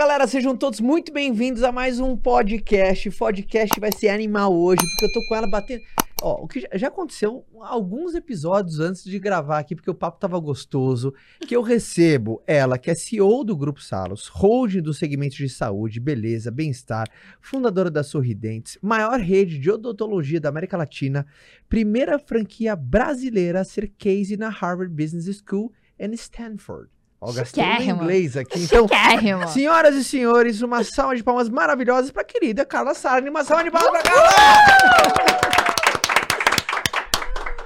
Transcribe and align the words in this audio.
Galera, 0.00 0.26
sejam 0.26 0.56
todos 0.56 0.80
muito 0.80 1.12
bem-vindos 1.12 1.62
a 1.62 1.70
mais 1.70 2.00
um 2.00 2.16
podcast. 2.16 3.06
O 3.10 3.12
podcast 3.18 3.78
vai 3.78 3.92
ser 3.92 4.08
animal 4.08 4.50
hoje, 4.50 4.80
porque 4.80 5.04
eu 5.04 5.12
tô 5.12 5.28
com 5.28 5.34
ela 5.36 5.46
batendo. 5.46 5.82
Ó, 6.22 6.42
o 6.42 6.48
que 6.48 6.66
já- 6.72 6.88
aconteceu 6.88 7.44
alguns 7.60 8.14
episódios 8.14 8.80
antes 8.80 9.04
de 9.04 9.18
gravar 9.18 9.58
aqui, 9.58 9.74
porque 9.74 9.90
o 9.90 9.94
papo 9.94 10.18
tava 10.18 10.40
gostoso, 10.40 11.12
que 11.46 11.54
eu 11.54 11.60
recebo 11.60 12.42
ela, 12.46 12.78
que 12.78 12.90
é 12.90 12.94
CEO 12.94 13.44
do 13.44 13.54
Grupo 13.54 13.82
Salos, 13.82 14.26
holding 14.28 14.80
do 14.80 14.94
segmento 14.94 15.36
de 15.36 15.50
saúde, 15.50 16.00
beleza, 16.00 16.50
bem-estar, 16.50 17.06
fundadora 17.38 17.90
da 17.90 18.02
Sorridentes, 18.02 18.78
maior 18.80 19.20
rede 19.20 19.58
de 19.58 19.70
odontologia 19.70 20.40
da 20.40 20.48
América 20.48 20.78
Latina, 20.78 21.26
primeira 21.68 22.18
franquia 22.18 22.74
brasileira 22.74 23.60
a 23.60 23.64
ser 23.64 23.92
case 23.98 24.38
na 24.38 24.48
Harvard 24.48 24.94
Business 24.94 25.42
School 25.46 25.70
em 25.98 26.14
Stanford. 26.14 26.88
Ó, 27.20 27.32
gastei 27.32 27.62
Chiquérrimo. 27.62 28.02
inglês 28.02 28.36
aqui, 28.36 28.60
então... 28.60 28.88
Chiquérrimo. 28.88 29.46
Senhoras 29.48 29.94
e 29.94 30.02
senhores, 30.02 30.62
uma 30.62 30.82
salva 30.82 31.14
de 31.14 31.22
palmas 31.22 31.50
maravilhosas 31.50 32.10
pra 32.10 32.24
querida 32.24 32.64
Carla 32.64 32.94
Sarni. 32.94 33.28
Uma 33.28 33.44
salva 33.44 33.62
de 33.64 33.70
palmas 33.70 33.90
pra 33.90 34.02
Carla! 34.02 35.40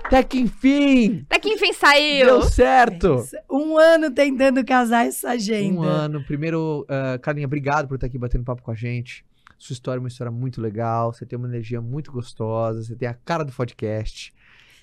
Até 0.07 0.23
que 0.23 0.39
enfim, 0.39 1.25
Até 1.31 1.39
que 1.41 1.49
enfim 1.49 1.73
saiu. 1.73 2.27
deu 2.27 2.43
certo. 2.43 3.25
Um 3.51 3.79
ano 3.79 4.11
tentando 4.11 4.65
casar 4.65 5.07
essa 5.07 5.31
agenda. 5.31 5.81
Um 5.81 5.83
ano. 5.83 6.23
Primeiro, 6.25 6.83
uh, 6.83 7.19
Carlinha, 7.21 7.47
obrigado 7.47 7.89
por 7.89 7.95
estar 7.95 8.07
aqui 8.07 8.19
batendo 8.19 8.45
papo 8.45 8.63
com 8.63 8.71
a 8.71 8.75
gente. 8.75 9.25
Sua 9.59 9.73
história 9.73 9.99
é 9.99 10.01
uma 10.01 10.09
história 10.09 10.31
muito 10.31 10.61
legal. 10.61 11.13
Você 11.13 11.25
tem 11.25 11.39
uma 11.39 11.49
energia 11.49 11.81
muito 11.81 12.13
gostosa. 12.13 12.83
Você 12.85 12.95
tem 12.95 13.09
a 13.09 13.15
cara 13.15 13.45
do 13.45 13.53
podcast. 13.53 14.33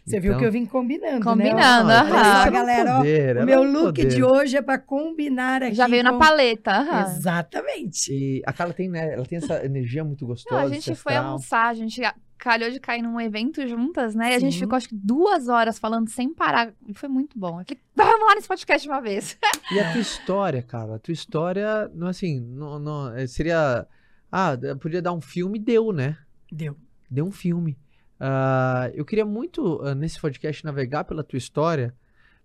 Você 0.05 0.19
viu 0.19 0.31
Então- 0.31 0.39
que 0.39 0.45
eu 0.47 0.51
vim 0.51 0.65
combinando, 0.65 1.23
Combinando, 1.23 1.87
né? 1.87 1.95
Ah, 1.95 2.01
aham. 2.01 2.45
É 2.45 2.49
o 2.49 2.51
galera, 2.51 2.93
ó, 2.95 2.97
poder, 2.97 3.45
meu 3.45 3.55
é 3.55 3.59
o 3.59 3.71
look 3.71 3.95
poder. 3.95 4.07
de 4.07 4.23
hoje 4.23 4.57
é 4.57 4.61
pra 4.61 4.77
combinar 4.79 5.61
aqui 5.63 5.75
Já 5.75 5.87
veio 5.87 6.03
na 6.03 6.11
com- 6.13 6.19
paleta. 6.19 6.71
aham. 6.71 7.01
Exatamente. 7.03 8.11
E 8.11 8.41
a 8.45 8.51
Carla 8.51 8.73
tem, 8.73 8.89
né? 8.89 9.13
Ela 9.13 9.25
tem 9.25 9.37
essa 9.37 9.63
energia 9.65 10.03
muito 10.03 10.21
Não, 10.23 10.29
gostosa. 10.29 10.61
a 10.61 10.65
esse 10.77 10.87
gente 10.87 10.95
foi 10.97 11.15
almoçar, 11.15 11.67
a 11.67 11.73
gente 11.73 12.01
calhou 12.37 12.71
de 12.71 12.79
cair 12.79 13.03
num 13.03 13.21
evento 13.21 13.65
juntas, 13.67 14.15
né? 14.15 14.31
E 14.31 14.35
a 14.35 14.39
gente 14.39 14.53
Sim. 14.55 14.61
ficou 14.61 14.75
acho 14.75 14.89
que 14.89 14.95
duas 14.95 15.47
horas 15.47 15.77
falando 15.77 16.09
sem 16.09 16.33
parar. 16.33 16.73
E 16.87 16.93
foi 16.95 17.07
muito 17.07 17.37
bom. 17.37 17.59
Eu 17.61 17.65
falei, 17.65 17.79
vamos 17.95 18.27
lá 18.27 18.33
nesse 18.35 18.47
podcast 18.47 18.83
de 18.87 18.91
uma 18.91 18.99
vez. 19.01 19.37
E 19.71 19.79
a 19.79 19.91
tua 19.93 20.01
história, 20.01 20.63
cara? 20.63 20.95
A 20.95 20.99
tua 20.99 21.11
história, 21.13 21.89
não 21.93 22.07
assim, 22.07 22.39
não, 22.39 22.79
não, 22.79 23.27
seria. 23.27 23.85
Ah, 24.31 24.57
podia 24.79 25.01
dar 25.01 25.13
um 25.13 25.21
filme, 25.21 25.59
deu, 25.59 25.91
né? 25.93 26.17
Deu. 26.51 26.75
Deu 27.09 27.25
um 27.25 27.31
filme. 27.31 27.77
Ah, 28.23 28.91
eu 28.93 29.03
queria 29.03 29.25
muito, 29.25 29.81
ah, 29.81 29.95
nesse 29.95 30.21
podcast, 30.21 30.63
navegar 30.63 31.05
pela 31.05 31.23
tua 31.23 31.37
história, 31.37 31.91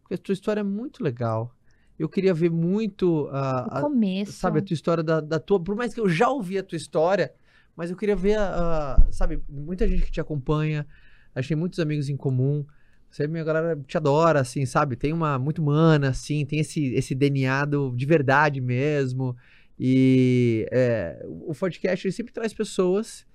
porque 0.01 0.15
a 0.15 0.19
tua 0.19 0.33
história 0.33 0.61
é 0.61 0.65
muito 0.65 1.05
legal. 1.05 1.55
Eu 1.99 2.09
queria 2.09 2.33
ver 2.33 2.51
muito, 2.51 3.29
ah, 3.31 3.69
O 3.71 3.77
a- 3.77 3.81
começo. 3.83 4.33
sabe, 4.33 4.59
a 4.61 4.63
tua 4.63 4.73
história 4.73 5.03
da, 5.03 5.21
da 5.21 5.39
tua. 5.39 5.61
Por 5.63 5.77
mais 5.77 5.93
que 5.93 6.01
eu 6.01 6.09
já 6.09 6.31
ouvi 6.31 6.57
a 6.57 6.63
tua 6.63 6.77
história, 6.77 7.31
mas 7.77 7.91
eu 7.91 7.97
queria 7.97 8.17
ver, 8.17 8.39
a, 8.39 8.95
a- 8.95 9.07
sabe, 9.13 9.39
muita 9.49 9.87
gente 9.87 10.03
que 10.05 10.11
te 10.11 10.21
acompanha, 10.21 10.87
achei 11.35 11.55
muitos 11.55 11.79
amigos 11.79 12.09
em 12.09 12.17
comum. 12.17 12.65
Você, 13.11 13.27
minha 13.27 13.45
galera, 13.45 13.79
te 13.87 13.99
adora, 13.99 14.41
assim, 14.41 14.65
sabe? 14.65 14.97
Tem 14.97 15.13
uma 15.13 15.39
muito 15.39 15.61
humana, 15.61 16.09
assim, 16.09 16.45
tem 16.47 16.59
esse, 16.61 16.87
esse 16.95 17.15
DNA 17.15 17.67
do, 17.67 17.95
de 17.95 18.07
verdade 18.07 18.63
mesmo. 18.63 19.37
E 19.79 20.67
é, 20.73 21.23
o 21.27 21.55
podcast 21.55 22.11
sempre 22.13 22.33
traz 22.33 22.55
pessoas. 22.55 23.26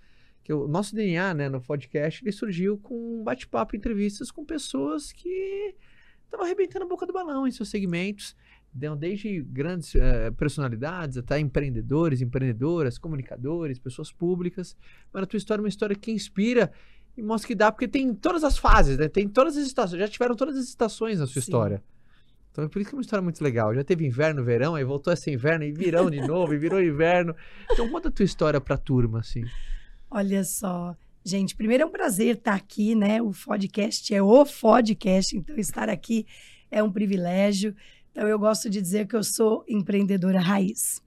Que 0.44 0.54
o 0.54 0.68
nosso 0.68 0.96
DNA, 0.96 1.34
né, 1.34 1.50
no 1.50 1.62
podcast, 1.62 2.24
ele 2.24 2.32
surgiu 2.32 2.78
com 2.78 3.20
um 3.20 3.24
bate-papo, 3.24 3.76
entrevistas 3.76 4.32
com 4.32 4.44
pessoas 4.44 5.12
que 5.12 5.76
estavam 6.26 6.46
arrebentando 6.46 6.86
a 6.86 6.88
boca 6.88 7.06
do 7.06 7.14
balão 7.14 7.48
em 7.48 7.52
seus 7.52 7.70
segmentos. 7.70 8.36
Deu 8.74 8.96
Desde 8.96 9.42
grandes 9.42 9.94
eh, 9.96 10.32
personalidades 10.32 11.18
até 11.18 11.38
empreendedores, 11.38 12.22
empreendedoras, 12.22 12.98
comunicadores, 12.98 13.78
pessoas 13.78 14.12
públicas. 14.12 14.78
Mas 15.12 15.24
a 15.24 15.26
tua 15.26 15.38
história 15.38 15.60
é 15.62 15.64
uma 15.64 15.70
história 15.70 15.96
que 15.96 16.10
inspira 16.10 16.72
e 17.18 17.22
mostra 17.22 17.48
que 17.48 17.56
dá, 17.56 17.72
porque 17.72 17.88
tem 17.88 18.14
todas 18.14 18.44
as 18.44 18.58
fases, 18.58 18.98
né? 18.98 19.10
Tem 19.10 19.28
todas 19.28 19.58
as 19.58 19.68
estações, 19.68 20.00
já 20.00 20.08
tiveram 20.08 20.36
todas 20.36 20.56
as 20.56 20.66
estações 20.66 21.20
na 21.20 21.28
sua 21.28 21.34
Sim. 21.34 21.40
história. 21.40 21.84
Então 22.52 22.66
é 22.66 22.68
por 22.68 22.82
isso 22.82 22.90
que 22.90 22.96
é 22.96 22.98
uma 22.98 23.02
história 23.02 23.22
muito 23.22 23.44
legal. 23.44 23.74
Já 23.74 23.84
teve 23.84 24.06
inverno, 24.06 24.44
verão, 24.44 24.76
aí 24.76 24.84
voltou 24.84 25.12
a 25.12 25.16
ser 25.16 25.34
inverno, 25.34 25.64
e 25.64 25.72
virão 25.72 26.10
de 26.10 26.20
novo, 26.28 26.54
e 26.54 26.58
virou 26.58 26.82
inverno. 26.82 27.36
Então 27.72 27.90
conta 27.90 28.10
a 28.10 28.12
tua 28.12 28.26
história 28.26 28.60
pra 28.60 28.78
turma, 28.78 29.20
assim. 29.20 29.44
Olha 30.14 30.44
só. 30.44 30.94
Gente, 31.24 31.56
primeiro 31.56 31.84
é 31.84 31.86
um 31.86 31.92
prazer 31.92 32.36
estar 32.36 32.54
aqui, 32.54 32.94
né? 32.94 33.22
O 33.22 33.32
podcast 33.32 34.14
é 34.14 34.22
o 34.22 34.46
podcast, 34.46 35.38
então 35.38 35.56
estar 35.56 35.88
aqui 35.88 36.26
é 36.70 36.84
um 36.84 36.92
privilégio. 36.92 37.74
Então 38.12 38.28
eu 38.28 38.38
gosto 38.38 38.70
de 38.70 38.82
dizer 38.82 39.08
que 39.08 39.16
eu 39.16 39.24
sou 39.24 39.64
empreendedora 39.70 40.42
raiz. 40.42 41.02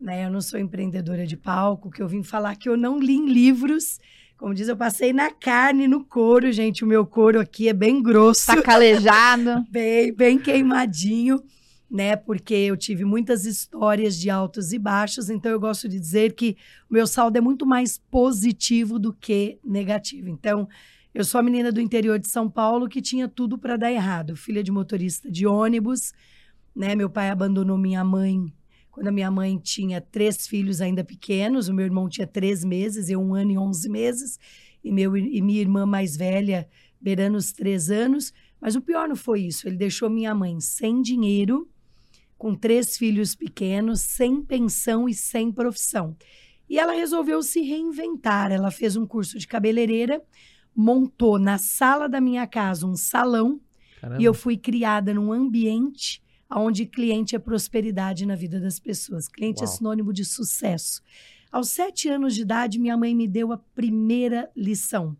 Né? 0.00 0.24
Eu 0.24 0.30
não 0.30 0.40
sou 0.40 0.58
empreendedora 0.58 1.26
de 1.26 1.36
palco, 1.36 1.90
que 1.90 2.00
eu 2.00 2.08
vim 2.08 2.22
falar 2.22 2.56
que 2.56 2.66
eu 2.66 2.78
não 2.78 2.98
li 2.98 3.16
em 3.16 3.28
livros. 3.28 3.98
Como 4.38 4.54
diz, 4.54 4.68
eu 4.68 4.76
passei 4.76 5.12
na 5.12 5.30
carne, 5.30 5.86
no 5.86 6.02
couro, 6.02 6.50
gente. 6.50 6.82
O 6.82 6.86
meu 6.86 7.04
couro 7.04 7.38
aqui 7.38 7.68
é 7.68 7.74
bem 7.74 8.02
grosso 8.02 8.46
Tá 8.46 8.62
calejado. 8.62 9.64
bem, 9.70 10.12
bem 10.14 10.38
queimadinho, 10.38 11.42
né? 11.90 12.16
Porque 12.16 12.54
eu 12.54 12.76
tive 12.76 13.04
muitas 13.04 13.46
histórias 13.46 14.18
de 14.18 14.28
altos 14.28 14.72
e 14.72 14.78
baixos, 14.78 15.30
então 15.30 15.50
eu 15.50 15.60
gosto 15.60 15.88
de 15.88 15.98
dizer 15.98 16.34
que 16.34 16.56
o 16.90 16.94
meu 16.94 17.06
saldo 17.06 17.38
é 17.38 17.40
muito 17.40 17.64
mais 17.64 17.98
positivo 18.10 18.98
do 18.98 19.12
que 19.12 19.58
negativo. 19.64 20.28
Então, 20.28 20.68
eu 21.14 21.24
sou 21.24 21.38
a 21.38 21.42
menina 21.42 21.72
do 21.72 21.80
interior 21.80 22.18
de 22.18 22.28
São 22.28 22.50
Paulo 22.50 22.88
que 22.88 23.00
tinha 23.00 23.26
tudo 23.26 23.56
para 23.56 23.76
dar 23.76 23.90
errado. 23.90 24.36
Filha 24.36 24.62
de 24.62 24.70
motorista 24.70 25.30
de 25.30 25.46
ônibus, 25.46 26.12
né? 26.74 26.94
Meu 26.94 27.08
pai 27.08 27.30
abandonou 27.30 27.78
minha 27.78 28.04
mãe 28.04 28.52
quando 28.90 29.08
a 29.08 29.12
minha 29.12 29.30
mãe 29.30 29.58
tinha 29.58 30.00
três 30.00 30.46
filhos 30.46 30.80
ainda 30.80 31.04
pequenos. 31.04 31.68
O 31.68 31.74
meu 31.74 31.86
irmão 31.86 32.08
tinha 32.08 32.26
três 32.26 32.64
meses, 32.64 33.08
eu 33.08 33.20
um 33.20 33.34
ano 33.34 33.52
e 33.52 33.58
onze 33.58 33.88
meses, 33.88 34.38
e, 34.82 34.92
meu, 34.92 35.16
e 35.16 35.40
minha 35.40 35.60
irmã 35.60 35.86
mais 35.86 36.16
velha, 36.16 36.68
beirando 37.00 37.38
os 37.38 37.52
três 37.52 37.90
anos. 37.90 38.32
Mas 38.60 38.74
o 38.74 38.80
pior 38.80 39.08
não 39.08 39.16
foi 39.16 39.42
isso. 39.42 39.66
Ele 39.68 39.76
deixou 39.76 40.10
minha 40.10 40.34
mãe 40.34 40.60
sem 40.60 41.00
dinheiro, 41.00 41.68
com 42.38 42.54
três 42.54 42.96
filhos 42.96 43.34
pequenos, 43.34 44.00
sem 44.00 44.42
pensão 44.42 45.08
e 45.08 45.14
sem 45.14 45.50
profissão. 45.50 46.16
E 46.68 46.78
ela 46.78 46.92
resolveu 46.92 47.42
se 47.42 47.60
reinventar. 47.60 48.52
Ela 48.52 48.70
fez 48.70 48.96
um 48.96 49.06
curso 49.06 49.38
de 49.38 49.46
cabeleireira, 49.46 50.22
montou 50.74 51.38
na 51.38 51.58
sala 51.58 52.08
da 52.08 52.20
minha 52.20 52.46
casa 52.46 52.86
um 52.86 52.96
salão 52.96 53.60
Caramba. 54.00 54.20
e 54.20 54.24
eu 54.24 54.34
fui 54.34 54.56
criada 54.56 55.14
num 55.14 55.32
ambiente 55.32 56.22
onde 56.50 56.86
cliente 56.86 57.34
é 57.34 57.38
prosperidade 57.38 58.24
na 58.24 58.36
vida 58.36 58.60
das 58.60 58.78
pessoas. 58.78 59.26
Cliente 59.28 59.62
é 59.62 59.66
Uau. 59.66 59.74
sinônimo 59.74 60.12
de 60.12 60.24
sucesso. 60.24 61.02
Aos 61.50 61.70
sete 61.70 62.08
anos 62.08 62.34
de 62.34 62.42
idade, 62.42 62.78
minha 62.78 62.96
mãe 62.96 63.14
me 63.14 63.26
deu 63.26 63.52
a 63.52 63.58
primeira 63.58 64.50
lição. 64.54 65.16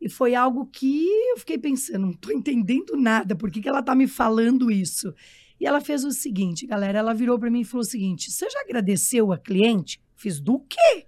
E 0.00 0.08
foi 0.08 0.34
algo 0.34 0.66
que 0.66 1.06
eu 1.30 1.38
fiquei 1.38 1.58
pensando, 1.58 2.02
não 2.02 2.10
estou 2.10 2.32
entendendo 2.32 2.96
nada, 2.96 3.36
por 3.36 3.50
que, 3.50 3.60
que 3.60 3.68
ela 3.68 3.80
está 3.80 3.94
me 3.94 4.08
falando 4.08 4.70
isso? 4.70 5.14
E 5.60 5.66
ela 5.66 5.80
fez 5.80 6.04
o 6.04 6.10
seguinte, 6.10 6.66
galera, 6.66 6.98
ela 6.98 7.14
virou 7.14 7.38
para 7.38 7.50
mim 7.50 7.60
e 7.60 7.64
falou 7.64 7.82
o 7.82 7.88
seguinte, 7.88 8.30
você 8.30 8.48
já 8.50 8.60
agradeceu 8.60 9.32
a 9.32 9.38
cliente? 9.38 10.00
Fiz 10.14 10.40
do 10.40 10.60
quê? 10.60 11.06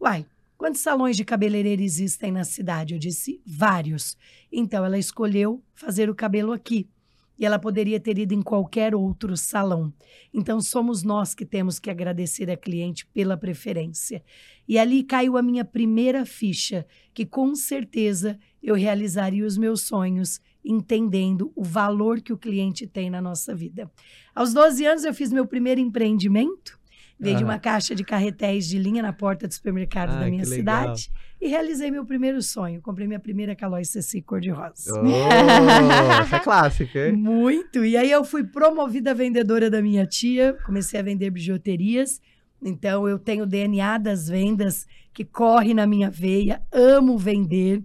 Uai, 0.00 0.26
quantos 0.56 0.80
salões 0.80 1.16
de 1.16 1.24
cabeleireiro 1.24 1.82
existem 1.82 2.32
na 2.32 2.44
cidade? 2.44 2.94
Eu 2.94 3.00
disse, 3.00 3.40
vários. 3.46 4.16
Então, 4.50 4.84
ela 4.84 4.98
escolheu 4.98 5.62
fazer 5.74 6.08
o 6.10 6.14
cabelo 6.14 6.52
aqui. 6.52 6.88
E 7.36 7.44
ela 7.44 7.58
poderia 7.58 7.98
ter 7.98 8.16
ido 8.16 8.32
em 8.32 8.42
qualquer 8.42 8.94
outro 8.94 9.36
salão. 9.36 9.92
Então, 10.32 10.60
somos 10.60 11.02
nós 11.02 11.34
que 11.34 11.44
temos 11.44 11.80
que 11.80 11.90
agradecer 11.90 12.48
a 12.48 12.56
cliente 12.56 13.06
pela 13.06 13.36
preferência. 13.36 14.22
E 14.68 14.78
ali 14.78 15.02
caiu 15.02 15.36
a 15.36 15.42
minha 15.42 15.64
primeira 15.64 16.24
ficha, 16.24 16.86
que 17.12 17.26
com 17.26 17.54
certeza 17.56 18.38
eu 18.62 18.76
realizaria 18.76 19.44
os 19.44 19.58
meus 19.58 19.82
sonhos, 19.82 20.40
entendendo 20.64 21.52
o 21.54 21.62
valor 21.62 22.20
que 22.20 22.32
o 22.32 22.38
cliente 22.38 22.86
tem 22.86 23.10
na 23.10 23.20
nossa 23.20 23.54
vida. 23.54 23.90
Aos 24.34 24.52
12 24.54 24.84
anos, 24.86 25.04
eu 25.04 25.12
fiz 25.12 25.32
meu 25.32 25.46
primeiro 25.46 25.80
empreendimento. 25.80 26.78
Vendi 27.18 27.44
Aham. 27.44 27.52
uma 27.52 27.58
caixa 27.60 27.94
de 27.94 28.02
carretéis 28.02 28.66
de 28.66 28.76
linha 28.76 29.00
na 29.00 29.12
porta 29.12 29.46
do 29.46 29.54
supermercado 29.54 30.10
Ah, 30.10 30.20
da 30.20 30.26
minha 30.26 30.44
cidade 30.44 31.12
e 31.40 31.46
realizei 31.46 31.90
meu 31.90 32.04
primeiro 32.04 32.42
sonho. 32.42 32.82
Comprei 32.82 33.06
minha 33.06 33.20
primeira 33.20 33.54
Calói 33.54 33.84
CC 33.84 34.20
cor-de-rosa. 34.20 34.92
Oh, 35.00 35.06
essa 36.22 36.36
é 36.36 36.40
clássica, 36.40 37.06
hein? 37.06 37.12
Muito. 37.16 37.84
E 37.84 37.96
aí 37.96 38.10
eu 38.10 38.24
fui 38.24 38.42
promovida 38.42 39.14
vendedora 39.14 39.70
da 39.70 39.80
minha 39.80 40.04
tia, 40.06 40.54
comecei 40.66 40.98
a 40.98 41.02
vender 41.04 41.30
bijuterias. 41.30 42.20
Então 42.60 43.06
eu 43.08 43.18
tenho 43.18 43.44
o 43.44 43.46
DNA 43.46 43.98
das 43.98 44.26
vendas 44.28 44.86
que 45.12 45.24
corre 45.24 45.72
na 45.72 45.86
minha 45.86 46.10
veia, 46.10 46.62
amo 46.72 47.16
vender. 47.16 47.82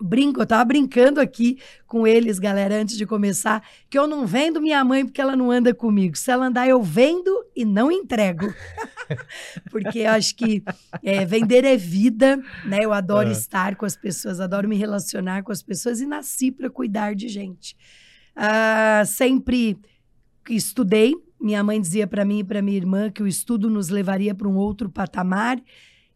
Brinco, 0.00 0.40
eu 0.40 0.46
tava 0.46 0.64
brincando 0.64 1.20
aqui 1.20 1.58
com 1.86 2.06
eles, 2.06 2.38
galera, 2.38 2.76
antes 2.80 2.96
de 2.96 3.04
começar, 3.06 3.62
que 3.88 3.98
eu 3.98 4.06
não 4.06 4.26
vendo 4.26 4.60
minha 4.60 4.84
mãe 4.84 5.04
porque 5.04 5.20
ela 5.20 5.36
não 5.36 5.50
anda 5.50 5.74
comigo. 5.74 6.16
Se 6.16 6.30
ela 6.30 6.46
andar, 6.46 6.68
eu 6.68 6.82
vendo 6.82 7.30
e 7.54 7.64
não 7.64 7.90
entrego. 7.92 8.52
porque 9.70 10.00
eu 10.00 10.10
acho 10.10 10.34
que 10.36 10.62
é, 11.02 11.24
vender 11.24 11.64
é 11.64 11.76
vida, 11.76 12.36
né? 12.64 12.78
Eu 12.80 12.92
adoro 12.92 13.28
É. 13.28 13.32
estar 13.32 13.76
com 13.76 13.84
as 13.84 13.96
pessoas, 13.96 14.40
adoro 14.40 14.68
me 14.68 14.76
relacionar 14.76 15.42
com 15.42 15.52
as 15.52 15.62
pessoas 15.62 16.00
e 16.00 16.06
nasci 16.06 16.50
para 16.50 16.70
cuidar 16.70 17.14
de 17.14 17.28
gente. 17.28 17.76
Ah, 18.34 19.02
sempre 19.06 19.76
estudei, 20.48 21.14
minha 21.40 21.62
mãe 21.62 21.80
dizia 21.80 22.06
para 22.06 22.24
mim 22.24 22.40
e 22.40 22.44
para 22.44 22.62
minha 22.62 22.76
irmã 22.76 23.10
que 23.10 23.22
o 23.22 23.26
estudo 23.26 23.68
nos 23.68 23.88
levaria 23.88 24.34
para 24.34 24.48
um 24.48 24.56
outro 24.56 24.88
patamar. 24.90 25.60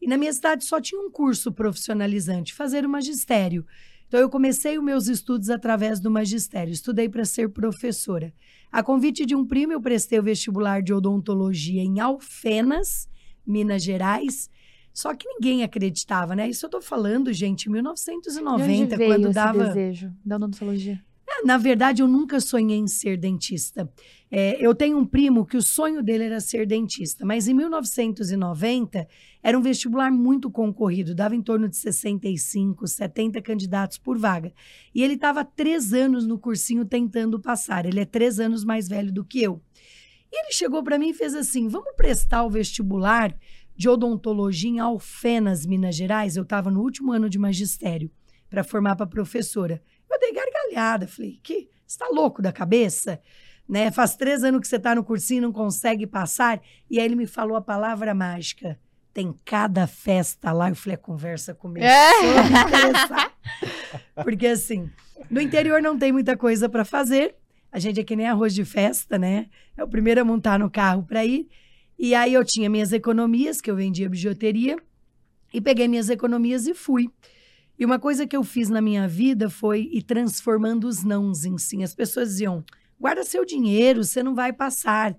E 0.04 0.06
na 0.06 0.18
minha 0.18 0.34
cidade 0.34 0.66
só 0.66 0.78
tinha 0.82 1.00
um 1.00 1.10
curso 1.10 1.50
profissionalizante, 1.50 2.52
fazer 2.52 2.84
o 2.84 2.88
magistério. 2.90 3.64
Então 4.06 4.20
eu 4.20 4.28
comecei 4.28 4.76
os 4.76 4.84
meus 4.84 5.08
estudos 5.08 5.48
através 5.48 5.98
do 5.98 6.10
magistério. 6.10 6.70
Estudei 6.70 7.08
para 7.08 7.24
ser 7.24 7.48
professora. 7.48 8.30
A 8.70 8.82
convite 8.82 9.24
de 9.24 9.34
um 9.34 9.46
primo, 9.46 9.72
eu 9.72 9.80
prestei 9.80 10.18
o 10.18 10.22
vestibular 10.22 10.82
de 10.82 10.92
odontologia 10.92 11.80
em 11.82 12.00
Alfenas, 12.00 13.08
Minas 13.46 13.82
Gerais. 13.82 14.50
Só 14.92 15.14
que 15.14 15.26
ninguém 15.26 15.62
acreditava, 15.62 16.36
né? 16.36 16.50
Isso 16.50 16.66
eu 16.66 16.70
tô 16.70 16.82
falando, 16.82 17.32
gente, 17.32 17.62
em 17.62 17.72
De 17.72 17.72
1990, 17.72 18.84
onde 18.84 18.96
veio 18.96 19.10
quando 19.10 19.24
esse 19.24 19.34
dava. 19.34 19.64
desejo 19.68 20.12
da 20.22 20.36
odontologia? 20.36 21.02
Na 21.42 21.56
verdade, 21.56 22.02
eu 22.02 22.08
nunca 22.08 22.38
sonhei 22.40 22.78
em 22.78 22.86
ser 22.86 23.16
dentista. 23.16 23.90
É, 24.31 24.56
eu 24.64 24.75
tenho 24.75 24.98
um 24.98 25.04
primo 25.06 25.46
que 25.46 25.56
o 25.56 25.62
sonho 25.62 26.02
dele 26.02 26.25
era 26.25 26.40
ser 26.40 26.66
dentista, 26.66 27.25
mas 27.25 27.48
em 27.48 27.54
1990 27.54 29.06
era 29.42 29.58
um 29.58 29.62
vestibular 29.62 30.10
muito 30.10 30.50
concorrido, 30.50 31.14
dava 31.14 31.34
em 31.34 31.42
torno 31.42 31.69
de 31.69 31.76
65, 31.76 32.86
70 32.86 33.40
candidatos 33.42 33.98
por 33.98 34.19
vaga. 34.19 34.52
E 34.94 35.02
ele 35.02 35.14
estava 35.14 35.44
três 35.44 35.92
anos 35.92 36.26
no 36.26 36.38
cursinho 36.38 36.84
tentando 36.84 37.40
passar. 37.40 37.86
Ele 37.86 38.00
é 38.00 38.04
três 38.04 38.38
anos 38.40 38.64
mais 38.64 38.88
velho 38.88 39.12
do 39.12 39.25
que 39.25 39.42
eu. 39.42 39.60
E 40.32 40.40
ele 40.40 40.52
chegou 40.52 40.82
para 40.82 40.98
mim 40.98 41.10
e 41.10 41.14
fez 41.14 41.34
assim: 41.34 41.69
vamos 41.69 41.94
prestar 41.96 42.44
o 42.44 42.50
vestibular 42.50 43.36
de 43.76 43.88
odontologia 43.88 44.70
em 44.70 44.78
Alfenas, 44.78 45.66
Minas 45.66 45.94
Gerais. 45.94 46.36
Eu 46.36 46.42
estava 46.42 46.70
no 46.70 46.81
último 46.81 47.12
ano 47.12 47.28
de 47.28 47.38
magistério 47.38 48.10
para 48.48 48.64
formar 48.64 48.96
para 48.96 49.06
professora. 49.06 49.82
Eu 50.14 50.20
dei 50.20 50.32
gargalhada, 50.32 51.06
falei, 51.08 51.38
que 51.43 51.69
você 51.87 51.99
tá 51.99 52.08
louco 52.12 52.40
da 52.40 52.52
cabeça? 52.52 53.20
Né? 53.69 53.90
Faz 53.90 54.14
três 54.16 54.44
anos 54.44 54.61
que 54.61 54.69
você 54.69 54.76
está 54.76 54.94
no 54.94 55.02
cursinho 55.02 55.38
e 55.38 55.43
não 55.43 55.52
consegue 55.52 56.06
passar. 56.06 56.61
E 56.90 56.99
aí 57.00 57.05
ele 57.05 57.16
me 57.16 57.26
falou 57.26 57.56
a 57.56 57.61
palavra 57.61 58.14
mágica. 58.14 58.78
Tem 59.12 59.34
cada 59.44 59.87
festa 59.87 60.52
lá. 60.52 60.69
Eu 60.69 60.75
falei, 60.76 60.94
a 60.96 60.99
conversa 60.99 61.55
começou 61.55 61.88
É. 61.88 62.38
a 62.38 62.43
me 62.43 62.50
interessar. 62.50 63.32
Porque 64.22 64.46
assim, 64.49 64.90
no 65.31 65.40
interior 65.40 65.81
não 65.81 65.99
tem 65.99 66.12
muita 66.12 66.37
coisa 66.37 66.69
para 66.69 66.84
fazer. 66.84 67.34
A 67.72 67.78
gente 67.78 67.99
é 68.00 68.05
que 68.05 68.14
nem 68.14 68.26
arroz 68.28 68.55
de 68.55 68.64
festa, 68.64 69.19
né? 69.19 69.46
É 69.76 69.82
o 69.82 69.88
primeiro 69.88 70.20
a 70.20 70.25
montar 70.25 70.58
no 70.58 70.70
carro 70.70 71.02
para 71.02 71.25
ir. 71.25 71.49
E 71.99 72.14
aí 72.14 72.34
eu 72.34 72.44
tinha 72.44 72.69
minhas 72.69 72.93
economias, 72.93 73.60
que 73.60 73.70
eu 73.70 73.76
vendia 73.76 74.08
bijuteria, 74.08 74.76
e 75.52 75.60
peguei 75.60 75.88
minhas 75.88 76.10
economias 76.10 76.67
e 76.67 76.75
fui. 76.75 77.08
E 77.78 77.84
uma 77.84 77.98
coisa 77.98 78.26
que 78.26 78.36
eu 78.36 78.44
fiz 78.44 78.68
na 78.68 78.80
minha 78.80 79.08
vida 79.08 79.50
foi 79.50 79.88
ir 79.92 80.02
transformando 80.02 80.86
os 80.86 81.02
nãos 81.02 81.44
em 81.44 81.58
sim. 81.58 81.82
As 81.82 81.94
pessoas 81.94 82.28
diziam: 82.30 82.64
guarda 83.00 83.24
seu 83.24 83.44
dinheiro, 83.44 84.04
você 84.04 84.22
não 84.22 84.34
vai 84.34 84.52
passar. 84.52 85.16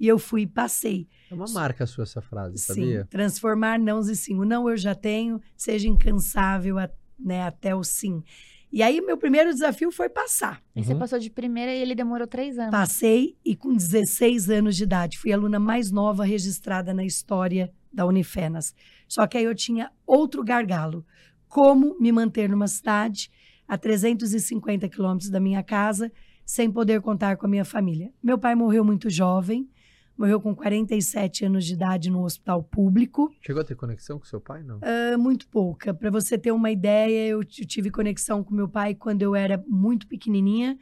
E 0.00 0.06
eu 0.06 0.18
fui 0.18 0.42
e 0.42 0.46
passei. 0.46 1.08
É 1.30 1.34
uma 1.34 1.46
marca 1.52 1.84
sua 1.84 2.04
essa 2.04 2.20
frase, 2.22 2.56
Sim, 2.58 2.66
sabia? 2.66 3.06
transformar 3.10 3.78
nãos 3.80 4.08
em 4.08 4.14
sim. 4.14 4.38
O 4.38 4.44
não 4.44 4.70
eu 4.70 4.76
já 4.76 4.94
tenho, 4.94 5.40
seja 5.56 5.88
incansável 5.88 6.78
a- 6.78 6.88
né, 7.18 7.42
até 7.42 7.74
o 7.74 7.82
sim. 7.82 8.22
E 8.70 8.80
aí, 8.82 9.00
meu 9.00 9.16
primeiro 9.16 9.50
desafio 9.52 9.90
foi 9.90 10.08
passar. 10.08 10.62
E 10.76 10.84
você 10.84 10.92
Uhum. 10.92 10.98
passou 11.00 11.18
de 11.18 11.30
primeira 11.30 11.74
e 11.74 11.80
ele 11.80 11.94
demorou 11.96 12.26
três 12.28 12.58
anos. 12.58 12.70
Passei 12.70 13.36
e 13.44 13.56
com 13.56 13.74
16 13.74 14.48
anos 14.50 14.76
de 14.76 14.84
idade. 14.84 15.18
Fui 15.18 15.32
a 15.32 15.36
aluna 15.36 15.58
mais 15.58 15.90
nova 15.90 16.22
registrada 16.24 16.94
na 16.94 17.02
história 17.04 17.72
da 17.92 18.06
Unifenas. 18.06 18.74
Só 19.08 19.26
que 19.26 19.36
aí 19.38 19.44
eu 19.44 19.54
tinha 19.54 19.90
outro 20.06 20.44
gargalo. 20.44 21.04
Como 21.48 21.98
me 21.98 22.12
manter 22.12 22.48
numa 22.48 22.68
cidade 22.68 23.30
a 23.66 23.76
350 23.78 24.88
quilômetros 24.88 25.30
da 25.30 25.40
minha 25.40 25.62
casa 25.62 26.12
sem 26.44 26.70
poder 26.70 27.00
contar 27.00 27.36
com 27.36 27.46
a 27.46 27.48
minha 27.48 27.64
família? 27.64 28.12
Meu 28.22 28.38
pai 28.38 28.54
morreu 28.54 28.84
muito 28.84 29.08
jovem. 29.08 29.68
Morreu 30.16 30.40
com 30.40 30.52
47 30.52 31.44
anos 31.44 31.64
de 31.64 31.74
idade 31.74 32.10
no 32.10 32.24
hospital 32.24 32.60
público. 32.60 33.32
Chegou 33.40 33.62
a 33.62 33.64
ter 33.64 33.76
conexão 33.76 34.18
com 34.18 34.24
seu 34.24 34.40
pai, 34.40 34.64
não? 34.64 34.80
Ah, 34.82 35.16
muito 35.16 35.46
pouca. 35.46 35.94
Para 35.94 36.10
você 36.10 36.36
ter 36.36 36.50
uma 36.50 36.72
ideia, 36.72 37.28
eu 37.28 37.44
tive 37.44 37.88
conexão 37.88 38.42
com 38.42 38.52
meu 38.52 38.68
pai 38.68 38.96
quando 38.96 39.22
eu 39.22 39.36
era 39.36 39.62
muito 39.68 40.08
pequenininha 40.08 40.76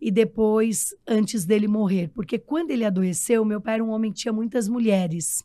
e 0.00 0.10
depois 0.10 0.94
antes 1.06 1.44
dele 1.44 1.68
morrer, 1.68 2.08
porque 2.08 2.38
quando 2.38 2.70
ele 2.70 2.84
adoeceu, 2.84 3.44
meu 3.44 3.60
pai 3.60 3.74
era 3.74 3.84
um 3.84 3.90
homem 3.90 4.10
que 4.10 4.20
tinha 4.20 4.32
muitas 4.32 4.66
mulheres. 4.66 5.44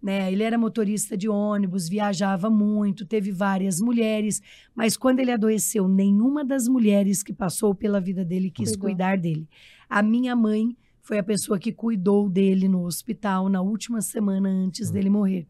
Né? 0.00 0.32
Ele 0.32 0.42
era 0.44 0.56
motorista 0.56 1.16
de 1.16 1.28
ônibus, 1.28 1.88
viajava 1.88 2.48
muito, 2.48 3.04
teve 3.04 3.32
várias 3.32 3.80
mulheres, 3.80 4.40
mas 4.74 4.96
quando 4.96 5.18
ele 5.20 5.32
adoeceu, 5.32 5.88
nenhuma 5.88 6.44
das 6.44 6.68
mulheres 6.68 7.22
que 7.22 7.32
passou 7.32 7.74
pela 7.74 8.00
vida 8.00 8.24
dele 8.24 8.50
quis 8.50 8.70
Cuidou. 8.70 8.82
cuidar 8.82 9.18
dele. 9.18 9.48
A 9.90 10.00
minha 10.02 10.36
mãe 10.36 10.76
foi 11.02 11.18
a 11.18 11.22
pessoa 11.22 11.58
que 11.58 11.72
cuidou 11.72 12.28
dele 12.28 12.68
no 12.68 12.84
hospital 12.84 13.48
na 13.48 13.60
última 13.60 14.00
semana 14.00 14.48
antes 14.48 14.88
Hum. 14.88 14.92
dele 14.92 15.10
morrer. 15.10 15.46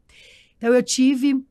Então 0.56 0.72
eu 0.72 0.82
tive 0.82 1.44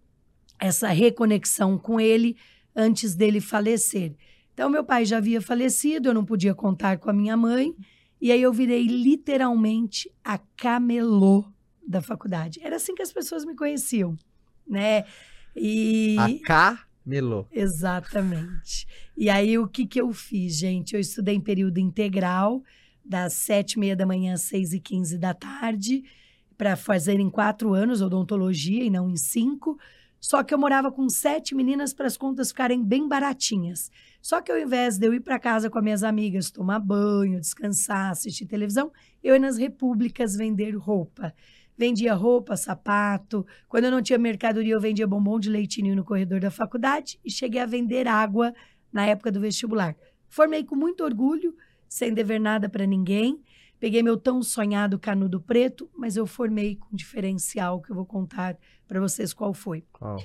essa 0.59 0.88
reconexão 0.89 1.77
com 1.77 2.00
ele 2.00 2.35
antes 2.75 3.13
dele 3.15 3.39
falecer. 3.39 4.15
Então, 4.53 4.71
meu 4.71 4.83
pai 4.83 5.05
já 5.05 5.17
havia 5.17 5.39
falecido, 5.39 6.09
eu 6.09 6.13
não 6.15 6.25
podia 6.25 6.55
contar 6.55 6.97
com 6.97 7.11
a 7.11 7.13
minha 7.13 7.38
mãe, 7.38 7.75
e 8.19 8.31
aí 8.31 8.41
eu 8.41 8.51
virei 8.51 8.88
literalmente 8.88 10.11
a 10.23 10.39
camelô 10.55 11.45
da 11.88 12.01
faculdade. 12.01 12.60
Era 12.62 12.75
assim 12.75 12.94
que 12.94 13.01
as 13.01 13.13
pessoas 13.13 13.45
me 13.45 13.56
conheciam, 13.56 14.18
né? 14.68 15.06
E 15.56 16.18
A 16.45 16.80
Camelô. 17.06 17.48
exatamente. 17.51 18.86
E 19.16 19.30
aí 19.30 19.57
o 19.57 19.68
que 19.68 19.88
que 19.88 20.00
eu 20.00 20.12
fiz, 20.12 20.56
gente? 20.56 20.94
Eu 20.94 21.00
estudei 21.00 21.36
em 21.36 21.42
período 21.42 21.80
integral, 21.80 22.62
das 23.04 23.34
sete 23.34 23.74
e 23.74 23.80
meia 23.80 23.95
da 23.95 24.06
manhã 24.06 24.34
às 24.34 24.42
seis 24.42 24.74
e 24.74 24.80
quinze 24.80 25.18
da 25.18 25.34
tarde, 25.34 26.04
para 26.57 26.75
fazer 26.75 27.19
em 27.19 27.30
quatro 27.30 27.74
anos 27.74 28.01
odontologia 28.01 28.84
e 28.84 28.89
não 28.89 29.10
em 29.10 29.16
cinco. 29.16 29.80
Só 30.19 30.44
que 30.44 30.54
eu 30.54 30.57
morava 30.57 30.92
com 30.92 31.07
sete 31.07 31.54
meninas 31.56 31.94
para 31.94 32.07
as 32.07 32.18
contas 32.18 32.50
ficarem 32.50 32.84
bem 32.84 33.07
baratinhas. 33.07 33.92
Só 34.22 34.42
que 34.42 34.51
ao 34.51 34.57
invés 34.57 34.98
de 34.98 35.07
eu 35.07 35.13
ir 35.13 35.19
para 35.22 35.39
casa 35.39 35.69
com 35.69 35.78
as 35.78 35.84
minhas 35.84 36.04
amigas, 36.04 36.50
tomar 36.51 36.80
banho, 36.80 37.39
descansar, 37.39 38.12
assistir 38.12 38.48
televisão, 38.48 38.92
eu 39.24 39.36
ia 39.36 39.39
nas 39.39 39.57
repúblicas 39.57 40.36
vender 40.36 40.75
roupa. 40.75 41.34
Vendia 41.77 42.13
roupa, 42.13 42.57
sapato. 42.57 43.45
Quando 43.68 43.85
eu 43.85 43.91
não 43.91 44.01
tinha 44.01 44.18
mercadoria, 44.18 44.74
eu 44.74 44.81
vendia 44.81 45.05
bombom 45.05 45.39
de 45.39 45.50
leitinho 45.50 45.96
no 45.96 46.03
corredor 46.03 46.39
da 46.39 46.50
faculdade 46.50 47.19
e 47.24 47.29
cheguei 47.29 47.62
a 47.62 47.65
vender 47.65 48.07
água 48.07 48.53
na 48.91 49.05
época 49.05 49.31
do 49.31 49.39
vestibular. 49.39 49.96
Formei 50.27 50.63
com 50.63 50.75
muito 50.75 51.03
orgulho, 51.03 51.55
sem 51.88 52.13
dever 52.13 52.39
nada 52.39 52.67
para 52.67 52.86
ninguém. 52.86 53.41
Peguei 53.79 54.01
meu 54.01 54.17
tão 54.17 54.41
sonhado 54.41 54.98
canudo 54.98 55.39
preto, 55.39 55.88
mas 55.96 56.17
eu 56.17 56.25
formei 56.25 56.75
com 56.75 56.96
diferencial 56.96 57.79
que 57.79 57.91
eu 57.91 57.96
vou 57.96 58.05
contar 58.05 58.57
para 58.88 59.00
vocês 59.00 59.31
qual 59.34 59.53
foi. 59.53 59.84
Qual? 59.93 60.17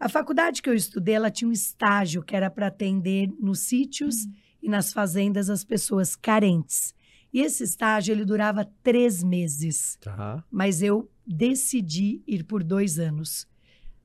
A 0.00 0.08
faculdade 0.08 0.62
que 0.62 0.68
eu 0.68 0.74
estudei, 0.74 1.14
ela 1.14 1.30
tinha 1.30 1.48
um 1.48 1.52
estágio 1.52 2.22
que 2.22 2.34
era 2.34 2.50
para 2.50 2.68
atender 2.68 3.28
nos 3.40 3.60
sítios 3.60 4.28
e 4.62 4.68
nas 4.68 4.92
fazendas 4.92 5.50
as 5.50 5.64
pessoas 5.64 6.16
carentes. 6.16 6.94
E 7.32 7.40
esse 7.40 7.62
estágio 7.64 8.12
ele 8.12 8.24
durava 8.24 8.68
três 8.82 9.22
meses, 9.22 9.98
Tá. 10.00 10.42
mas 10.50 10.82
eu 10.82 11.10
decidi 11.26 12.22
ir 12.26 12.44
por 12.44 12.64
dois 12.64 12.98
anos, 12.98 13.46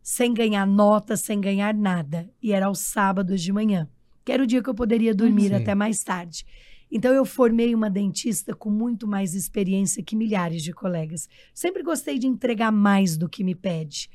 sem 0.01 0.33
ganhar 0.33 0.65
nota, 0.67 1.15
sem 1.15 1.39
ganhar 1.39 1.73
nada. 1.73 2.29
E 2.41 2.51
era 2.51 2.65
aos 2.65 2.79
sábados 2.79 3.41
de 3.41 3.51
manhã, 3.53 3.87
que 4.25 4.31
era 4.31 4.43
o 4.43 4.47
dia 4.47 4.61
que 4.61 4.69
eu 4.69 4.75
poderia 4.75 5.15
dormir 5.15 5.49
Sim. 5.49 5.55
até 5.55 5.73
mais 5.73 5.99
tarde. 5.99 6.45
Então 6.91 7.13
eu 7.13 7.25
formei 7.25 7.73
uma 7.73 7.89
dentista 7.89 8.53
com 8.53 8.69
muito 8.69 9.07
mais 9.07 9.33
experiência 9.33 10.03
que 10.03 10.15
milhares 10.15 10.61
de 10.61 10.73
colegas. 10.73 11.27
Sempre 11.53 11.81
gostei 11.81 12.19
de 12.19 12.27
entregar 12.27 12.71
mais 12.71 13.17
do 13.17 13.27
que 13.29 13.43
me 13.43 13.55
pede 13.55 14.09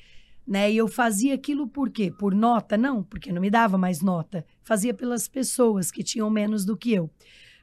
né? 0.47 0.73
E 0.73 0.79
eu 0.79 0.89
fazia 0.89 1.35
aquilo 1.35 1.69
por 1.69 1.91
quê? 1.91 2.11
Por 2.11 2.35
nota? 2.35 2.75
Não, 2.79 3.03
porque 3.03 3.31
não 3.31 3.43
me 3.43 3.51
dava 3.51 3.77
mais 3.77 4.01
nota. 4.01 4.47
Fazia 4.63 4.95
pelas 4.95 5.29
pessoas 5.29 5.91
que 5.91 6.03
tinham 6.03 6.31
menos 6.31 6.65
do 6.65 6.75
que 6.75 6.91
eu. 6.95 7.11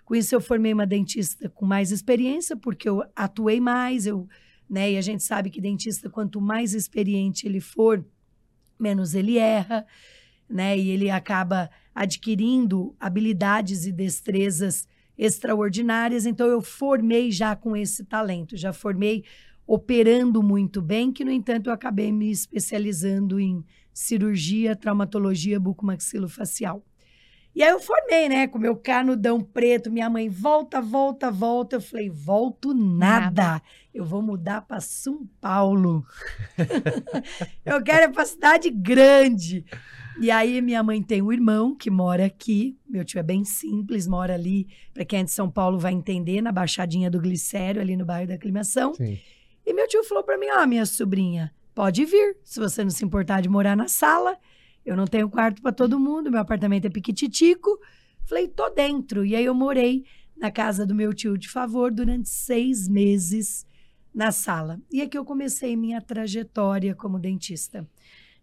Com 0.06 0.14
isso, 0.14 0.36
eu 0.36 0.40
formei 0.40 0.72
uma 0.72 0.86
dentista 0.86 1.50
com 1.50 1.66
mais 1.66 1.92
experiência, 1.92 2.56
porque 2.56 2.88
eu 2.88 3.04
atuei 3.16 3.60
mais, 3.60 4.06
eu, 4.06 4.28
né? 4.70 4.92
E 4.92 4.98
a 4.98 5.02
gente 5.02 5.24
sabe 5.24 5.50
que 5.50 5.60
dentista, 5.60 6.10
quanto 6.10 6.40
mais 6.40 6.76
experiente 6.76 7.48
ele 7.48 7.60
for, 7.60 8.06
menos 8.80 9.16
ele 9.16 9.40
erra, 9.40 9.84
né? 10.48 10.78
E 10.78 10.90
ele 10.90 11.10
acaba 11.10 11.72
adquirindo 11.94 12.96
habilidades 13.00 13.88
e 13.88 13.92
destrezas 13.92 14.88
extraordinárias. 15.18 16.28
Então, 16.28 16.46
eu 16.48 16.62
formei 16.62 17.32
já 17.32 17.56
com 17.56 17.76
esse 17.76 18.06
talento, 18.06 18.56
já 18.56 18.72
formei 18.72 19.24
operando 19.66 20.44
muito 20.44 20.84
bem, 20.84 21.12
que, 21.12 21.26
no 21.26 21.32
entanto, 21.32 21.68
eu 21.72 21.74
acabei 21.74 22.12
me 22.12 22.30
especializando 22.30 23.40
em 23.40 23.66
cirurgia, 23.92 24.76
traumatologia 24.76 25.60
bucomaxilofacial. 25.60 26.86
E 27.56 27.64
aí 27.64 27.70
eu 27.70 27.80
formei, 27.80 28.28
né, 28.28 28.48
com 28.48 28.60
meu 28.60 28.76
canudão 28.76 29.40
preto, 29.40 29.90
minha 29.90 30.10
mãe, 30.10 30.28
volta, 30.28 30.82
volta, 30.82 31.32
volta. 31.32 31.78
Eu 31.78 31.82
falei, 31.82 32.10
volto 32.10 32.74
nada. 32.74 33.44
Nada. 33.44 33.62
Eu 33.94 34.04
vou 34.04 34.22
mudar 34.22 34.62
para 34.62 34.82
São 34.82 35.26
Paulo. 35.40 36.06
eu 37.66 37.82
quero 37.82 38.12
ir 38.12 38.14
para 38.14 38.26
cidade 38.26 38.70
grande. 38.70 39.66
E 40.20 40.30
aí, 40.30 40.62
minha 40.62 40.84
mãe 40.84 41.02
tem 41.02 41.22
um 41.22 41.32
irmão 41.32 41.74
que 41.74 41.90
mora 41.90 42.26
aqui. 42.26 42.78
Meu 42.86 43.06
tio 43.06 43.20
é 43.20 43.24
bem 43.24 43.46
simples, 43.46 44.06
mora 44.06 44.34
ali, 44.34 44.68
para 44.94 45.06
quem 45.06 45.20
é 45.20 45.24
de 45.24 45.32
São 45.32 45.50
Paulo 45.50 45.80
vai 45.80 45.94
entender, 45.94 46.42
na 46.42 46.52
Baixadinha 46.52 47.10
do 47.10 47.22
Glicério, 47.22 47.82
ali 47.82 47.96
no 47.96 48.06
bairro 48.06 48.28
da 48.28 48.36
Aclimação. 48.36 48.94
Sim. 48.96 49.18
E 49.66 49.74
meu 49.74 49.88
tio 49.88 50.04
falou 50.04 50.26
para 50.26 50.38
mim: 50.38 50.48
Ó, 50.58 50.68
minha 50.68 50.86
sobrinha, 50.86 51.54
pode 51.74 52.04
vir, 52.04 52.38
se 52.44 52.60
você 52.60 52.84
não 52.84 52.92
se 52.92 53.04
importar 53.04 53.42
de 53.42 53.48
morar 53.48 53.78
na 53.78 53.88
sala. 53.88 54.38
Eu 54.86 54.96
não 54.96 55.06
tenho 55.06 55.30
quarto 55.30 55.62
para 55.62 55.72
todo 55.72 56.00
mundo, 56.00 56.30
meu 56.30 56.40
apartamento 56.40 56.86
é 56.86 56.90
piquititico. 56.90 57.80
Falei, 58.26 58.48
tô 58.48 58.70
dentro. 58.70 59.26
E 59.26 59.36
aí 59.36 59.46
eu 59.46 59.56
morei 59.56 60.06
na 60.38 60.52
casa 60.52 60.86
do 60.86 60.94
meu 60.94 61.14
tio 61.14 61.38
de 61.38 61.50
favor 61.50 61.92
durante 61.92 62.30
seis 62.30 62.88
meses 62.88 63.66
na 64.14 64.32
sala. 64.32 64.80
E 64.92 65.02
aqui 65.02 65.18
eu 65.18 65.26
comecei 65.26 65.76
minha 65.76 66.02
trajetória 66.02 66.94
como 66.94 67.20
dentista. 67.20 67.88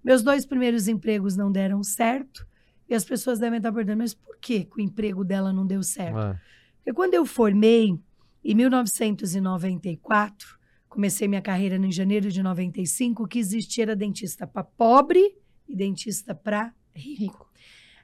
Meus 0.03 0.23
dois 0.23 0.45
primeiros 0.45 0.89
empregos 0.89 1.37
não 1.37 1.51
deram 1.51 1.83
certo. 1.83 2.47
E 2.89 2.95
as 2.95 3.05
pessoas 3.05 3.39
devem 3.39 3.59
estar 3.59 3.73
perguntando, 3.73 3.99
mas 3.99 4.13
por 4.13 4.37
que, 4.39 4.65
que 4.65 4.79
o 4.79 4.81
emprego 4.81 5.25
dela 5.25 5.53
não 5.53 5.67
deu 5.67 5.83
certo? 5.83 6.19
Ah, 6.19 6.41
Porque 6.77 6.93
quando 6.93 7.15
eu 7.15 7.25
formei, 7.25 7.99
em 8.45 8.55
1994, 8.55 10.59
comecei 10.89 11.29
minha 11.29 11.41
carreira 11.41 11.77
em 11.77 11.93
janeiro 11.93 12.31
de 12.31 12.43
95, 12.43 13.23
o 13.23 13.29
que 13.29 13.39
existia 13.39 13.85
era 13.85 13.97
dentista 13.97 14.47
para 14.47 14.65
pobre 14.65 15.37
e 15.69 15.75
dentista 15.77 16.35
para 16.35 16.73
rico. 16.95 17.23
Rico. 17.23 17.53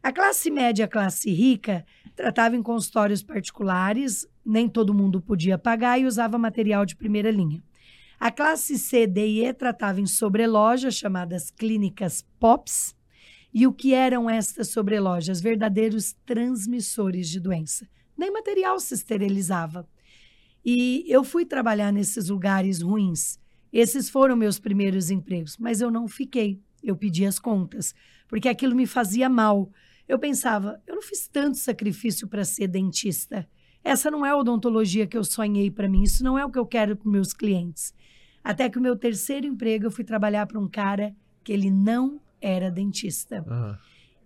A 0.03 0.13
classe 0.13 0.51
média 0.51 0.85
a 0.85 0.89
classe 0.89 1.31
rica 1.31 1.85
tratava 2.15 2.57
em 2.57 2.63
consultórios 2.63 3.23
particulares, 3.23 4.27
nem 4.45 4.69
todo 4.69 4.95
mundo 4.95 5.21
podia 5.21 5.59
pagar 5.59 6.01
e 6.01 6.07
usava 6.07 6.39
material 6.39 6.87
de 6.87 6.97
primeira 6.97 7.31
linha. 7.31 7.63
A 8.19 8.31
classe 8.31 8.79
C, 8.79 9.07
D 9.07 9.27
e 9.27 9.45
E 9.45 9.53
tratava 9.53 10.01
em 10.01 10.07
sobrelojas, 10.07 10.95
chamadas 10.95 11.51
clínicas 11.51 12.25
POPs. 12.41 12.97
E 13.53 13.67
o 13.67 13.73
que 13.73 13.95
eram 13.95 14.29
estas 14.29 14.69
sobrelojas? 14.69 15.41
Verdadeiros 15.41 16.15
transmissores 16.25 17.29
de 17.29 17.41
doença. 17.41 17.89
Nem 18.17 18.33
material 18.33 18.79
se 18.81 18.95
esterilizava. 18.95 19.89
E 20.65 21.05
eu 21.09 21.23
fui 21.23 21.45
trabalhar 21.45 21.93
nesses 21.93 22.29
lugares 22.29 22.83
ruins. 22.83 23.39
Esses 23.73 24.11
foram 24.11 24.37
meus 24.37 24.59
primeiros 24.59 25.11
empregos, 25.11 25.57
mas 25.57 25.81
eu 25.81 25.91
não 25.91 26.09
fiquei. 26.09 26.61
Eu 26.91 26.97
pedi 26.97 27.25
as 27.25 27.39
contas, 27.39 27.95
porque 28.29 28.49
aquilo 28.49 28.75
me 28.75 28.87
fazia 28.87 29.29
mal. 29.29 29.71
Eu 30.09 30.19
pensava, 30.19 30.81
eu 30.87 30.95
não 30.95 31.03
fiz 31.03 31.29
tanto 31.29 31.59
sacrifício 31.59 32.27
para 32.29 32.45
ser 32.45 32.69
dentista. 32.69 33.49
Essa 33.85 34.11
não 34.11 34.25
é 34.25 34.31
a 34.31 34.37
odontologia 34.37 35.07
que 35.07 35.17
eu 35.17 35.25
sonhei 35.25 35.71
para 35.71 35.89
mim, 35.89 36.03
isso 36.03 36.25
não 36.25 36.39
é 36.39 36.45
o 36.45 36.51
que 36.51 36.59
eu 36.59 36.67
quero 36.67 36.97
para 36.97 37.11
meus 37.11 37.33
clientes. 37.33 37.95
Até 38.43 38.69
que 38.69 38.79
o 38.79 38.83
meu 38.83 38.97
terceiro 38.97 39.47
emprego 39.47 39.87
eu 39.87 39.91
fui 39.91 40.05
trabalhar 40.05 40.47
para 40.47 40.59
um 40.59 40.69
cara 40.69 41.15
que 41.45 41.53
ele 41.53 41.71
não 41.71 42.21
era 42.41 42.71
dentista. 42.71 43.45
ah. 43.49 43.79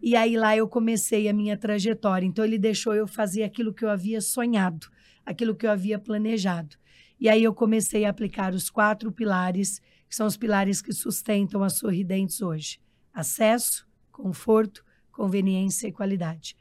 E 0.03 0.17
aí 0.17 0.37
lá 0.37 0.57
eu 0.57 0.67
comecei 0.67 1.29
a 1.29 1.33
minha 1.33 1.57
trajetória. 1.57 2.27
Então 2.27 2.45
ele 2.45 2.59
deixou 2.59 2.93
eu 2.93 3.07
fazer 3.07 3.45
aquilo 3.45 3.73
que 3.73 3.85
eu 3.85 3.89
havia 3.89 4.21
sonhado, 4.21 4.89
aquilo 5.25 5.55
que 5.55 5.65
eu 5.65 5.71
havia 5.71 5.97
planejado. 5.97 6.77
E 7.21 7.29
aí 7.29 7.45
eu 7.45 7.55
comecei 7.55 8.05
a 8.05 8.11
aplicar 8.11 8.53
os 8.53 8.69
quatro 8.69 9.13
pilares, 9.13 9.81
que 10.13 10.17
são 10.17 10.27
os 10.27 10.37
pilares 10.37 10.83
que 10.83 10.93
sustentam 10.93 11.63
as 11.65 11.79
sorridentes 11.79 12.43
hoje: 12.43 12.79
acesso, 13.15 13.89
conforto, 14.13 14.85
conveniência 15.11 15.89
e 15.89 15.93
qualidade. 15.93 16.55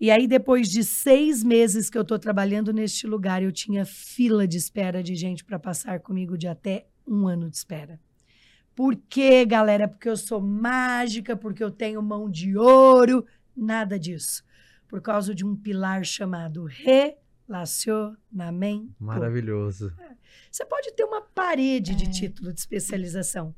E 0.00 0.10
aí, 0.10 0.26
depois 0.26 0.70
de 0.70 0.82
seis 0.82 1.44
meses 1.44 1.90
que 1.90 1.98
eu 1.98 2.02
estou 2.02 2.18
trabalhando 2.18 2.72
neste 2.72 3.06
lugar, 3.06 3.42
eu 3.42 3.52
tinha 3.52 3.84
fila 3.84 4.48
de 4.48 4.56
espera 4.56 5.02
de 5.02 5.14
gente 5.14 5.44
para 5.44 5.58
passar 5.58 6.00
comigo 6.00 6.38
de 6.38 6.48
até 6.48 6.86
um 7.06 7.28
ano 7.28 7.50
de 7.50 7.56
espera. 7.58 8.00
Por 8.74 8.96
quê, 8.96 9.44
galera? 9.44 9.86
Porque 9.86 10.08
eu 10.08 10.16
sou 10.16 10.40
mágica, 10.40 11.36
porque 11.36 11.62
eu 11.62 11.70
tenho 11.70 12.00
mão 12.00 12.30
de 12.30 12.56
ouro. 12.56 13.26
Nada 13.54 13.98
disso. 13.98 14.42
Por 14.88 15.02
causa 15.02 15.34
de 15.34 15.44
um 15.44 15.54
pilar 15.54 16.06
chamado 16.06 16.64
relacionamento. 17.48 18.94
Maravilhoso. 18.98 19.92
Você 20.50 20.64
pode 20.64 20.92
ter 20.92 21.04
uma 21.04 21.20
parede 21.22 21.94
de 21.94 22.04
É. 22.04 22.10
título 22.10 22.52
de 22.52 22.60
especialização. 22.60 23.54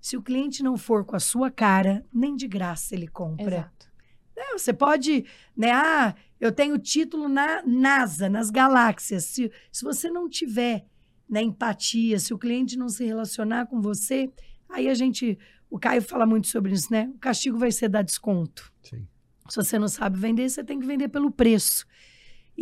Se 0.00 0.16
o 0.16 0.22
cliente 0.22 0.62
não 0.62 0.76
for 0.76 1.04
com 1.04 1.14
a 1.14 1.20
sua 1.20 1.50
cara, 1.50 2.04
nem 2.12 2.34
de 2.34 2.48
graça 2.48 2.94
ele 2.94 3.06
compra. 3.06 3.44
Exato. 3.46 3.92
Não, 4.36 4.58
você 4.58 4.72
pode, 4.72 5.24
né? 5.56 5.70
Ah, 5.70 6.14
eu 6.40 6.50
tenho 6.50 6.76
título 6.78 7.28
na 7.28 7.62
NASA, 7.64 8.28
nas 8.28 8.50
galáxias. 8.50 9.24
Se, 9.24 9.52
se 9.70 9.84
você 9.84 10.10
não 10.10 10.28
tiver 10.28 10.86
né, 11.28 11.42
empatia, 11.42 12.18
se 12.18 12.34
o 12.34 12.38
cliente 12.38 12.76
não 12.76 12.88
se 12.88 13.04
relacionar 13.04 13.66
com 13.66 13.80
você, 13.80 14.30
aí 14.68 14.88
a 14.88 14.94
gente. 14.94 15.38
O 15.70 15.78
Caio 15.78 16.02
fala 16.02 16.26
muito 16.26 16.48
sobre 16.48 16.72
isso, 16.72 16.92
né? 16.92 17.10
O 17.14 17.18
castigo 17.18 17.56
vai 17.56 17.70
ser 17.72 17.88
dar 17.88 18.02
desconto. 18.02 18.70
Sim. 18.82 19.06
Se 19.48 19.56
você 19.56 19.78
não 19.78 19.88
sabe 19.88 20.18
vender, 20.18 20.48
você 20.50 20.62
tem 20.62 20.78
que 20.78 20.86
vender 20.86 21.08
pelo 21.08 21.30
preço. 21.30 21.86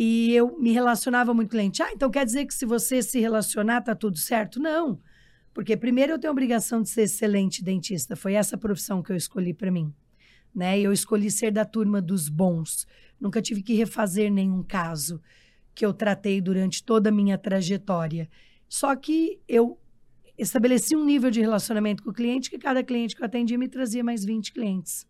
E 0.03 0.33
eu 0.33 0.57
me 0.57 0.71
relacionava 0.71 1.31
muito 1.31 1.49
com 1.49 1.57
cliente. 1.57 1.83
Ah, 1.83 1.91
então 1.93 2.09
quer 2.09 2.25
dizer 2.25 2.47
que 2.47 2.55
se 2.55 2.65
você 2.65 3.03
se 3.03 3.19
relacionar, 3.19 3.81
tá 3.81 3.93
tudo 3.93 4.17
certo? 4.17 4.59
Não. 4.59 4.99
Porque 5.53 5.77
primeiro 5.77 6.13
eu 6.13 6.17
tenho 6.17 6.31
a 6.31 6.33
obrigação 6.33 6.81
de 6.81 6.89
ser 6.89 7.03
excelente 7.03 7.63
dentista. 7.63 8.15
Foi 8.15 8.33
essa 8.33 8.57
profissão 8.57 9.03
que 9.03 9.11
eu 9.11 9.15
escolhi 9.15 9.53
para 9.53 9.69
mim. 9.69 9.93
Né? 10.55 10.79
Eu 10.79 10.91
escolhi 10.91 11.29
ser 11.29 11.51
da 11.51 11.65
turma 11.65 12.01
dos 12.01 12.29
bons. 12.29 12.87
Nunca 13.19 13.43
tive 13.43 13.61
que 13.61 13.75
refazer 13.75 14.31
nenhum 14.31 14.63
caso 14.63 15.21
que 15.75 15.85
eu 15.85 15.93
tratei 15.93 16.41
durante 16.41 16.83
toda 16.83 17.09
a 17.09 17.11
minha 17.11 17.37
trajetória. 17.37 18.27
Só 18.67 18.95
que 18.95 19.39
eu 19.47 19.79
estabeleci 20.35 20.95
um 20.95 21.05
nível 21.05 21.29
de 21.29 21.41
relacionamento 21.41 22.01
com 22.01 22.09
o 22.09 22.13
cliente 22.13 22.49
que 22.49 22.57
cada 22.57 22.83
cliente 22.83 23.15
que 23.15 23.21
eu 23.21 23.27
atendia 23.27 23.55
me 23.55 23.67
trazia 23.67 24.03
mais 24.03 24.25
20 24.25 24.51
clientes. 24.51 25.05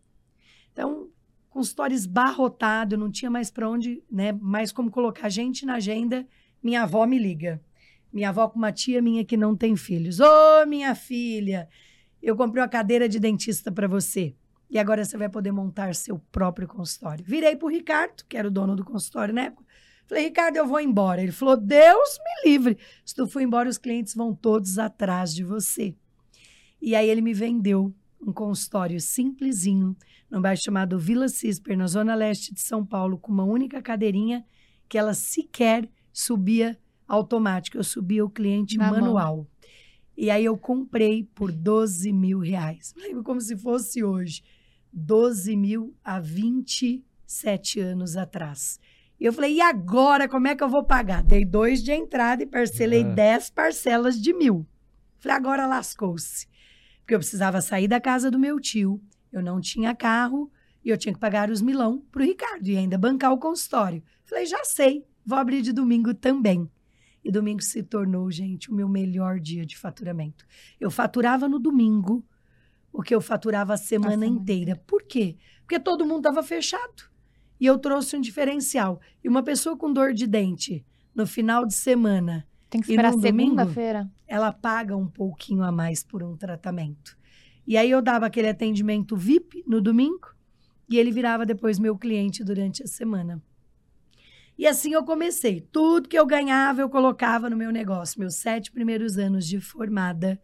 Então, 0.73 1.09
consultório 1.51 1.93
esbarrotado, 1.93 2.97
não 2.97 3.11
tinha 3.11 3.29
mais 3.29 3.51
para 3.51 3.69
onde, 3.69 4.01
né, 4.09 4.31
mais 4.31 4.71
como 4.71 4.89
colocar 4.89 5.29
gente 5.29 5.65
na 5.65 5.75
agenda. 5.75 6.25
Minha 6.63 6.83
avó 6.83 7.05
me 7.05 7.19
liga. 7.19 7.61
Minha 8.11 8.29
avó 8.29 8.47
com 8.47 8.57
uma 8.57 8.71
tia 8.71 9.01
minha 9.01 9.23
que 9.23 9.37
não 9.37 9.55
tem 9.55 9.75
filhos. 9.75 10.19
Ô, 10.19 10.65
minha 10.65 10.95
filha, 10.95 11.67
eu 12.21 12.35
comprei 12.35 12.63
uma 12.63 12.69
cadeira 12.69 13.07
de 13.07 13.19
dentista 13.19 13.71
para 13.71 13.87
você. 13.87 14.33
E 14.69 14.79
agora 14.79 15.03
você 15.03 15.17
vai 15.17 15.27
poder 15.27 15.51
montar 15.51 15.93
seu 15.93 16.17
próprio 16.31 16.67
consultório. 16.67 17.23
Virei 17.25 17.57
pro 17.57 17.67
Ricardo, 17.67 18.23
que 18.27 18.37
era 18.37 18.47
o 18.47 18.51
dono 18.51 18.75
do 18.75 18.85
consultório 18.85 19.33
na 19.33 19.43
época. 19.43 19.65
Falei, 20.07 20.25
Ricardo, 20.25 20.55
eu 20.55 20.65
vou 20.65 20.79
embora. 20.79 21.21
Ele 21.21 21.31
falou, 21.33 21.57
Deus 21.57 22.17
me 22.19 22.49
livre. 22.49 22.77
Se 23.05 23.13
tu 23.13 23.27
for 23.27 23.41
embora, 23.41 23.67
os 23.67 23.77
clientes 23.77 24.15
vão 24.15 24.33
todos 24.33 24.79
atrás 24.79 25.35
de 25.35 25.43
você. 25.43 25.93
E 26.81 26.95
aí 26.95 27.09
ele 27.09 27.21
me 27.21 27.33
vendeu 27.33 27.93
um 28.21 28.31
consultório 28.31 28.99
simplesinho, 29.01 29.95
num 30.29 30.41
bairro 30.41 30.61
chamado 30.61 30.99
Vila 30.99 31.27
Cisper, 31.27 31.77
na 31.77 31.87
zona 31.87 32.13
leste 32.15 32.53
de 32.53 32.61
São 32.61 32.85
Paulo, 32.85 33.17
com 33.17 33.31
uma 33.31 33.43
única 33.43 33.81
cadeirinha 33.81 34.45
que 34.87 34.97
ela 34.97 35.13
sequer 35.13 35.89
subia 36.13 36.77
automático. 37.07 37.77
Eu 37.77 37.83
subia 37.83 38.23
o 38.23 38.29
cliente 38.29 38.77
Na 38.77 38.91
mão. 38.91 39.01
manual. 39.01 39.47
E 40.15 40.29
aí 40.29 40.45
eu 40.45 40.57
comprei 40.57 41.23
por 41.33 41.51
12 41.51 42.11
mil 42.13 42.39
reais. 42.39 42.93
Lembro 42.95 43.23
como 43.23 43.41
se 43.41 43.57
fosse 43.57 44.03
hoje. 44.03 44.43
12 44.93 45.55
mil 45.55 45.95
há 46.03 46.19
27 46.19 47.79
anos 47.79 48.15
atrás. 48.17 48.79
E 49.19 49.25
eu 49.25 49.33
falei, 49.33 49.55
e 49.55 49.61
agora 49.61 50.27
como 50.27 50.47
é 50.47 50.55
que 50.55 50.63
eu 50.63 50.69
vou 50.69 50.83
pagar? 50.83 51.23
Dei 51.23 51.45
dois 51.45 51.81
de 51.83 51.91
entrada 51.91 52.43
e 52.43 52.47
parcelei 52.47 53.03
Ah. 53.03 53.13
10 53.13 53.49
parcelas 53.51 54.19
de 54.19 54.33
mil. 54.33 54.65
Falei, 55.19 55.37
agora 55.37 55.67
lascou-se. 55.67 56.47
Porque 57.11 57.15
eu 57.15 57.19
precisava 57.19 57.59
sair 57.59 57.89
da 57.89 57.99
casa 57.99 58.31
do 58.31 58.39
meu 58.39 58.57
tio, 58.57 59.01
eu 59.33 59.43
não 59.43 59.59
tinha 59.59 59.93
carro 59.93 60.49
e 60.81 60.87
eu 60.87 60.97
tinha 60.97 61.13
que 61.13 61.19
pagar 61.19 61.49
os 61.49 61.61
milão 61.61 61.99
pro 62.09 62.23
Ricardo 62.23 62.65
e 62.69 62.77
ainda 62.77 62.97
bancar 62.97 63.33
o 63.33 63.37
consultório. 63.37 64.01
Falei, 64.23 64.45
já 64.45 64.63
sei, 64.63 65.05
vou 65.25 65.37
abrir 65.37 65.61
de 65.61 65.73
domingo 65.73 66.13
também. 66.13 66.71
E 67.21 67.29
domingo 67.29 67.61
se 67.61 67.83
tornou, 67.83 68.31
gente, 68.31 68.71
o 68.71 68.73
meu 68.73 68.87
melhor 68.87 69.41
dia 69.41 69.65
de 69.65 69.77
faturamento. 69.77 70.45
Eu 70.79 70.89
faturava 70.89 71.49
no 71.49 71.59
domingo 71.59 72.25
o 72.93 73.01
que 73.01 73.13
eu 73.13 73.19
faturava 73.19 73.73
a 73.73 73.77
semana, 73.77 74.13
semana 74.13 74.25
inteira. 74.25 74.81
Por 74.87 75.03
quê? 75.03 75.35
Porque 75.63 75.81
todo 75.81 76.05
mundo 76.05 76.19
estava 76.19 76.41
fechado. 76.41 77.11
E 77.59 77.65
eu 77.65 77.77
trouxe 77.77 78.15
um 78.15 78.21
diferencial. 78.21 79.01
E 79.21 79.27
uma 79.27 79.43
pessoa 79.43 79.75
com 79.75 79.91
dor 79.91 80.13
de 80.13 80.25
dente, 80.25 80.85
no 81.13 81.27
final 81.27 81.65
de 81.65 81.73
semana, 81.73 82.47
Tem 82.71 82.81
que 82.81 82.89
E 82.89 82.93
esperar 82.93 83.11
no 83.11 83.21
domingo? 83.21 83.49
segunda-feira. 83.57 84.09
ela 84.27 84.51
paga 84.51 84.97
um 84.97 85.05
pouquinho 85.07 85.61
a 85.61 85.71
mais 85.71 86.03
por 86.03 86.23
um 86.23 86.35
tratamento. 86.35 87.15
E 87.67 87.77
aí 87.77 87.91
eu 87.91 88.01
dava 88.01 88.25
aquele 88.25 88.49
atendimento 88.49 89.15
VIP 89.15 89.63
no 89.67 89.79
domingo 89.79 90.29
e 90.89 90.97
ele 90.97 91.11
virava 91.11 91.45
depois 91.45 91.77
meu 91.77 91.95
cliente 91.97 92.43
durante 92.43 92.81
a 92.81 92.87
semana. 92.87 93.39
E 94.57 94.65
assim 94.65 94.93
eu 94.93 95.03
comecei. 95.03 95.61
Tudo 95.61 96.09
que 96.09 96.17
eu 96.17 96.25
ganhava 96.25 96.81
eu 96.81 96.89
colocava 96.89 97.49
no 97.49 97.57
meu 97.57 97.71
negócio. 97.71 98.19
Meus 98.19 98.35
sete 98.35 98.71
primeiros 98.71 99.17
anos 99.17 99.45
de 99.45 99.59
formada, 99.59 100.39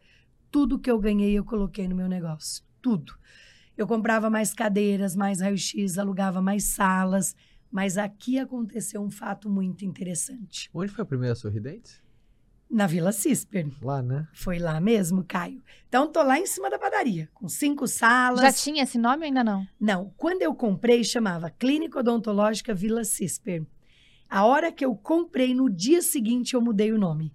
tudo 0.52 0.78
que 0.80 0.92
eu 0.92 1.00
ganhei 1.00 1.34
eu 1.34 1.44
coloquei 1.46 1.88
no 1.88 1.96
meu 1.96 2.08
negócio. 2.08 2.64
Tudo. 2.82 3.14
Eu 3.78 3.88
comprava 3.88 4.30
mais 4.30 4.54
cadeiras, 4.54 5.16
mais 5.16 5.40
raio-x, 5.40 5.98
alugava 5.98 6.42
mais 6.42 6.66
salas. 6.66 7.36
Mas 7.72 7.98
aqui 7.98 8.40
aconteceu 8.40 9.02
um 9.02 9.10
fato 9.12 9.50
muito 9.50 9.86
interessante. 9.86 10.70
Onde 10.74 10.92
foi 10.92 11.04
a 11.04 11.06
primeira 11.06 11.36
Sorridentes? 11.36 12.02
Na 12.70 12.86
Vila 12.86 13.12
Cisper. 13.12 13.68
Lá, 13.82 14.02
né? 14.02 14.28
Foi 14.34 14.60
lá 14.60 14.80
mesmo, 14.82 15.24
Caio. 15.24 15.64
Então, 15.88 16.12
tô 16.12 16.22
lá 16.22 16.38
em 16.38 16.46
cima 16.46 16.70
da 16.70 16.78
padaria, 16.78 17.30
com 17.34 17.48
cinco 17.48 17.88
salas. 17.88 18.42
Já 18.42 18.52
tinha 18.52 18.84
esse 18.84 18.98
nome 18.98 19.20
ou 19.20 19.24
ainda 19.24 19.44
não? 19.44 19.66
Não, 19.80 20.14
quando 20.18 20.42
eu 20.42 20.54
comprei, 20.54 21.04
chamava 21.04 21.50
Clínica 21.50 22.00
Odontológica 22.00 22.74
Vila 22.74 23.06
Cisper. 23.06 23.66
A 24.30 24.46
hora 24.46 24.72
que 24.72 24.84
eu 24.84 24.94
comprei, 24.96 25.56
no 25.56 25.70
dia 25.70 26.02
seguinte, 26.02 26.54
eu 26.54 26.62
mudei 26.62 26.92
o 26.92 26.98
nome. 26.98 27.34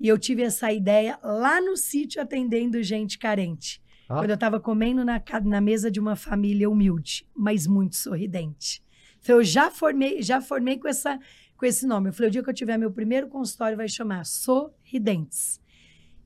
E 0.00 0.08
eu 0.08 0.18
tive 0.18 0.42
essa 0.42 0.72
ideia 0.72 1.16
lá 1.22 1.60
no 1.60 1.76
sítio 1.76 2.20
atendendo 2.20 2.82
gente 2.82 3.18
carente. 3.18 3.80
Ah. 4.08 4.16
Quando 4.16 4.30
eu 4.30 4.34
estava 4.34 4.58
comendo 4.58 5.04
na, 5.04 5.22
na 5.44 5.60
mesa 5.60 5.88
de 5.88 6.00
uma 6.00 6.16
família 6.16 6.68
humilde, 6.68 7.24
mas 7.32 7.68
muito 7.68 7.94
sorridente. 7.94 8.82
Então, 9.20 9.36
eu 9.36 9.44
já 9.44 9.70
formei, 9.70 10.20
já 10.20 10.40
formei 10.40 10.76
com, 10.76 10.88
essa, 10.88 11.20
com 11.62 11.66
esse 11.66 11.86
nome. 11.86 12.08
Eu 12.08 12.12
falei, 12.12 12.28
o 12.28 12.32
dia 12.32 12.42
que 12.42 12.50
eu 12.50 12.54
tiver 12.54 12.76
meu 12.76 12.90
primeiro 12.90 13.28
consultório 13.28 13.76
vai 13.76 13.86
chamar 13.88 14.26
Sorridentes. 14.26 15.60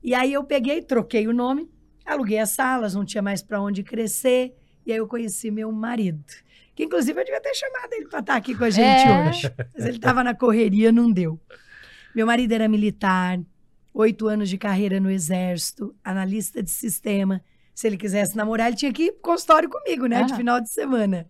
E 0.03 0.15
aí 0.15 0.33
eu 0.33 0.43
peguei, 0.43 0.81
troquei 0.81 1.27
o 1.27 1.33
nome, 1.33 1.69
aluguei 2.03 2.39
as 2.39 2.49
salas, 2.49 2.95
não 2.95 3.05
tinha 3.05 3.21
mais 3.21 3.43
para 3.43 3.61
onde 3.61 3.83
crescer. 3.83 4.55
E 4.83 4.91
aí 4.91 4.97
eu 4.97 5.07
conheci 5.07 5.51
meu 5.51 5.71
marido. 5.71 6.23
Que 6.73 6.85
inclusive 6.85 7.19
eu 7.21 7.23
devia 7.23 7.39
ter 7.39 7.53
chamado 7.53 7.93
ele 7.93 8.07
para 8.07 8.19
estar 8.19 8.35
aqui 8.35 8.55
com 8.55 8.63
a 8.63 8.69
gente 8.71 9.07
É. 9.07 9.29
hoje. 9.29 9.53
Mas 9.75 9.85
ele 9.85 9.97
estava 9.97 10.23
na 10.23 10.33
correria, 10.33 10.91
não 10.91 11.11
deu. 11.11 11.39
Meu 12.15 12.25
marido 12.25 12.51
era 12.53 12.67
militar, 12.67 13.39
oito 13.93 14.27
anos 14.27 14.49
de 14.49 14.57
carreira 14.57 14.99
no 14.99 15.11
exército, 15.11 15.95
analista 16.03 16.63
de 16.63 16.71
sistema. 16.71 17.43
Se 17.75 17.85
ele 17.85 17.95
quisesse 17.97 18.35
namorar, 18.35 18.69
ele 18.69 18.75
tinha 18.75 18.91
que 18.91 19.03
ir 19.03 19.11
consultório 19.21 19.69
comigo, 19.69 20.07
né? 20.07 20.23
De 20.23 20.31
Aham. 20.31 20.37
final 20.37 20.59
de 20.59 20.69
semana. 20.71 21.27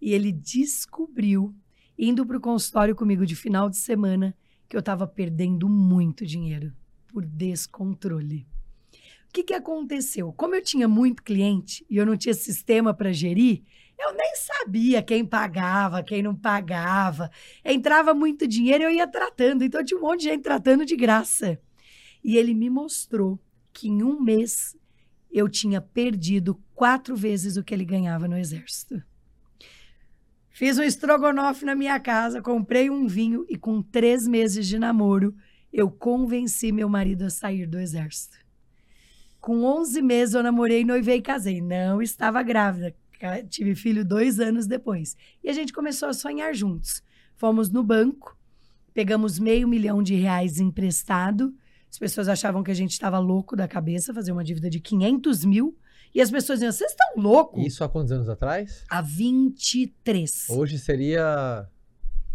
E 0.00 0.12
ele 0.12 0.32
descobriu, 0.32 1.54
indo 1.98 2.26
pro 2.26 2.40
consultório 2.40 2.94
comigo 2.94 3.24
de 3.24 3.36
final 3.36 3.70
de 3.70 3.76
semana, 3.76 4.36
que 4.68 4.76
eu 4.76 4.80
estava 4.80 5.06
perdendo 5.06 5.68
muito 5.68 6.26
dinheiro 6.26 6.72
por 7.06 7.24
descontrole. 7.24 8.46
O 9.28 9.32
que, 9.32 9.42
que 9.42 9.54
aconteceu? 9.54 10.32
Como 10.32 10.54
eu 10.54 10.62
tinha 10.62 10.86
muito 10.86 11.22
cliente 11.22 11.84
e 11.88 11.96
eu 11.96 12.06
não 12.06 12.16
tinha 12.16 12.34
sistema 12.34 12.94
para 12.94 13.12
gerir, 13.12 13.62
eu 13.98 14.12
nem 14.12 14.34
sabia 14.36 15.02
quem 15.02 15.24
pagava, 15.24 16.02
quem 16.02 16.22
não 16.22 16.34
pagava. 16.34 17.30
Entrava 17.64 18.12
muito 18.12 18.46
dinheiro 18.46 18.84
e 18.84 18.86
eu 18.86 18.90
ia 18.90 19.06
tratando. 19.06 19.62
Então 19.62 19.84
tinha 19.84 19.98
um 19.98 20.02
monte 20.02 20.20
de 20.20 20.24
gente 20.26 20.42
tratando 20.42 20.84
de 20.84 20.96
graça. 20.96 21.60
E 22.22 22.36
ele 22.36 22.54
me 22.54 22.70
mostrou 22.70 23.38
que 23.72 23.88
em 23.88 24.02
um 24.02 24.20
mês 24.20 24.76
eu 25.30 25.48
tinha 25.48 25.80
perdido 25.80 26.60
quatro 26.74 27.16
vezes 27.16 27.56
o 27.56 27.64
que 27.64 27.74
ele 27.74 27.84
ganhava 27.84 28.28
no 28.28 28.38
exército. 28.38 29.02
Fiz 30.54 30.78
um 30.78 30.84
estrogonofe 30.84 31.64
na 31.64 31.74
minha 31.74 31.98
casa, 31.98 32.40
comprei 32.40 32.88
um 32.88 33.08
vinho 33.08 33.44
e 33.48 33.56
com 33.56 33.82
três 33.82 34.24
meses 34.24 34.68
de 34.68 34.78
namoro, 34.78 35.34
eu 35.72 35.90
convenci 35.90 36.70
meu 36.70 36.88
marido 36.88 37.24
a 37.24 37.30
sair 37.30 37.66
do 37.66 37.76
exército. 37.76 38.38
Com 39.40 39.64
11 39.64 40.00
meses 40.00 40.32
eu 40.32 40.44
namorei, 40.44 40.84
noivei 40.84 41.16
e 41.16 41.22
casei. 41.22 41.60
Não 41.60 42.00
estava 42.00 42.40
grávida. 42.40 42.94
Tive 43.50 43.74
filho 43.74 44.04
dois 44.04 44.38
anos 44.38 44.68
depois. 44.68 45.16
E 45.42 45.50
a 45.50 45.52
gente 45.52 45.72
começou 45.72 46.08
a 46.08 46.14
sonhar 46.14 46.54
juntos. 46.54 47.02
Fomos 47.34 47.68
no 47.68 47.82
banco, 47.82 48.38
pegamos 48.94 49.40
meio 49.40 49.66
milhão 49.66 50.04
de 50.04 50.14
reais 50.14 50.60
emprestado. 50.60 51.52
As 51.94 51.98
pessoas 51.98 52.26
achavam 52.28 52.64
que 52.64 52.72
a 52.72 52.74
gente 52.74 52.90
estava 52.90 53.20
louco 53.20 53.54
da 53.54 53.68
cabeça, 53.68 54.12
fazer 54.12 54.32
uma 54.32 54.42
dívida 54.42 54.68
de 54.68 54.80
500 54.80 55.44
mil. 55.44 55.78
E 56.12 56.20
as 56.20 56.28
pessoas 56.28 56.58
diziam, 56.58 56.72
vocês 56.72 56.90
estão 56.90 57.22
loucos? 57.22 57.64
Isso 57.64 57.84
há 57.84 57.88
quantos 57.88 58.10
anos 58.10 58.28
atrás? 58.28 58.82
Há 58.90 59.00
23. 59.00 60.48
Hoje 60.50 60.76
seria 60.76 61.68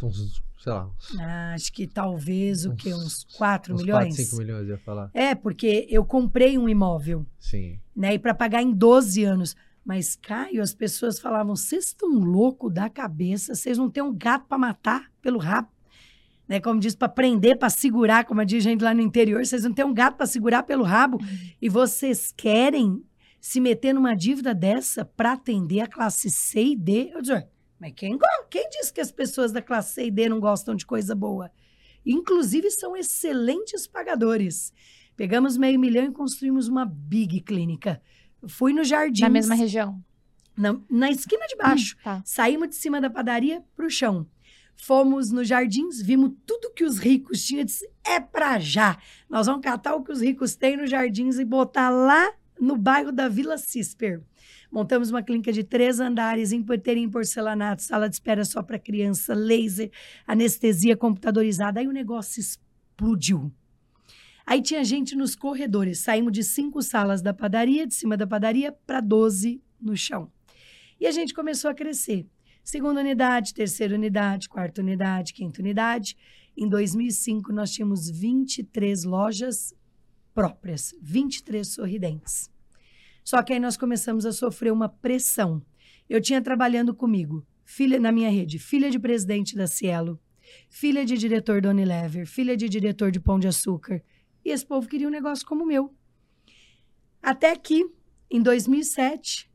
uns, 0.02 0.42
sei 0.64 0.72
lá, 0.72 0.90
Ah, 1.20 1.54
acho 1.56 1.74
que 1.74 1.86
talvez 1.88 2.66
o 2.66 2.74
quê? 2.74 2.94
Uns 2.94 3.26
4 3.38 3.74
uns 3.74 3.84
4, 3.84 3.86
milhões? 3.86 4.16
5 4.16 4.38
milhões, 4.38 4.62
eu 4.64 4.76
ia 4.76 4.78
falar. 4.78 5.12
É, 5.14 5.36
porque 5.36 5.86
eu 5.90 6.06
comprei 6.06 6.58
um 6.58 6.70
imóvel, 6.70 7.26
Sim. 7.38 7.82
né? 7.94 8.14
E 8.14 8.20
para 8.20 8.34
pagar 8.34 8.62
em 8.62 8.72
12 8.72 9.26
anos. 9.26 9.58
Mas, 9.84 10.16
Caio, 10.16 10.62
as 10.62 10.74
pessoas 10.74 11.20
falavam: 11.20 11.54
vocês 11.54 11.88
estão 11.88 12.08
louco 12.08 12.70
da 12.70 12.90
cabeça, 12.90 13.54
vocês 13.54 13.78
não 13.78 13.90
têm 13.90 14.04
um 14.04 14.16
gato 14.16 14.46
para 14.48 14.58
matar 14.58 15.12
pelo 15.22 15.38
rabo. 15.38 15.68
Né? 16.50 16.60
Como 16.60 16.80
diz, 16.80 16.96
para 16.96 17.08
prender, 17.08 17.60
para 17.60 17.70
segurar, 17.70 18.26
como 18.26 18.44
diz 18.44 18.64
gente 18.64 18.84
lá 18.84 18.92
no 18.92 19.02
interior, 19.02 19.46
vocês 19.46 19.64
não 19.64 19.72
têm 19.72 19.86
um 19.86 19.94
gato 19.94 20.18
para 20.18 20.26
segurar 20.26 20.64
pelo 20.64 20.84
rabo. 20.84 21.20
E 21.62 21.70
vocês 21.70 22.34
querem 22.36 23.04
se 23.40 23.62
meter 23.62 23.94
numa 23.94 24.16
dívida 24.16 24.54
dessa 24.54 25.06
para 25.06 25.34
atender 25.34 25.82
a 25.82 25.88
classe 25.88 26.32
C 26.32 26.72
e 26.72 26.76
D? 26.76 27.12
Eu 27.14 27.22
digo, 27.22 27.40
mas 27.80 27.94
quem, 27.96 28.18
quem 28.50 28.68
disse 28.70 28.92
que 28.92 29.00
as 29.00 29.12
pessoas 29.12 29.52
da 29.52 29.62
classe 29.62 29.94
C 29.94 30.08
e 30.08 30.12
D 30.12 30.28
não 30.28 30.40
gostam 30.40 30.76
de 30.76 30.86
coisa 30.86 31.14
boa? 31.14 31.52
Inclusive, 32.04 32.72
são 32.72 32.98
excelentes 32.98 33.86
pagadores. 33.86 34.74
Pegamos 35.16 35.56
meio 35.58 35.80
milhão 35.80 36.06
e 36.06 36.12
construímos 36.12 36.68
uma 36.68 36.86
big 36.86 37.42
clínica. 37.42 38.02
Fui 38.48 38.74
no 38.74 38.84
jardim. 38.84 39.22
Na 39.22 39.30
mesma 39.30 39.54
região. 39.54 40.02
Na, 40.58 40.80
na 40.90 41.12
esquina 41.12 41.46
de 41.46 41.56
baixo. 41.56 41.96
Tá. 42.04 42.22
Saímos 42.26 42.70
de 42.70 42.76
cima 42.76 43.00
da 43.00 43.10
padaria 43.10 43.64
pro 43.76 43.90
chão. 43.90 44.26
Fomos 44.82 45.30
nos 45.30 45.48
jardins, 45.48 46.02
vimos 46.02 46.32
tudo 46.46 46.74
que 46.74 46.86
os 46.86 46.98
ricos 46.98 47.46
tinham. 47.46 47.66
Disse, 47.66 47.88
é 48.04 48.20
pra 48.20 48.60
já. 48.60 48.98
Nós 49.30 49.46
vamos 49.46 49.62
catar 49.62 49.94
o 49.96 50.04
que 50.04 50.12
os 50.12 50.22
ricos 50.22 50.56
têm 50.56 50.78
nos 50.78 50.90
jardins 50.90 51.38
e 51.38 51.44
botar 51.44 51.90
lá 51.90 52.34
no 52.60 52.78
bairro 52.78 53.12
da 53.12 53.28
Vila 53.28 53.58
Cisper. 53.58 54.22
Montamos 54.72 55.10
uma 55.10 55.22
clínica 55.22 55.52
de 55.52 55.64
três 55.64 56.00
andares, 56.00 56.54
empoteria 56.54 57.04
em 57.04 57.10
porcelanato, 57.10 57.84
sala 57.84 58.08
de 58.08 58.16
espera 58.16 58.46
só 58.46 58.64
para 58.64 58.80
criança, 58.80 59.34
laser, 59.34 59.92
anestesia 60.26 60.96
computadorizada. 60.96 61.82
Aí 61.82 61.88
o 61.88 61.92
negócio 61.92 62.40
explodiu. 62.40 63.52
Aí 64.46 64.62
tinha 64.62 64.84
gente 64.84 65.14
nos 65.14 65.36
corredores. 65.36 66.00
Saímos 66.00 66.32
de 66.32 66.44
cinco 66.44 66.82
salas 66.82 67.22
da 67.22 67.34
padaria, 67.34 67.86
de 67.86 67.94
cima 67.94 68.16
da 68.16 68.26
padaria, 68.26 68.72
para 68.72 69.02
12 69.02 69.62
no 69.80 69.96
chão. 69.98 70.32
E 71.00 71.06
a 71.06 71.12
gente 71.12 71.34
começou 71.34 71.70
a 71.70 71.74
crescer. 71.74 72.26
Segunda 72.70 73.00
unidade, 73.00 73.56
terceira 73.56 73.96
unidade, 73.96 74.48
quarta 74.48 74.80
unidade, 74.80 75.34
quinta 75.34 75.60
unidade. 75.60 76.16
Em 76.56 76.70
2005, 76.70 77.52
nós 77.52 77.72
tínhamos 77.72 78.12
23 78.12 79.06
lojas 79.06 79.74
próprias, 80.36 80.94
23 81.02 81.68
sorridentes. 81.68 82.48
Só 83.24 83.42
que 83.42 83.54
aí 83.54 83.60
nós 83.60 83.76
começamos 83.76 84.24
a 84.24 84.32
sofrer 84.32 84.72
uma 84.72 84.88
pressão. 84.88 85.66
Eu 86.08 86.22
tinha 86.22 86.40
trabalhando 86.44 86.94
comigo, 86.94 87.44
filha 87.66 88.00
na 88.00 88.12
minha 88.12 88.30
rede, 88.30 88.60
filha 88.60 88.92
de 88.92 89.00
presidente 89.00 89.56
da 89.56 89.66
Cielo, 89.66 90.22
filha 90.70 91.04
de 91.04 91.18
diretor 91.18 91.62
da 91.62 91.72
Unilever, 91.72 92.28
filha 92.28 92.56
de 92.56 92.70
diretor 92.70 93.10
de 93.10 93.20
Pão 93.20 93.40
de 93.40 93.48
Açúcar. 93.48 94.00
E 94.46 94.52
esse 94.52 94.64
povo 94.64 94.88
queria 94.88 95.08
um 95.08 95.12
negócio 95.12 95.44
como 95.44 95.64
o 95.64 95.68
meu. 95.68 95.92
Até 97.20 97.56
que, 97.56 97.84
em 98.30 98.40
2007, 98.44 99.49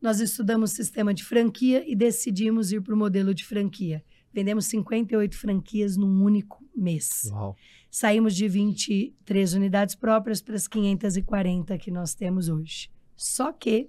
nós 0.00 0.20
estudamos 0.20 0.72
sistema 0.72 1.12
de 1.12 1.24
franquia 1.24 1.84
e 1.86 1.94
decidimos 1.96 2.70
ir 2.72 2.80
para 2.82 2.94
o 2.94 2.96
modelo 2.96 3.34
de 3.34 3.44
franquia. 3.44 4.02
Vendemos 4.32 4.66
58 4.66 5.36
franquias 5.36 5.96
num 5.96 6.22
único 6.22 6.64
mês. 6.76 7.28
Uau. 7.32 7.56
Saímos 7.90 8.36
de 8.36 8.46
23 8.46 9.54
unidades 9.54 9.94
próprias 9.94 10.40
para 10.42 10.54
as 10.54 10.68
540 10.68 11.76
que 11.78 11.90
nós 11.90 12.14
temos 12.14 12.48
hoje. 12.48 12.90
Só 13.16 13.50
que 13.52 13.88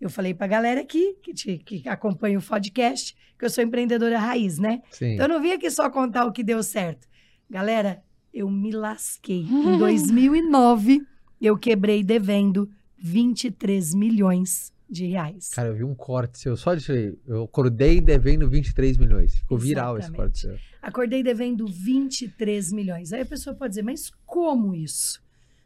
eu 0.00 0.08
falei 0.08 0.32
para 0.32 0.46
a 0.46 0.48
galera 0.48 0.80
aqui, 0.80 1.14
que, 1.22 1.34
te- 1.34 1.58
que 1.58 1.88
acompanha 1.88 2.38
o 2.38 2.42
podcast, 2.42 3.14
que 3.38 3.44
eu 3.44 3.50
sou 3.50 3.62
empreendedora 3.64 4.18
raiz, 4.18 4.58
né? 4.58 4.80
Sim. 4.90 5.14
Então 5.14 5.26
eu 5.26 5.28
não 5.28 5.40
vim 5.42 5.50
aqui 5.52 5.70
só 5.70 5.90
contar 5.90 6.24
o 6.24 6.32
que 6.32 6.42
deu 6.44 6.62
certo. 6.62 7.06
Galera, 7.50 8.02
eu 8.32 8.48
me 8.50 8.70
lasquei. 8.70 9.42
Em 9.42 9.78
2009, 9.78 11.02
eu 11.40 11.58
quebrei 11.58 12.02
devendo 12.02 12.70
23 12.96 13.94
milhões 13.94 14.72
de 14.94 15.06
reais. 15.06 15.48
Cara, 15.48 15.68
eu 15.68 15.74
vi 15.74 15.84
um 15.84 15.94
corte 15.94 16.38
seu, 16.38 16.56
só 16.56 16.74
de 16.74 17.18
eu 17.26 17.44
acordei 17.44 18.00
devendo 18.00 18.48
23 18.48 18.96
milhões. 18.96 19.36
Ficou 19.36 19.58
viral 19.58 19.98
esse 19.98 20.10
corte 20.12 20.38
seu. 20.38 20.56
Acordei 20.80 21.22
devendo 21.22 21.66
23 21.66 22.72
milhões. 22.72 23.12
Aí 23.12 23.22
a 23.22 23.26
pessoa 23.26 23.54
pode 23.54 23.70
dizer, 23.70 23.82
mas 23.82 24.10
como 24.24 24.74
isso? 24.74 25.22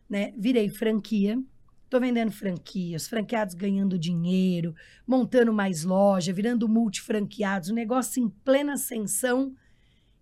Né? 0.08 0.32
Virei 0.38 0.68
franquia, 0.70 1.38
tô 1.90 2.00
vendendo 2.00 2.32
franquias, 2.32 3.06
franqueados 3.06 3.54
ganhando 3.54 3.98
dinheiro, 3.98 4.74
montando 5.06 5.52
mais 5.52 5.84
loja, 5.84 6.32
virando 6.32 6.68
multifranqueados, 6.68 7.68
um 7.68 7.74
negócio 7.74 8.22
em 8.22 8.28
plena 8.28 8.72
ascensão. 8.72 9.54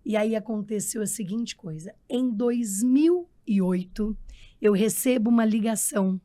E 0.03 0.17
aí 0.17 0.35
aconteceu 0.35 1.01
a 1.01 1.07
seguinte 1.07 1.55
coisa. 1.55 1.93
Em 2.09 2.29
2008, 2.29 4.17
eu 4.61 4.73
recebo 4.73 5.29
uma 5.29 5.45
ligação 5.45 6.19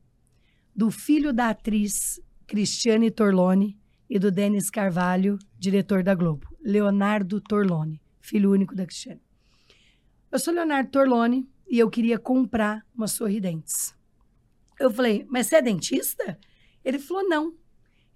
do 0.74 0.90
filho 0.90 1.32
da 1.32 1.50
atriz 1.50 2.20
Cristiane 2.52 3.10
Torlone 3.10 3.78
e 4.10 4.18
do 4.18 4.30
Denis 4.30 4.68
Carvalho, 4.68 5.38
diretor 5.58 6.02
da 6.02 6.14
Globo, 6.14 6.46
Leonardo 6.62 7.40
Torlone, 7.40 7.98
filho 8.20 8.52
único 8.52 8.74
da 8.74 8.84
Cristiane. 8.84 9.22
Eu 10.30 10.38
sou 10.38 10.52
Leonardo 10.52 10.90
Torlone 10.90 11.48
e 11.66 11.78
eu 11.78 11.88
queria 11.88 12.18
comprar 12.18 12.84
umas 12.94 13.12
sorridentes. 13.12 13.94
Eu 14.78 14.90
falei, 14.90 15.24
mas 15.30 15.46
você 15.46 15.56
é 15.56 15.62
dentista? 15.62 16.38
Ele 16.84 16.98
falou, 16.98 17.26
não. 17.26 17.54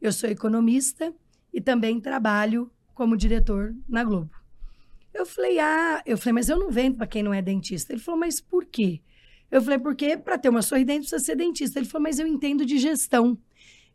Eu 0.03 0.12
sou 0.12 0.29
economista 0.29 1.14
e 1.51 1.59
também 1.59 1.99
trabalho 1.99 2.70
como 2.92 3.16
diretor 3.16 3.75
na 3.88 4.05
Globo. 4.05 4.37
Eu 5.14 5.25
falei, 5.25 5.59
ah, 5.59 6.03
eu 6.05 6.18
falei, 6.18 6.35
mas 6.35 6.51
eu 6.51 6.59
não 6.59 6.70
vendo 6.70 6.99
para 6.99 7.07
quem 7.07 7.22
não 7.22 7.33
é 7.33 7.40
dentista. 7.40 7.94
Ele 7.94 8.03
falou, 8.03 8.20
mas 8.20 8.38
por 8.38 8.66
quê? 8.66 9.01
Eu 9.51 9.62
falei, 9.62 9.79
porque 9.79 10.14
para 10.18 10.37
ter 10.37 10.51
uma 10.51 10.61
sorridente 10.61 11.09
precisa 11.09 11.25
ser 11.25 11.37
dentista. 11.37 11.79
Ele 11.79 11.88
falou, 11.88 12.03
mas 12.03 12.18
eu 12.18 12.27
entendo 12.27 12.66
de 12.66 12.77
gestão. 12.77 13.38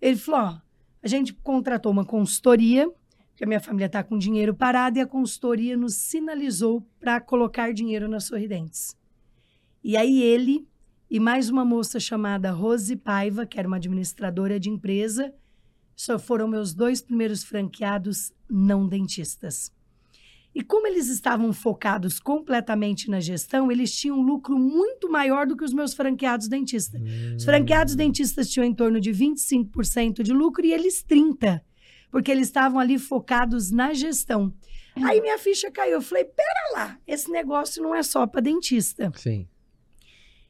Ele 0.01 0.17
falou, 0.17 0.41
ó, 0.41 0.61
a 1.03 1.07
gente 1.07 1.33
contratou 1.33 1.91
uma 1.91 2.03
consultoria, 2.03 2.91
que 3.35 3.43
a 3.43 3.47
minha 3.47 3.59
família 3.59 3.85
está 3.85 4.03
com 4.03 4.17
dinheiro 4.17 4.53
parado, 4.53 4.97
e 4.97 5.01
a 5.01 5.07
consultoria 5.07 5.77
nos 5.77 5.95
sinalizou 5.95 6.85
para 6.99 7.21
colocar 7.21 7.73
dinheiro 7.73 8.07
nas 8.07 8.25
sorridentes. 8.25 8.97
E 9.83 9.95
aí 9.95 10.21
ele 10.21 10.67
e 11.13 11.19
mais 11.19 11.49
uma 11.49 11.65
moça 11.65 11.99
chamada 11.99 12.51
Rose 12.51 12.95
Paiva, 12.95 13.45
que 13.45 13.59
era 13.59 13.67
uma 13.67 13.75
administradora 13.75 14.57
de 14.57 14.69
empresa, 14.69 15.33
só 15.93 16.17
foram 16.17 16.47
meus 16.47 16.73
dois 16.73 17.01
primeiros 17.01 17.43
franqueados 17.43 18.31
não 18.49 18.87
dentistas. 18.87 19.73
E 20.53 20.61
como 20.61 20.85
eles 20.85 21.07
estavam 21.07 21.53
focados 21.53 22.19
completamente 22.19 23.09
na 23.09 23.21
gestão, 23.21 23.71
eles 23.71 23.95
tinham 23.95 24.19
um 24.19 24.21
lucro 24.21 24.59
muito 24.59 25.09
maior 25.09 25.47
do 25.47 25.55
que 25.55 25.63
os 25.63 25.73
meus 25.73 25.93
franqueados 25.93 26.49
dentistas. 26.49 27.01
Os 27.37 27.45
franqueados 27.45 27.95
dentistas 27.95 28.49
tinham 28.49 28.65
em 28.65 28.73
torno 28.73 28.99
de 28.99 29.11
25% 29.11 30.21
de 30.21 30.33
lucro 30.33 30.65
e 30.65 30.73
eles 30.73 31.03
30%, 31.03 31.61
porque 32.11 32.29
eles 32.29 32.47
estavam 32.47 32.79
ali 32.79 32.99
focados 32.99 33.71
na 33.71 33.93
gestão. 33.93 34.53
Aí 35.03 35.21
minha 35.21 35.37
ficha 35.37 35.71
caiu. 35.71 35.93
Eu 35.93 36.01
falei: 36.01 36.25
pera 36.25 36.73
lá, 36.73 36.97
esse 37.07 37.31
negócio 37.31 37.81
não 37.81 37.95
é 37.95 38.03
só 38.03 38.27
para 38.27 38.41
dentista. 38.41 39.11
Sim. 39.15 39.47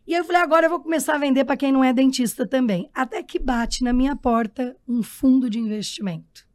E 0.08 0.14
eu 0.14 0.26
falei: 0.26 0.42
agora 0.42 0.66
eu 0.66 0.70
vou 0.70 0.80
começar 0.80 1.16
a 1.16 1.20
vender 1.20 1.46
para 1.46 1.58
quem 1.58 1.72
não 1.72 1.84
é 1.84 1.94
dentista 1.94 2.48
também. 2.48 2.90
Até 2.94 3.22
que 3.22 3.38
bate 3.38 3.84
na 3.84 3.94
minha 3.94 4.16
porta 4.16 4.76
um 4.88 5.04
fundo 5.04 5.50
de 5.50 5.60
investimento. 5.60 6.50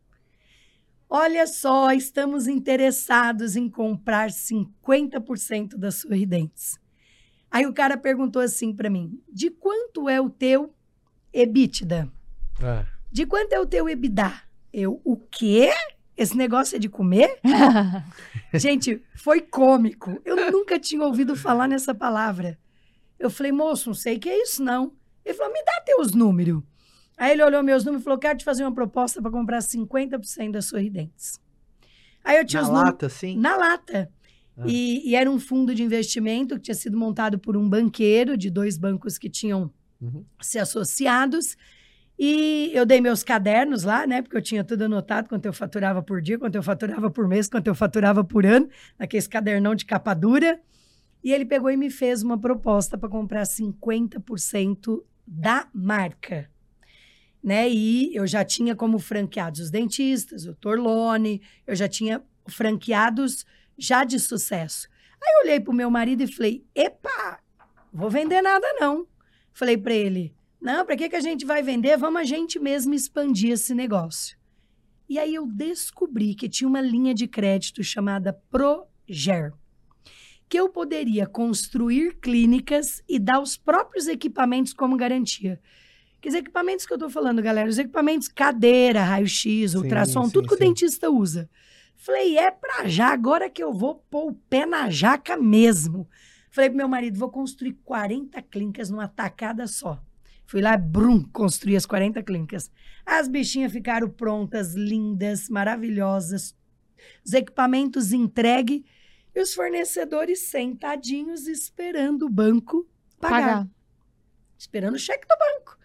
Olha 1.08 1.46
só, 1.46 1.92
estamos 1.92 2.48
interessados 2.48 3.54
em 3.54 3.68
comprar 3.68 4.28
50% 4.28 5.76
das 5.76 5.96
sorridentes. 5.96 6.78
Aí 7.50 7.64
o 7.64 7.72
cara 7.72 7.96
perguntou 7.96 8.42
assim 8.42 8.74
para 8.74 8.90
mim: 8.90 9.22
de 9.28 9.50
quanto 9.50 10.08
é 10.08 10.20
o 10.20 10.28
teu 10.28 10.74
EBITDA? 11.32 12.10
É. 12.60 12.86
De 13.10 13.24
quanto 13.24 13.52
é 13.52 13.60
o 13.60 13.66
teu 13.66 13.88
EBITDA? 13.88 14.32
Eu, 14.72 15.00
o 15.04 15.16
quê? 15.16 15.70
Esse 16.16 16.36
negócio 16.36 16.76
é 16.76 16.78
de 16.78 16.88
comer? 16.88 17.38
Gente, 18.54 19.02
foi 19.14 19.40
cômico. 19.40 20.20
Eu 20.24 20.50
nunca 20.50 20.78
tinha 20.78 21.04
ouvido 21.04 21.36
falar 21.36 21.68
nessa 21.68 21.94
palavra. 21.94 22.58
Eu 23.18 23.30
falei, 23.30 23.52
moço, 23.52 23.90
não 23.90 23.94
sei 23.94 24.16
o 24.16 24.20
que 24.20 24.28
é 24.28 24.42
isso, 24.42 24.62
não. 24.62 24.92
Ele 25.24 25.34
falou, 25.34 25.52
me 25.52 25.62
dá 25.62 25.80
teus 25.84 26.12
números. 26.12 26.62
Aí 27.16 27.32
ele 27.32 27.42
olhou 27.42 27.62
meus 27.62 27.84
números 27.84 28.02
e 28.02 28.04
falou, 28.04 28.18
quero 28.18 28.38
te 28.38 28.44
fazer 28.44 28.62
uma 28.64 28.74
proposta 28.74 29.22
para 29.22 29.30
comprar 29.30 29.58
50% 29.60 30.50
das 30.50 30.66
sorridentes. 30.66 31.40
Aí 32.22 32.36
eu 32.38 32.44
tinha 32.44 32.60
Na 32.62 32.68
os 32.68 32.72
números 32.72 32.92
lata, 32.92 33.08
sim. 33.08 33.38
na 33.38 33.56
lata. 33.56 34.10
Ah. 34.58 34.64
E, 34.66 35.08
e 35.10 35.14
era 35.14 35.30
um 35.30 35.38
fundo 35.38 35.74
de 35.74 35.82
investimento 35.82 36.56
que 36.56 36.62
tinha 36.62 36.74
sido 36.74 36.96
montado 36.98 37.38
por 37.38 37.56
um 37.56 37.68
banqueiro 37.68 38.36
de 38.36 38.50
dois 38.50 38.76
bancos 38.76 39.16
que 39.18 39.30
tinham 39.30 39.70
Uhum. 39.98 40.24
se 40.42 40.58
associados. 40.58 41.56
E 42.18 42.70
eu 42.74 42.84
dei 42.84 43.00
meus 43.00 43.22
cadernos 43.22 43.82
lá, 43.82 44.06
né? 44.06 44.20
Porque 44.22 44.36
eu 44.36 44.42
tinha 44.42 44.62
tudo 44.64 44.82
anotado, 44.82 45.28
quanto 45.28 45.46
eu 45.46 45.52
faturava 45.54 46.02
por 46.02 46.20
dia, 46.20 46.38
quanto 46.38 46.54
eu 46.54 46.62
faturava 46.62 47.10
por 47.10 47.26
mês, 47.26 47.48
quanto 47.48 47.66
eu 47.66 47.74
faturava 47.74 48.22
por 48.24 48.44
ano, 48.44 48.68
naqueles 48.98 49.26
cadernão 49.26 49.74
de 49.74 49.84
capa 49.86 50.12
dura. 50.14 50.60
E 51.24 51.32
ele 51.32 51.44
pegou 51.46 51.70
e 51.70 51.76
me 51.78 51.90
fez 51.90 52.22
uma 52.22 52.38
proposta 52.38 52.96
para 52.98 53.08
comprar 53.08 53.42
50% 53.44 55.02
da 55.26 55.66
marca. 55.74 56.50
Né? 57.46 57.70
E 57.70 58.12
eu 58.12 58.26
já 58.26 58.44
tinha 58.44 58.74
como 58.74 58.98
franqueados 58.98 59.60
os 59.60 59.70
dentistas, 59.70 60.46
o 60.46 60.54
Torlone, 60.56 61.40
eu 61.64 61.76
já 61.76 61.86
tinha 61.86 62.20
franqueados 62.48 63.46
já 63.78 64.02
de 64.02 64.18
sucesso. 64.18 64.88
Aí 65.22 65.32
eu 65.36 65.44
olhei 65.44 65.60
pro 65.60 65.72
meu 65.72 65.88
marido 65.88 66.24
e 66.24 66.26
falei: 66.26 66.66
"Epa, 66.74 67.38
vou 67.92 68.10
vender 68.10 68.42
nada 68.42 68.66
não". 68.80 69.06
Falei 69.52 69.78
para 69.78 69.94
ele: 69.94 70.34
"Não, 70.60 70.84
para 70.84 70.96
que 70.96 71.08
que 71.08 71.14
a 71.14 71.20
gente 71.20 71.46
vai 71.46 71.62
vender? 71.62 71.96
Vamos 71.96 72.20
a 72.20 72.24
gente 72.24 72.58
mesmo 72.58 72.92
expandir 72.92 73.52
esse 73.52 73.76
negócio". 73.76 74.36
E 75.08 75.16
aí 75.16 75.36
eu 75.36 75.46
descobri 75.46 76.34
que 76.34 76.48
tinha 76.48 76.66
uma 76.66 76.80
linha 76.80 77.14
de 77.14 77.28
crédito 77.28 77.80
chamada 77.84 78.32
Proger, 78.50 79.52
que 80.48 80.58
eu 80.58 80.68
poderia 80.68 81.28
construir 81.28 82.16
clínicas 82.16 83.04
e 83.08 83.20
dar 83.20 83.38
os 83.38 83.56
próprios 83.56 84.08
equipamentos 84.08 84.72
como 84.72 84.96
garantia. 84.96 85.60
Que 86.26 86.30
os 86.30 86.34
equipamentos 86.34 86.84
que 86.84 86.92
eu 86.92 86.98
tô 86.98 87.08
falando, 87.08 87.40
galera, 87.40 87.68
os 87.68 87.78
equipamentos 87.78 88.26
cadeira, 88.26 89.00
raio-x, 89.00 89.76
ultrassom, 89.76 90.24
sim, 90.24 90.30
tudo 90.32 90.48
que 90.48 90.54
o 90.54 90.58
dentista 90.58 91.08
usa. 91.08 91.48
Falei, 91.94 92.36
é 92.36 92.50
pra 92.50 92.88
já, 92.88 93.12
agora 93.12 93.48
que 93.48 93.62
eu 93.62 93.72
vou 93.72 94.04
pôr 94.10 94.32
o 94.32 94.34
pé 94.34 94.66
na 94.66 94.90
jaca 94.90 95.36
mesmo. 95.36 96.10
Falei 96.50 96.68
pro 96.68 96.78
meu 96.78 96.88
marido, 96.88 97.16
vou 97.16 97.30
construir 97.30 97.74
40 97.84 98.42
clínicas 98.42 98.90
numa 98.90 99.06
tacada 99.06 99.68
só. 99.68 100.02
Fui 100.46 100.60
lá, 100.60 100.76
brum, 100.76 101.22
construí 101.32 101.76
as 101.76 101.86
40 101.86 102.20
clínicas. 102.24 102.72
As 103.06 103.28
bichinhas 103.28 103.70
ficaram 103.70 104.10
prontas, 104.10 104.74
lindas, 104.74 105.48
maravilhosas. 105.48 106.56
Os 107.24 107.34
equipamentos 107.34 108.12
entregue 108.12 108.84
e 109.32 109.40
os 109.40 109.54
fornecedores 109.54 110.40
sentadinhos 110.40 111.46
esperando 111.46 112.26
o 112.26 112.28
banco 112.28 112.84
pagar. 113.20 113.40
Pagar. 113.40 113.68
Esperando 114.58 114.96
o 114.96 114.98
cheque 114.98 115.24
do 115.28 115.36
banco. 115.38 115.76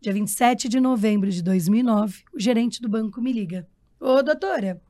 Dia 0.00 0.14
27 0.14 0.66
de 0.66 0.80
novembro 0.80 1.30
de 1.30 1.42
2009, 1.42 2.24
o 2.32 2.40
gerente 2.40 2.80
do 2.80 2.88
banco 2.88 3.20
me 3.20 3.34
liga. 3.34 3.68
Ô, 4.00 4.22
doutora, 4.22 4.80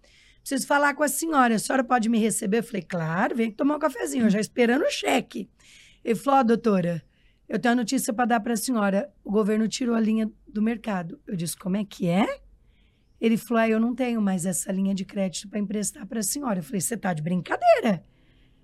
preciso 0.41 0.69
falar 0.69 0.95
com 0.95 1.03
a 1.03 1.09
senhora. 1.09 1.57
A 1.57 1.59
senhora 1.59 1.83
pode 1.83 2.09
me 2.09 2.17
receber? 2.17 2.59
Eu 2.59 2.63
falei, 2.63 2.83
claro, 2.83 3.35
vem 3.35 3.51
tomar 3.51 3.75
um 3.75 3.81
cafezinho, 3.81 4.27
eu 4.27 4.31
já 4.31 4.39
esperando 4.39 4.83
o 4.83 4.91
cheque. 4.91 5.51
Ele 6.05 6.15
falou, 6.15 6.39
ó, 6.39 6.43
doutora, 6.45 7.03
eu 7.49 7.59
tenho 7.59 7.75
uma 7.75 7.81
notícia 7.81 8.13
para 8.13 8.25
dar 8.25 8.39
para 8.39 8.53
a 8.53 8.57
senhora. 8.57 9.13
O 9.25 9.33
governo 9.33 9.67
tirou 9.67 9.97
a 9.97 10.01
linha 10.01 10.31
do 10.47 10.63
mercado. 10.63 11.21
Eu 11.27 11.35
disse, 11.35 11.57
como 11.57 11.77
é 11.77 11.85
que 11.85 12.07
é? 12.07 12.43
Ele 13.21 13.37
falou, 13.37 13.65
ah, 13.65 13.69
eu 13.69 13.81
não 13.81 13.97
tenho 13.97 14.23
mais 14.23 14.47
essa 14.47 14.71
linha 14.71 14.95
de 14.95 15.05
crédito 15.05 15.49
para 15.49 15.59
emprestar 15.59 16.07
para 16.07 16.21
a 16.21 16.23
senhora. 16.23 16.61
Eu 16.61 16.63
falei, 16.63 16.81
você 16.81 16.97
tá 16.97 17.13
de 17.13 17.21
brincadeira? 17.21 18.05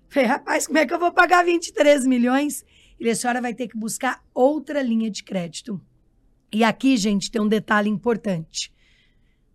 Eu 0.07 0.13
falei, 0.13 0.29
rapaz, 0.29 0.65
como 0.65 0.79
é 0.79 0.85
que 0.85 0.93
eu 0.93 0.99
vou 0.99 1.11
pagar 1.11 1.43
23 1.43 2.07
milhões? 2.07 2.63
Ele, 2.97 3.09
a 3.09 3.15
senhora 3.17 3.41
vai 3.41 3.53
ter 3.53 3.67
que 3.67 3.77
buscar 3.77 4.23
outra 4.33 4.81
linha 4.81 5.11
de 5.11 5.25
crédito. 5.25 5.81
E 6.51 6.63
aqui, 6.63 6.95
gente, 6.97 7.29
tem 7.29 7.41
um 7.41 7.47
detalhe 7.47 7.89
importante. 7.89 8.71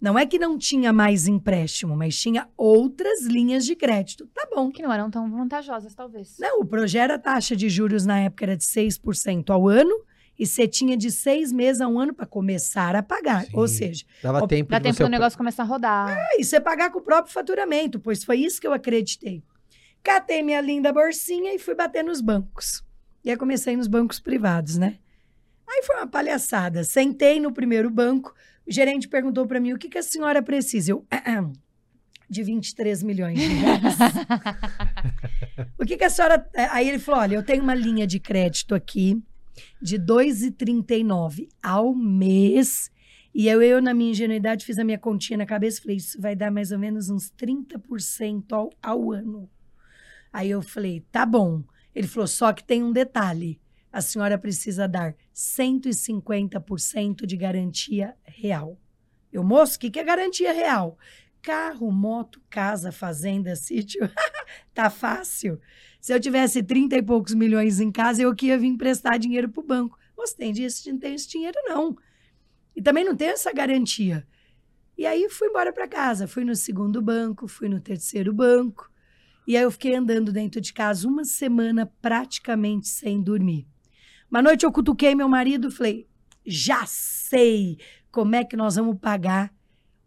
Não 0.00 0.18
é 0.18 0.26
que 0.26 0.38
não 0.38 0.59
tinha 0.59 0.92
mais 0.92 1.28
empréstimo, 1.28 1.96
mas 1.96 2.18
tinha 2.18 2.48
outras 2.57 3.22
linhas 3.22 3.64
de 3.64 3.76
crédito. 3.76 4.26
Tá 4.35 4.48
bom. 4.52 4.70
Que 4.70 4.83
não 4.83 4.92
eram 4.92 5.09
tão 5.09 5.31
vantajosas, 5.31 5.94
talvez. 5.94 6.37
Não, 6.40 6.61
o 6.61 6.64
Progera, 6.64 7.14
a 7.14 7.18
taxa 7.18 7.55
de 7.55 7.68
juros 7.68 8.05
na 8.05 8.18
época 8.18 8.44
era 8.44 8.57
de 8.57 8.64
6% 8.64 9.50
ao 9.50 9.68
ano 9.68 9.94
e 10.37 10.44
você 10.44 10.66
tinha 10.66 10.96
de 10.96 11.11
seis 11.11 11.52
meses 11.52 11.81
a 11.81 11.87
um 11.87 12.00
ano 12.00 12.12
para 12.12 12.26
começar 12.26 12.96
a 12.96 13.02
pagar. 13.02 13.44
Sim. 13.44 13.52
Ou 13.55 13.68
seja, 13.68 14.05
Dava 14.20 14.46
tempo 14.48 14.70
Dá 14.70 14.78
de 14.78 14.85
tempo 14.85 14.96
você... 14.96 15.05
do 15.05 15.09
negócio 15.09 15.38
começar 15.38 15.62
a 15.62 15.66
rodar. 15.66 16.18
e 16.37 16.44
você 16.44 16.61
pagar 16.61 16.90
com 16.90 16.98
o 16.98 17.02
próprio 17.02 17.33
faturamento, 17.33 18.00
pois 18.00 18.24
foi 18.24 18.38
isso 18.38 18.61
que 18.61 18.66
eu 18.66 18.72
acreditei. 18.72 19.42
Catei 20.02 20.42
minha 20.42 20.61
linda 20.61 20.92
bolsinha 20.92 21.55
e 21.55 21.61
fui 21.61 21.76
bater 21.76 22.02
nos 22.02 22.20
bancos. 22.20 22.83
E 23.24 23.31
aí 23.31 23.37
comecei 23.37 23.76
nos 23.76 23.87
bancos 23.87 24.18
privados, 24.18 24.76
né? 24.76 24.98
Aí 25.72 25.82
foi 25.85 25.96
uma 25.96 26.06
palhaçada. 26.06 26.85
Sentei 26.85 27.40
no 27.40 27.52
primeiro 27.52 27.88
banco, 27.88 28.35
o 28.66 28.70
gerente 28.70 29.08
perguntou 29.08 29.46
para 29.46 29.58
mim 29.58 29.72
o 29.72 29.78
que, 29.78 29.88
que 29.88 29.98
a 29.98 30.02
senhora 30.02 30.42
precisa. 30.42 30.92
Eu, 30.92 31.06
de 32.28 32.42
23 32.42 33.02
milhões 33.02 33.38
de 33.38 33.46
reais. 33.46 33.96
o 35.78 35.85
que, 35.85 35.96
que 35.96 36.04
a 36.04 36.11
senhora. 36.11 36.48
Aí 36.70 36.88
ele 36.88 36.98
falou: 36.98 37.20
olha, 37.20 37.37
eu 37.37 37.42
tenho 37.42 37.62
uma 37.62 37.74
linha 37.74 38.06
de 38.06 38.18
crédito 38.18 38.74
aqui 38.74 39.22
de 39.80 39.98
2,39 39.98 41.48
ao 41.62 41.94
mês. 41.94 42.90
E 43.35 43.48
eu, 43.48 43.62
eu, 43.62 43.80
na 43.80 43.94
minha 43.94 44.11
ingenuidade, 44.11 44.64
fiz 44.64 44.78
a 44.78 44.85
minha 44.85 44.98
continha 44.98 45.38
na 45.38 45.46
cabeça 45.46 45.78
e 45.78 45.82
falei: 45.82 45.96
isso 45.96 46.20
vai 46.20 46.37
dar 46.37 46.50
mais 46.50 46.70
ou 46.70 46.78
menos 46.78 47.08
uns 47.08 47.30
30% 47.30 48.52
ao, 48.52 48.70
ao 48.82 49.12
ano. 49.12 49.48
Aí 50.32 50.50
eu 50.50 50.62
falei: 50.62 51.04
tá 51.12 51.26
bom. 51.26 51.62
Ele 51.94 52.06
falou: 52.06 52.26
só 52.26 52.52
que 52.52 52.64
tem 52.64 52.82
um 52.82 52.92
detalhe. 52.92 53.61
A 53.92 54.00
senhora 54.00 54.38
precisa 54.38 54.88
dar 54.88 55.14
150% 55.35 57.26
de 57.26 57.37
garantia 57.37 58.16
real. 58.24 58.81
Eu, 59.31 59.44
moço, 59.44 59.76
o 59.76 59.81
que, 59.81 59.90
que 59.90 60.00
é 60.00 60.05
garantia 60.05 60.52
real? 60.52 60.96
Carro, 61.42 61.90
moto, 61.92 62.40
casa, 62.48 62.90
fazenda, 62.90 63.55
sítio. 63.55 64.11
tá 64.72 64.88
fácil. 64.88 65.61
Se 66.00 66.14
eu 66.14 66.18
tivesse 66.18 66.62
30 66.62 66.96
e 66.96 67.02
poucos 67.02 67.35
milhões 67.35 67.81
em 67.81 67.92
casa, 67.92 68.22
eu 68.22 68.35
que 68.35 68.46
ia 68.46 68.59
vir 68.59 68.68
emprestar 68.68 69.18
dinheiro 69.18 69.50
pro 69.50 69.62
banco. 69.62 69.98
Você 70.16 70.37
tem 70.37 70.52
disso? 70.52 70.90
Não 70.90 70.98
tem 70.98 71.14
esse 71.14 71.28
dinheiro, 71.28 71.59
não. 71.64 71.96
E 72.74 72.81
também 72.81 73.05
não 73.05 73.14
tem 73.14 73.28
essa 73.28 73.52
garantia. 73.52 74.26
E 74.96 75.05
aí 75.05 75.28
fui 75.28 75.48
embora 75.48 75.72
para 75.72 75.88
casa. 75.88 76.26
Fui 76.26 76.44
no 76.44 76.55
segundo 76.55 77.02
banco, 77.02 77.46
fui 77.46 77.68
no 77.68 77.81
terceiro 77.81 78.33
banco. 78.33 78.90
E 79.46 79.57
aí 79.57 79.64
eu 79.64 79.70
fiquei 79.70 79.94
andando 79.94 80.33
dentro 80.33 80.61
de 80.61 80.72
casa 80.72 81.07
uma 81.09 81.24
semana 81.24 81.85
praticamente 82.00 82.88
sem 82.88 83.20
dormir. 83.20 83.66
Uma 84.32 84.40
noite 84.40 84.64
eu 84.64 84.72
cutuquei 84.72 85.14
meu 85.14 85.28
marido 85.28 85.68
e 85.68 85.70
falei: 85.70 86.08
já 86.46 86.86
sei 86.86 87.76
como 88.10 88.34
é 88.34 88.42
que 88.42 88.56
nós 88.56 88.76
vamos 88.76 88.98
pagar 88.98 89.52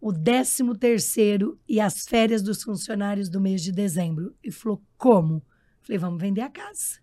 o 0.02 0.12
13 0.12 0.74
terceiro 0.80 1.60
e 1.70 1.80
as 1.80 2.08
férias 2.08 2.42
dos 2.42 2.64
funcionários 2.64 3.30
do 3.30 3.40
mês 3.40 3.62
de 3.62 3.72
dezembro. 3.72 4.36
E 4.44 4.52
falou: 4.52 4.82
como? 4.98 5.46
Falei: 5.84 6.00
vamos 6.00 6.20
vender 6.20 6.42
a 6.42 6.50
casa. 6.50 7.00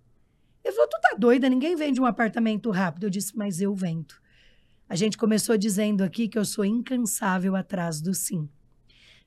Ele 0.64 0.74
falou: 0.74 0.90
Tu 0.90 1.00
tá 1.00 1.14
doida? 1.16 1.48
Ninguém 1.48 1.76
vende 1.76 2.00
um 2.00 2.06
apartamento 2.06 2.72
rápido. 2.72 3.04
Eu 3.04 3.10
disse: 3.10 3.36
Mas 3.36 3.60
eu 3.60 3.72
vendo. 3.72 4.16
A 4.88 4.96
gente 4.96 5.16
começou 5.16 5.56
dizendo 5.56 6.02
aqui 6.02 6.26
que 6.26 6.36
eu 6.36 6.44
sou 6.44 6.64
incansável 6.64 7.54
atrás 7.54 8.00
do 8.00 8.12
sim. 8.12 8.48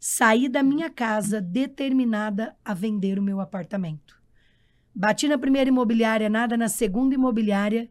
Saí 0.02 0.50
da 0.50 0.62
minha 0.62 0.90
casa 0.90 1.40
determinada 1.40 2.58
a 2.66 2.74
vender 2.74 3.18
o 3.18 3.24
meu 3.24 3.40
apartamento. 3.40 4.25
Bati 4.98 5.28
na 5.28 5.38
primeira 5.38 5.68
imobiliária, 5.68 6.30
nada, 6.30 6.56
na 6.56 6.70
segunda 6.70 7.14
imobiliária. 7.14 7.90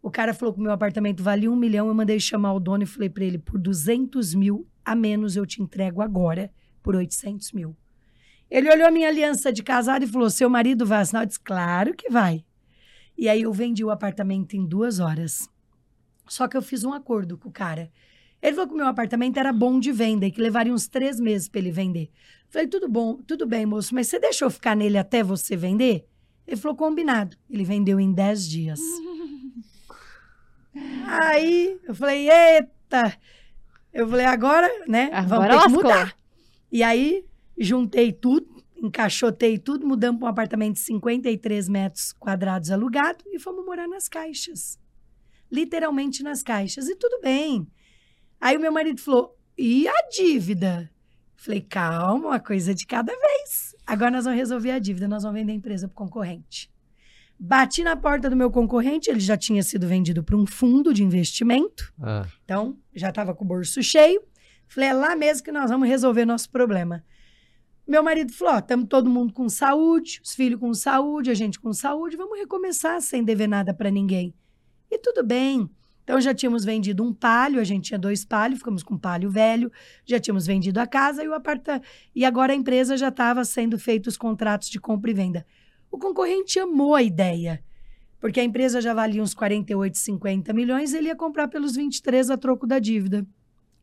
O 0.00 0.08
cara 0.08 0.32
falou 0.32 0.54
que 0.54 0.60
o 0.60 0.62
meu 0.62 0.70
apartamento 0.70 1.20
valia 1.20 1.50
um 1.50 1.56
milhão. 1.56 1.88
Eu 1.88 1.94
mandei 1.94 2.20
chamar 2.20 2.52
o 2.52 2.60
dono 2.60 2.84
e 2.84 2.86
falei 2.86 3.10
para 3.10 3.24
ele: 3.24 3.36
por 3.36 3.58
200 3.58 4.32
mil 4.32 4.64
a 4.84 4.94
menos 4.94 5.34
eu 5.34 5.44
te 5.44 5.60
entrego 5.60 6.00
agora, 6.00 6.48
por 6.84 6.94
800 6.94 7.50
mil. 7.50 7.76
Ele 8.48 8.70
olhou 8.70 8.86
a 8.86 8.92
minha 8.92 9.08
aliança 9.08 9.52
de 9.52 9.60
casado 9.60 10.04
e 10.04 10.06
falou: 10.06 10.30
seu 10.30 10.48
marido 10.48 10.86
vai 10.86 11.00
assinar? 11.00 11.24
Eu 11.24 11.26
disse: 11.26 11.40
claro 11.40 11.92
que 11.94 12.08
vai. 12.08 12.44
E 13.18 13.28
aí 13.28 13.42
eu 13.42 13.52
vendi 13.52 13.84
o 13.84 13.90
apartamento 13.90 14.54
em 14.54 14.64
duas 14.64 15.00
horas. 15.00 15.50
Só 16.28 16.46
que 16.46 16.56
eu 16.56 16.62
fiz 16.62 16.84
um 16.84 16.92
acordo 16.92 17.36
com 17.36 17.48
o 17.48 17.52
cara. 17.52 17.90
Ele 18.40 18.52
falou 18.52 18.68
que 18.68 18.74
o 18.74 18.76
meu 18.76 18.86
apartamento 18.86 19.36
era 19.38 19.52
bom 19.52 19.80
de 19.80 19.90
venda 19.90 20.26
e 20.26 20.30
que 20.30 20.40
levaria 20.40 20.72
uns 20.72 20.86
três 20.86 21.18
meses 21.18 21.48
para 21.48 21.58
ele 21.58 21.72
vender. 21.72 22.08
Falei, 22.48 22.68
tudo 22.68 22.88
bom, 22.88 23.16
tudo 23.16 23.46
bem, 23.46 23.66
moço, 23.66 23.92
mas 23.92 24.06
você 24.06 24.20
deixou 24.20 24.48
ficar 24.48 24.76
nele 24.76 24.98
até 24.98 25.24
você 25.24 25.56
vender? 25.56 26.06
Ele 26.46 26.56
falou, 26.56 26.76
combinado. 26.76 27.36
Ele 27.50 27.64
vendeu 27.64 27.98
em 27.98 28.12
dez 28.12 28.48
dias. 28.48 28.80
Aí 31.06 31.78
eu 31.84 31.94
falei, 31.94 32.28
eita! 32.30 33.16
Eu 33.92 34.08
falei, 34.08 34.26
agora, 34.26 34.68
né? 34.86 35.10
Agora 35.12 35.26
vamos 35.26 35.46
ter 35.46 35.48
que 35.48 35.54
lascou. 35.54 35.82
mudar. 35.82 36.18
E 36.70 36.82
aí 36.82 37.24
juntei 37.56 38.12
tudo, 38.12 38.62
encaixotei 38.76 39.58
tudo, 39.58 39.86
mudamos 39.86 40.18
para 40.18 40.26
um 40.26 40.30
apartamento 40.30 40.74
de 40.74 40.80
53 40.80 41.68
metros 41.68 42.12
quadrados 42.12 42.70
alugado 42.70 43.24
e 43.28 43.38
fomos 43.38 43.64
morar 43.64 43.88
nas 43.88 44.08
caixas. 44.08 44.78
Literalmente 45.50 46.22
nas 46.22 46.42
caixas. 46.42 46.88
E 46.88 46.96
tudo 46.96 47.20
bem. 47.22 47.66
Aí 48.40 48.56
o 48.56 48.60
meu 48.60 48.72
marido 48.72 49.00
falou: 49.00 49.36
e 49.56 49.88
a 49.88 50.08
dívida? 50.10 50.90
Falei, 51.34 51.60
calma, 51.60 52.28
uma 52.28 52.40
coisa 52.40 52.74
de 52.74 52.86
cada 52.86 53.14
vez. 53.14 53.75
Agora 53.86 54.10
nós 54.10 54.24
vamos 54.24 54.38
resolver 54.38 54.72
a 54.72 54.78
dívida, 54.78 55.06
nós 55.06 55.22
vamos 55.22 55.38
vender 55.38 55.52
a 55.52 55.54
empresa 55.54 55.86
para 55.86 55.94
concorrente. 55.94 56.70
Bati 57.38 57.82
na 57.82 57.94
porta 57.94 58.30
do 58.30 58.36
meu 58.36 58.50
concorrente, 58.50 59.10
ele 59.10 59.20
já 59.20 59.36
tinha 59.36 59.62
sido 59.62 59.86
vendido 59.86 60.24
para 60.24 60.36
um 60.36 60.46
fundo 60.46 60.92
de 60.92 61.04
investimento. 61.04 61.92
Ah, 62.00 62.26
Então, 62.44 62.78
já 62.94 63.10
estava 63.10 63.34
com 63.34 63.44
o 63.44 63.48
bolso 63.48 63.82
cheio. 63.82 64.22
Falei, 64.66 64.88
é 64.88 64.92
lá 64.94 65.14
mesmo 65.14 65.44
que 65.44 65.52
nós 65.52 65.70
vamos 65.70 65.86
resolver 65.86 66.24
nosso 66.24 66.50
problema. 66.50 67.04
Meu 67.86 68.02
marido 68.02 68.32
falou: 68.32 68.58
estamos 68.58 68.88
todo 68.88 69.08
mundo 69.08 69.32
com 69.32 69.48
saúde, 69.48 70.20
os 70.24 70.34
filhos 70.34 70.58
com 70.58 70.74
saúde, 70.74 71.30
a 71.30 71.34
gente 71.34 71.60
com 71.60 71.72
saúde, 71.72 72.16
vamos 72.16 72.36
recomeçar 72.38 73.00
sem 73.00 73.22
dever 73.22 73.46
nada 73.48 73.72
para 73.72 73.90
ninguém. 73.90 74.34
E 74.90 74.98
tudo 74.98 75.24
bem. 75.24 75.70
Então, 76.06 76.20
já 76.20 76.32
tínhamos 76.32 76.64
vendido 76.64 77.02
um 77.02 77.12
palio, 77.12 77.60
a 77.60 77.64
gente 77.64 77.86
tinha 77.86 77.98
dois 77.98 78.24
palio, 78.24 78.56
ficamos 78.56 78.84
com 78.84 78.94
um 78.94 79.28
velho, 79.28 79.72
já 80.04 80.20
tínhamos 80.20 80.46
vendido 80.46 80.78
a 80.78 80.86
casa 80.86 81.24
e 81.24 81.26
o 81.26 81.34
aparta 81.34 81.82
e 82.14 82.24
agora 82.24 82.52
a 82.52 82.56
empresa 82.56 82.96
já 82.96 83.08
estava 83.08 83.44
sendo 83.44 83.76
feitos 83.76 84.14
os 84.14 84.16
contratos 84.16 84.68
de 84.68 84.78
compra 84.78 85.10
e 85.10 85.14
venda. 85.14 85.44
O 85.90 85.98
concorrente 85.98 86.60
amou 86.60 86.94
a 86.94 87.02
ideia, 87.02 87.60
porque 88.20 88.38
a 88.38 88.44
empresa 88.44 88.80
já 88.80 88.94
valia 88.94 89.20
uns 89.20 89.34
48, 89.34 89.98
50 89.98 90.52
milhões, 90.52 90.94
ele 90.94 91.08
ia 91.08 91.16
comprar 91.16 91.48
pelos 91.48 91.74
23 91.74 92.30
a 92.30 92.36
troco 92.36 92.68
da 92.68 92.78
dívida. 92.78 93.26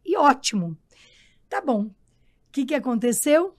E 0.05 0.15
ótimo. 0.15 0.77
Tá 1.49 1.59
bom. 1.59 1.87
O 1.87 1.93
que, 2.53 2.63
que 2.63 2.73
aconteceu? 2.73 3.53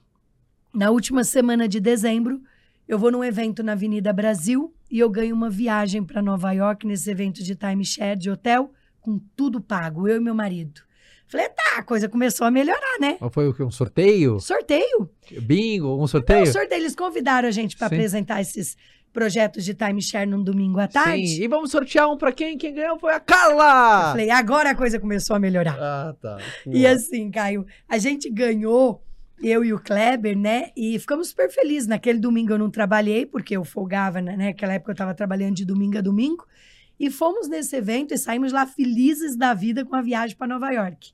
Na 0.72 0.90
última 0.90 1.22
semana 1.22 1.68
de 1.68 1.80
dezembro, 1.80 2.40
eu 2.88 2.98
vou 2.98 3.10
num 3.10 3.24
evento 3.24 3.62
na 3.62 3.72
Avenida 3.72 4.12
Brasil 4.12 4.74
e 4.90 4.98
eu 4.98 5.08
ganho 5.10 5.34
uma 5.34 5.50
viagem 5.50 6.02
para 6.04 6.22
Nova 6.22 6.52
York 6.52 6.86
nesse 6.86 7.10
evento 7.10 7.42
de 7.42 7.54
timeshare 7.54 8.18
de 8.18 8.30
hotel, 8.30 8.70
com 9.00 9.18
tudo 9.36 9.60
pago, 9.60 10.06
eu 10.08 10.16
e 10.16 10.20
meu 10.20 10.34
marido. 10.34 10.80
Falei, 11.26 11.48
tá, 11.48 11.78
a 11.78 11.82
coisa 11.82 12.08
começou 12.08 12.46
a 12.46 12.50
melhorar, 12.50 12.98
né? 13.00 13.16
mas 13.20 13.32
foi 13.32 13.48
o 13.48 13.54
quê? 13.54 13.62
Um 13.62 13.70
sorteio? 13.70 14.38
Sorteio. 14.38 15.10
Bingo? 15.42 15.94
Um 15.96 16.00
Não, 16.00 16.06
sorteio? 16.06 16.46
sorteio. 16.46 16.82
Eles 16.82 16.94
convidaram 16.94 17.48
a 17.48 17.50
gente 17.50 17.76
para 17.76 17.86
apresentar 17.86 18.40
esses 18.42 18.76
projetos 19.12 19.64
de 19.64 19.72
timeshare 19.74 20.28
num 20.28 20.42
domingo 20.42 20.78
à 20.80 20.86
tarde. 20.86 21.26
Sim. 21.26 21.42
E 21.42 21.48
vamos 21.48 21.70
sortear 21.70 22.10
um 22.10 22.18
pra 22.18 22.30
quem? 22.32 22.58
Quem 22.58 22.74
ganhou 22.74 22.98
foi 22.98 23.14
a 23.14 23.20
Carla! 23.20 24.10
Falei, 24.10 24.28
agora 24.28 24.70
a 24.70 24.74
coisa 24.74 25.00
começou 25.00 25.34
a 25.34 25.38
melhorar. 25.38 25.76
Ah, 25.80 26.14
tá. 26.20 26.38
E 26.66 26.86
assim, 26.86 27.30
Caio, 27.30 27.64
a 27.88 27.96
gente 27.96 28.28
ganhou, 28.28 29.02
eu 29.42 29.64
e 29.64 29.72
o 29.72 29.78
Kleber, 29.78 30.36
né? 30.36 30.70
E 30.76 30.98
ficamos 30.98 31.28
super 31.28 31.50
felizes. 31.50 31.88
Naquele 31.88 32.18
domingo 32.18 32.52
eu 32.52 32.58
não 32.58 32.70
trabalhei, 32.70 33.26
porque 33.26 33.56
eu 33.56 33.64
folgava, 33.64 34.20
né? 34.20 34.36
Naquela 34.36 34.74
época 34.74 34.90
eu 34.90 34.94
estava 34.94 35.14
trabalhando 35.14 35.54
de 35.54 35.64
domingo 35.64 35.98
a 35.98 36.00
domingo. 36.00 36.46
E 36.98 37.10
fomos 37.10 37.48
nesse 37.48 37.74
evento 37.76 38.14
e 38.14 38.18
saímos 38.18 38.52
lá 38.52 38.66
felizes 38.66 39.36
da 39.36 39.52
vida 39.52 39.84
com 39.84 39.96
a 39.96 40.02
viagem 40.02 40.36
para 40.36 40.46
Nova 40.46 40.70
York. 40.70 41.12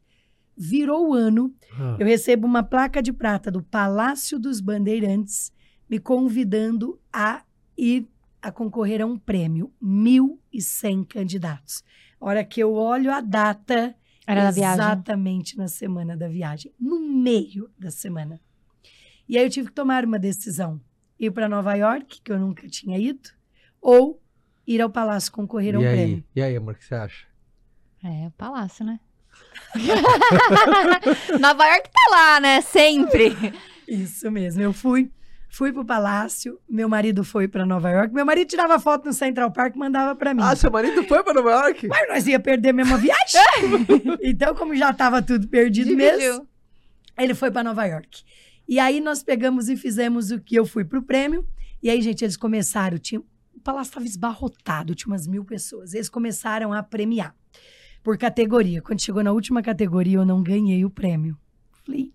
Virou 0.57 1.09
o 1.09 1.15
ano, 1.15 1.55
Ah, 1.73 1.97
eu 1.99 2.07
recebo 2.07 2.47
uma 2.47 2.63
placa 2.63 3.03
de 3.03 3.13
prata 3.13 3.51
do 3.51 3.63
Palácio 3.63 4.39
dos 4.39 4.61
Bandeirantes, 4.61 5.53
me 5.89 5.99
convidando 5.99 7.01
a 7.11 7.43
ir 7.79 8.07
a 8.43 8.53
concorrer 8.53 9.01
a 9.01 9.07
um 9.07 9.19
prêmio. 9.19 9.73
1.100 9.83 11.07
candidatos. 11.07 11.83
A 12.21 12.27
hora 12.27 12.45
que 12.45 12.61
eu 12.61 12.75
olho 12.75 13.11
a 13.11 13.23
data, 13.23 13.95
Era 14.31 14.45
da 14.45 14.51
viagem. 14.51 14.85
Exatamente 14.85 15.57
na 15.57 15.69
semana 15.69 16.17
da 16.17 16.29
viagem, 16.29 16.73
no 16.79 17.01
meio 17.01 17.71
da 17.79 17.91
semana. 17.91 18.41
E 19.29 19.39
aí 19.39 19.45
eu 19.45 19.51
tive 19.51 19.69
que 19.69 19.75
tomar 19.75 20.05
uma 20.05 20.19
decisão: 20.19 20.81
ir 21.19 21.31
para 21.31 21.49
Nova 21.49 21.75
York, 21.75 22.21
que 22.23 22.33
eu 22.33 22.39
nunca 22.39 22.67
tinha 22.69 22.99
ido, 22.99 23.31
ou 23.81 24.21
ir 24.67 24.81
ao 24.81 24.91
Palácio 24.91 25.33
concorrer 25.33 25.75
a 25.75 25.79
um 25.79 25.83
e 25.83 25.87
aí? 25.87 25.95
prêmio. 25.95 26.25
E 26.35 26.43
aí, 26.43 26.57
amor, 26.57 26.75
o 26.75 26.77
que 26.77 26.85
você 26.85 26.95
acha? 26.95 27.27
É, 28.03 28.29
o 28.29 28.31
palácio, 28.31 28.85
né? 28.85 28.99
Nova 31.39 31.67
York 31.67 31.91
tá 31.91 32.11
lá, 32.11 32.41
né? 32.41 32.61
Sempre. 32.63 33.37
Isso 33.87 34.31
mesmo. 34.31 34.63
Eu 34.63 34.73
fui, 34.73 35.11
fui 35.51 35.73
pro 35.73 35.85
palácio, 35.85 36.59
meu 36.69 36.89
marido 36.89 37.25
foi 37.25 37.49
para 37.49 37.67
Nova 37.67 37.91
York. 37.91 38.15
Meu 38.15 38.25
marido 38.25 38.49
tirava 38.49 38.79
foto 38.79 39.07
no 39.07 39.13
Central 39.13 39.51
Park 39.51 39.75
e 39.75 39.79
mandava 39.79 40.15
para 40.15 40.33
mim. 40.33 40.41
Ah, 40.43 40.55
seu 40.55 40.71
marido 40.71 41.03
foi 41.05 41.23
pra 41.23 41.35
Nova 41.35 41.51
York? 41.51 41.89
Mas 41.89 42.09
nós 42.09 42.27
ia 42.27 42.39
perder 42.39 42.73
mesmo 42.73 42.95
a 42.95 42.97
viagem. 42.97 43.41
então, 44.23 44.55
como 44.55 44.75
já 44.77 44.91
estava 44.91 45.21
tudo 45.21 45.49
perdido 45.49 45.95
mesmo, 45.95 46.19
Dividiu. 46.19 46.49
ele 47.19 47.35
foi 47.35 47.51
para 47.51 47.65
Nova 47.65 47.85
York. 47.85 48.23
E 48.67 48.79
aí 48.79 49.01
nós 49.01 49.23
pegamos 49.23 49.69
e 49.69 49.77
fizemos 49.77 50.31
o 50.31 50.41
que 50.41 50.55
eu 50.55 50.65
fui 50.65 50.85
pro 50.85 51.03
prêmio. 51.03 51.45
E 51.83 51.91
aí, 51.91 52.01
gente, 52.01 52.25
eles 52.25 52.37
começaram, 52.37 52.97
tinha, 52.99 53.21
o 53.21 53.61
palácio 53.61 53.91
estava 53.91 54.07
esbarrotado, 54.07 54.95
tinha 54.95 55.13
umas 55.13 55.27
mil 55.27 55.45
pessoas. 55.45 55.93
Eles 55.93 56.09
começaram 56.09 56.73
a 56.73 56.81
premiar 56.83 57.35
por 58.05 58.17
categoria. 58.17 58.81
Quando 58.81 59.03
chegou 59.03 59.25
na 59.25 59.33
última 59.33 59.63
categoria, 59.63 60.19
eu 60.19 60.25
não 60.25 60.43
ganhei 60.43 60.85
o 60.85 60.91
prêmio. 60.91 61.37
Falei, 61.85 62.13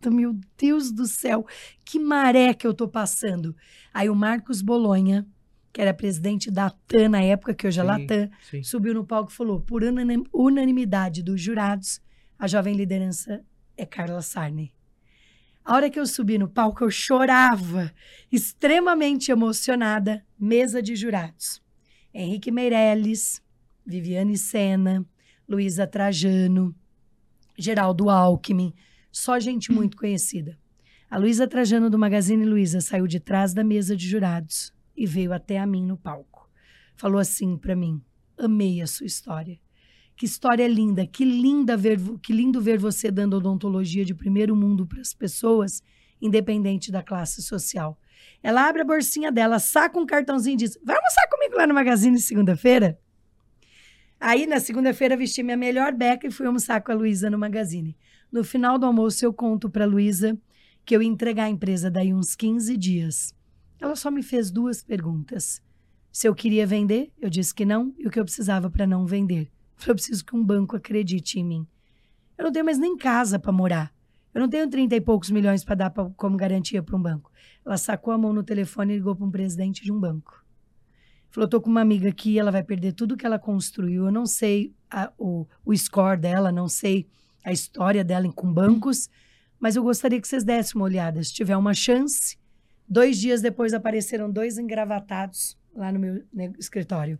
"Eita, 0.00 0.10
meu 0.10 0.34
Deus 0.56 0.90
do 0.90 1.06
céu, 1.06 1.46
que 1.84 1.98
maré 1.98 2.54
que 2.54 2.66
eu 2.66 2.72
tô 2.72 2.88
passando. 2.88 3.54
Aí 3.92 4.08
o 4.08 4.14
Marcos 4.14 4.62
Bolonha, 4.62 5.26
que 5.72 5.80
era 5.80 5.92
presidente 5.92 6.50
da 6.50 6.70
TAN 6.70 7.10
na 7.10 7.22
época, 7.22 7.52
que 7.54 7.66
hoje 7.66 7.80
é. 7.80 7.82
Latam, 7.82 8.30
subiu 8.64 8.94
no 8.94 9.04
palco 9.04 9.30
e 9.30 9.34
falou: 9.34 9.60
por 9.60 9.82
unanim- 9.84 10.24
unanimidade 10.32 11.22
dos 11.22 11.40
jurados, 11.40 12.00
a 12.38 12.46
jovem 12.48 12.74
liderança 12.74 13.44
é 13.76 13.84
Carla 13.84 14.22
Sarney. 14.22 14.72
A 15.62 15.74
hora 15.74 15.90
que 15.90 16.00
eu 16.00 16.06
subi 16.06 16.38
no 16.38 16.48
palco, 16.48 16.82
eu 16.82 16.90
chorava, 16.90 17.92
extremamente 18.32 19.30
emocionada, 19.30 20.24
mesa 20.38 20.82
de 20.82 20.96
jurados. 20.96 21.62
Henrique 22.12 22.50
Meirelles, 22.50 23.42
Viviane 23.84 24.38
Sena, 24.38 25.04
Luísa 25.46 25.86
Trajano, 25.86 26.74
Geraldo 27.56 28.08
Alckmin, 28.08 28.72
só 29.10 29.38
gente 29.38 29.72
muito 29.72 29.96
conhecida. 29.96 30.58
A 31.10 31.18
Luísa 31.18 31.46
Trajano 31.48 31.90
do 31.90 31.98
Magazine 31.98 32.44
Luiza 32.44 32.80
saiu 32.80 33.06
de 33.06 33.18
trás 33.18 33.52
da 33.52 33.64
mesa 33.64 33.96
de 33.96 34.08
jurados 34.08 34.72
e 34.96 35.06
veio 35.06 35.32
até 35.32 35.58
a 35.58 35.66
mim 35.66 35.84
no 35.84 35.96
palco. 35.96 36.48
Falou 36.94 37.18
assim 37.18 37.56
para 37.56 37.74
mim: 37.74 38.00
"Amei 38.38 38.80
a 38.80 38.86
sua 38.86 39.06
história. 39.06 39.58
Que 40.16 40.26
história 40.26 40.68
linda, 40.68 41.06
que 41.06 41.24
linda 41.24 41.76
ver, 41.76 41.98
que 42.22 42.32
lindo 42.32 42.60
ver 42.60 42.78
você 42.78 43.10
dando 43.10 43.36
odontologia 43.38 44.04
de 44.04 44.14
primeiro 44.14 44.54
mundo 44.54 44.86
para 44.86 45.00
as 45.00 45.12
pessoas, 45.12 45.82
independente 46.20 46.92
da 46.92 47.02
classe 47.02 47.42
social." 47.42 47.98
Ela 48.42 48.68
abre 48.68 48.82
a 48.82 48.84
bolsinha 48.84 49.32
dela, 49.32 49.58
saca 49.58 49.98
um 49.98 50.06
cartãozinho 50.06 50.54
e 50.54 50.58
diz: 50.58 50.78
"Vai 50.84 50.94
almoçar 50.94 51.26
comigo 51.28 51.56
lá 51.56 51.66
no 51.66 51.74
Magazine 51.74 52.18
segunda-feira?" 52.18 52.98
Aí, 54.20 54.46
na 54.46 54.60
segunda-feira, 54.60 55.16
vesti 55.16 55.42
minha 55.42 55.56
melhor 55.56 55.94
beca 55.94 56.26
e 56.26 56.30
fui 56.30 56.46
almoçar 56.46 56.82
com 56.82 56.92
a 56.92 56.94
Luísa 56.94 57.30
no 57.30 57.38
Magazine. 57.38 57.96
No 58.30 58.44
final 58.44 58.78
do 58.78 58.86
almoço, 58.86 59.24
eu 59.24 59.32
conto 59.32 59.68
para 59.68 59.84
Luísa 59.86 60.38
que 60.84 60.94
eu 60.96 61.02
ia 61.02 61.08
entregar 61.08 61.44
a 61.44 61.50
empresa 61.50 61.90
daí 61.90 62.12
uns 62.12 62.34
15 62.34 62.76
dias. 62.76 63.34
Ela 63.80 63.96
só 63.96 64.10
me 64.10 64.22
fez 64.22 64.50
duas 64.50 64.82
perguntas. 64.82 65.62
Se 66.12 66.26
eu 66.28 66.34
queria 66.34 66.66
vender, 66.66 67.12
eu 67.20 67.30
disse 67.30 67.54
que 67.54 67.64
não, 67.64 67.94
e 67.98 68.06
o 68.06 68.10
que 68.10 68.18
eu 68.18 68.24
precisava 68.24 68.70
para 68.70 68.86
não 68.86 69.06
vender. 69.06 69.50
Eu 69.86 69.94
preciso 69.94 70.24
que 70.24 70.36
um 70.36 70.44
banco 70.44 70.76
acredite 70.76 71.38
em 71.40 71.44
mim. 71.44 71.66
Eu 72.36 72.44
não 72.44 72.52
tenho 72.52 72.64
mais 72.64 72.78
nem 72.78 72.96
casa 72.96 73.38
para 73.38 73.52
morar. 73.52 73.92
Eu 74.34 74.40
não 74.40 74.48
tenho 74.48 74.68
30 74.68 74.94
e 74.96 75.00
poucos 75.00 75.30
milhões 75.30 75.64
para 75.64 75.74
dar 75.74 75.90
pra- 75.90 76.10
como 76.16 76.36
garantia 76.36 76.82
para 76.82 76.96
um 76.96 77.02
banco. 77.02 77.30
Ela 77.64 77.76
sacou 77.76 78.12
a 78.12 78.18
mão 78.18 78.32
no 78.32 78.42
telefone 78.42 78.92
e 78.92 78.96
ligou 78.96 79.14
para 79.16 79.24
um 79.26 79.30
presidente 79.30 79.82
de 79.82 79.90
um 79.92 79.98
banco. 79.98 80.44
Falou, 81.30 81.48
tô 81.48 81.60
com 81.60 81.70
uma 81.70 81.80
amiga 81.80 82.08
aqui, 82.08 82.38
ela 82.38 82.50
vai 82.50 82.62
perder 82.62 82.92
tudo 82.92 83.16
que 83.16 83.24
ela 83.24 83.38
construiu. 83.38 84.06
Eu 84.06 84.12
não 84.12 84.26
sei 84.26 84.74
a- 84.90 85.12
o, 85.18 85.46
o 85.64 85.76
score 85.76 86.18
dela, 86.20 86.50
não 86.52 86.68
sei 86.68 87.06
a 87.44 87.52
história 87.52 88.04
dela 88.04 88.30
com 88.32 88.52
bancos, 88.52 89.08
mas 89.58 89.76
eu 89.76 89.82
gostaria 89.82 90.20
que 90.20 90.26
vocês 90.26 90.44
dessem 90.44 90.76
uma 90.76 90.84
olhada. 90.84 91.22
Se 91.22 91.32
tiver 91.32 91.56
uma 91.56 91.74
chance. 91.74 92.38
Dois 92.88 93.18
dias 93.18 93.40
depois 93.40 93.72
apareceram 93.72 94.30
dois 94.30 94.58
engravatados 94.58 95.56
lá 95.74 95.92
no 95.92 95.98
meu 95.98 96.24
escritório. 96.58 97.18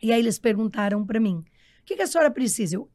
E 0.00 0.12
aí 0.12 0.20
eles 0.20 0.38
perguntaram 0.38 1.04
para 1.04 1.18
mim, 1.18 1.38
o 1.38 1.84
que, 1.84 1.96
que 1.96 2.02
a 2.02 2.06
senhora 2.06 2.30
precisa? 2.30 2.76
Eu, 2.76 2.88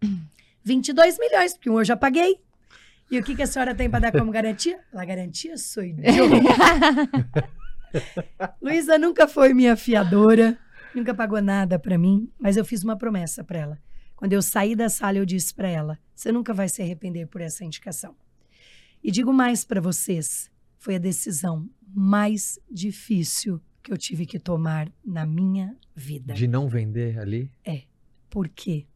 22 0.64 1.18
milhões, 1.18 1.52
porque 1.52 1.68
um 1.68 1.78
eu 1.78 1.84
já 1.84 1.96
paguei. 1.96 2.40
E 3.10 3.18
o 3.18 3.22
que, 3.22 3.36
que 3.36 3.42
a 3.42 3.46
senhora 3.46 3.74
tem 3.74 3.90
para 3.90 4.10
dar 4.10 4.12
como 4.12 4.32
garantia? 4.32 4.80
A 4.94 5.04
garantia 5.04 5.58
sou. 5.58 5.82
Luísa 8.62 8.96
nunca 8.96 9.28
foi 9.28 9.52
minha 9.52 9.76
fiadora, 9.76 10.58
nunca 10.94 11.14
pagou 11.14 11.42
nada 11.42 11.78
para 11.78 11.98
mim, 11.98 12.30
mas 12.38 12.56
eu 12.56 12.64
fiz 12.64 12.82
uma 12.82 12.96
promessa 12.96 13.44
para 13.44 13.58
ela. 13.58 13.78
Quando 14.22 14.34
eu 14.34 14.40
saí 14.40 14.76
da 14.76 14.88
sala, 14.88 15.18
eu 15.18 15.26
disse 15.26 15.52
para 15.52 15.68
ela: 15.68 15.98
você 16.14 16.30
nunca 16.30 16.54
vai 16.54 16.68
se 16.68 16.80
arrepender 16.80 17.26
por 17.26 17.40
essa 17.40 17.64
indicação. 17.64 18.14
E 19.02 19.10
digo 19.10 19.32
mais 19.32 19.64
para 19.64 19.80
vocês: 19.80 20.48
foi 20.78 20.94
a 20.94 20.98
decisão 20.98 21.68
mais 21.92 22.56
difícil 22.70 23.60
que 23.82 23.92
eu 23.92 23.98
tive 23.98 24.24
que 24.24 24.38
tomar 24.38 24.88
na 25.04 25.26
minha 25.26 25.76
vida. 25.92 26.34
De 26.34 26.46
não 26.46 26.68
vender 26.68 27.18
ali? 27.18 27.50
Por 28.30 28.48
quê? 28.48 28.86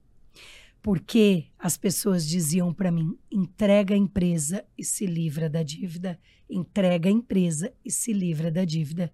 Porque 0.81 1.47
as 1.59 1.77
pessoas 1.77 2.25
diziam 2.25 2.73
para 2.73 2.93
mim: 2.93 3.19
entrega 3.29 3.97
a 3.97 3.99
empresa 3.99 4.65
e 4.79 4.85
se 4.85 5.07
livra 5.07 5.51
da 5.51 5.65
dívida, 5.65 6.21
entrega 6.49 7.09
a 7.09 7.13
empresa 7.13 7.75
e 7.85 7.91
se 7.91 8.13
livra 8.13 8.49
da 8.49 8.65
dívida. 8.65 9.13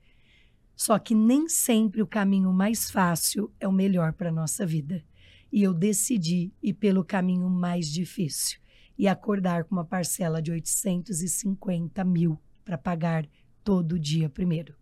Só 0.77 0.98
que 0.98 1.14
nem 1.14 1.48
sempre 1.48 2.03
o 2.03 2.07
caminho 2.07 2.53
mais 2.53 2.90
fácil 2.90 3.51
é 3.59 3.66
o 3.66 3.72
melhor 3.72 4.12
para 4.12 4.29
a 4.29 4.33
nossa 4.33 4.66
vida. 4.66 5.03
E 5.52 5.62
eu 5.62 5.74
decidi 5.74 6.52
ir 6.62 6.72
pelo 6.72 7.04
caminho 7.04 7.48
mais 7.50 7.86
difícil 7.86 8.58
e 8.96 9.06
acordar 9.06 9.64
com 9.64 9.74
uma 9.74 9.84
parcela 9.84 10.40
de 10.40 10.50
850 10.50 12.02
mil 12.04 12.38
para 12.64 12.78
pagar 12.78 13.26
todo 13.62 13.98
dia 13.98 14.28
primeiro. 14.28 14.74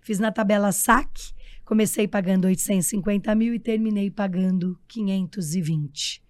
Fiz 0.00 0.18
na 0.18 0.32
tabela 0.32 0.72
saque, 0.72 1.34
comecei 1.64 2.08
pagando 2.08 2.46
850 2.46 3.34
mil 3.34 3.54
e 3.54 3.58
terminei 3.58 4.10
pagando 4.10 4.78
520. 4.88 6.22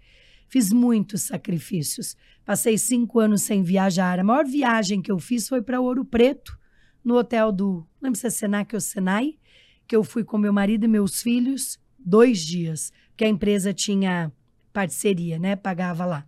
Fiz 0.48 0.72
muitos 0.72 1.22
sacrifícios. 1.22 2.16
Passei 2.44 2.78
cinco 2.78 3.18
anos 3.18 3.42
sem 3.42 3.62
viajar. 3.62 4.18
A 4.18 4.24
maior 4.24 4.46
viagem 4.46 5.02
que 5.02 5.10
eu 5.10 5.18
fiz 5.18 5.48
foi 5.48 5.60
para 5.60 5.80
Ouro 5.80 6.04
Preto, 6.04 6.58
no 7.04 7.16
hotel 7.16 7.52
do, 7.52 7.86
não 8.00 8.08
lembro 8.08 8.18
se 8.18 8.26
é 8.26 8.30
Senac 8.30 8.74
ou 8.74 8.80
Senai, 8.80 9.38
que 9.86 9.94
eu 9.94 10.02
fui 10.02 10.24
com 10.24 10.38
meu 10.38 10.52
marido 10.52 10.84
e 10.84 10.88
meus 10.88 11.22
filhos 11.22 11.78
dois 11.98 12.38
dias, 12.40 12.92
porque 13.16 13.24
a 13.24 13.28
empresa 13.28 13.72
tinha 13.72 14.30
parceria, 14.74 15.38
né? 15.38 15.56
Pagava 15.56 16.04
lá. 16.04 16.26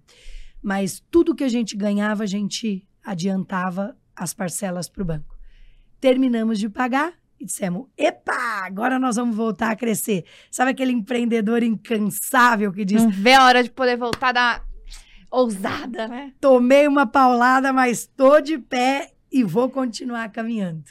Mas 0.62 1.04
tudo 1.10 1.34
que 1.34 1.44
a 1.44 1.48
gente 1.48 1.76
ganhava, 1.76 2.22
a 2.22 2.26
gente 2.26 2.88
adiantava 3.04 3.94
as 4.16 4.32
parcelas 4.32 4.88
para 4.88 5.02
o 5.02 5.04
banco. 5.04 5.38
Terminamos 6.00 6.58
de 6.58 6.66
pagar 6.70 7.12
e 7.38 7.44
dissemos: 7.44 7.88
epa, 7.94 8.64
agora 8.64 8.98
nós 8.98 9.16
vamos 9.16 9.36
voltar 9.36 9.70
a 9.70 9.76
crescer. 9.76 10.24
Sabe 10.50 10.70
aquele 10.70 10.92
empreendedor 10.92 11.62
incansável 11.62 12.72
que 12.72 12.86
diz: 12.86 13.02
Não 13.02 13.10
vê 13.10 13.34
a 13.34 13.44
hora 13.44 13.62
de 13.62 13.70
poder 13.70 13.98
voltar 13.98 14.32
da 14.32 14.64
ousada, 15.30 16.08
né? 16.08 16.32
tomei 16.40 16.88
uma 16.88 17.06
paulada, 17.06 17.70
mas 17.70 18.06
tô 18.06 18.40
de 18.40 18.56
pé 18.56 19.12
e 19.30 19.44
vou 19.44 19.68
continuar 19.68 20.30
caminhando. 20.30 20.84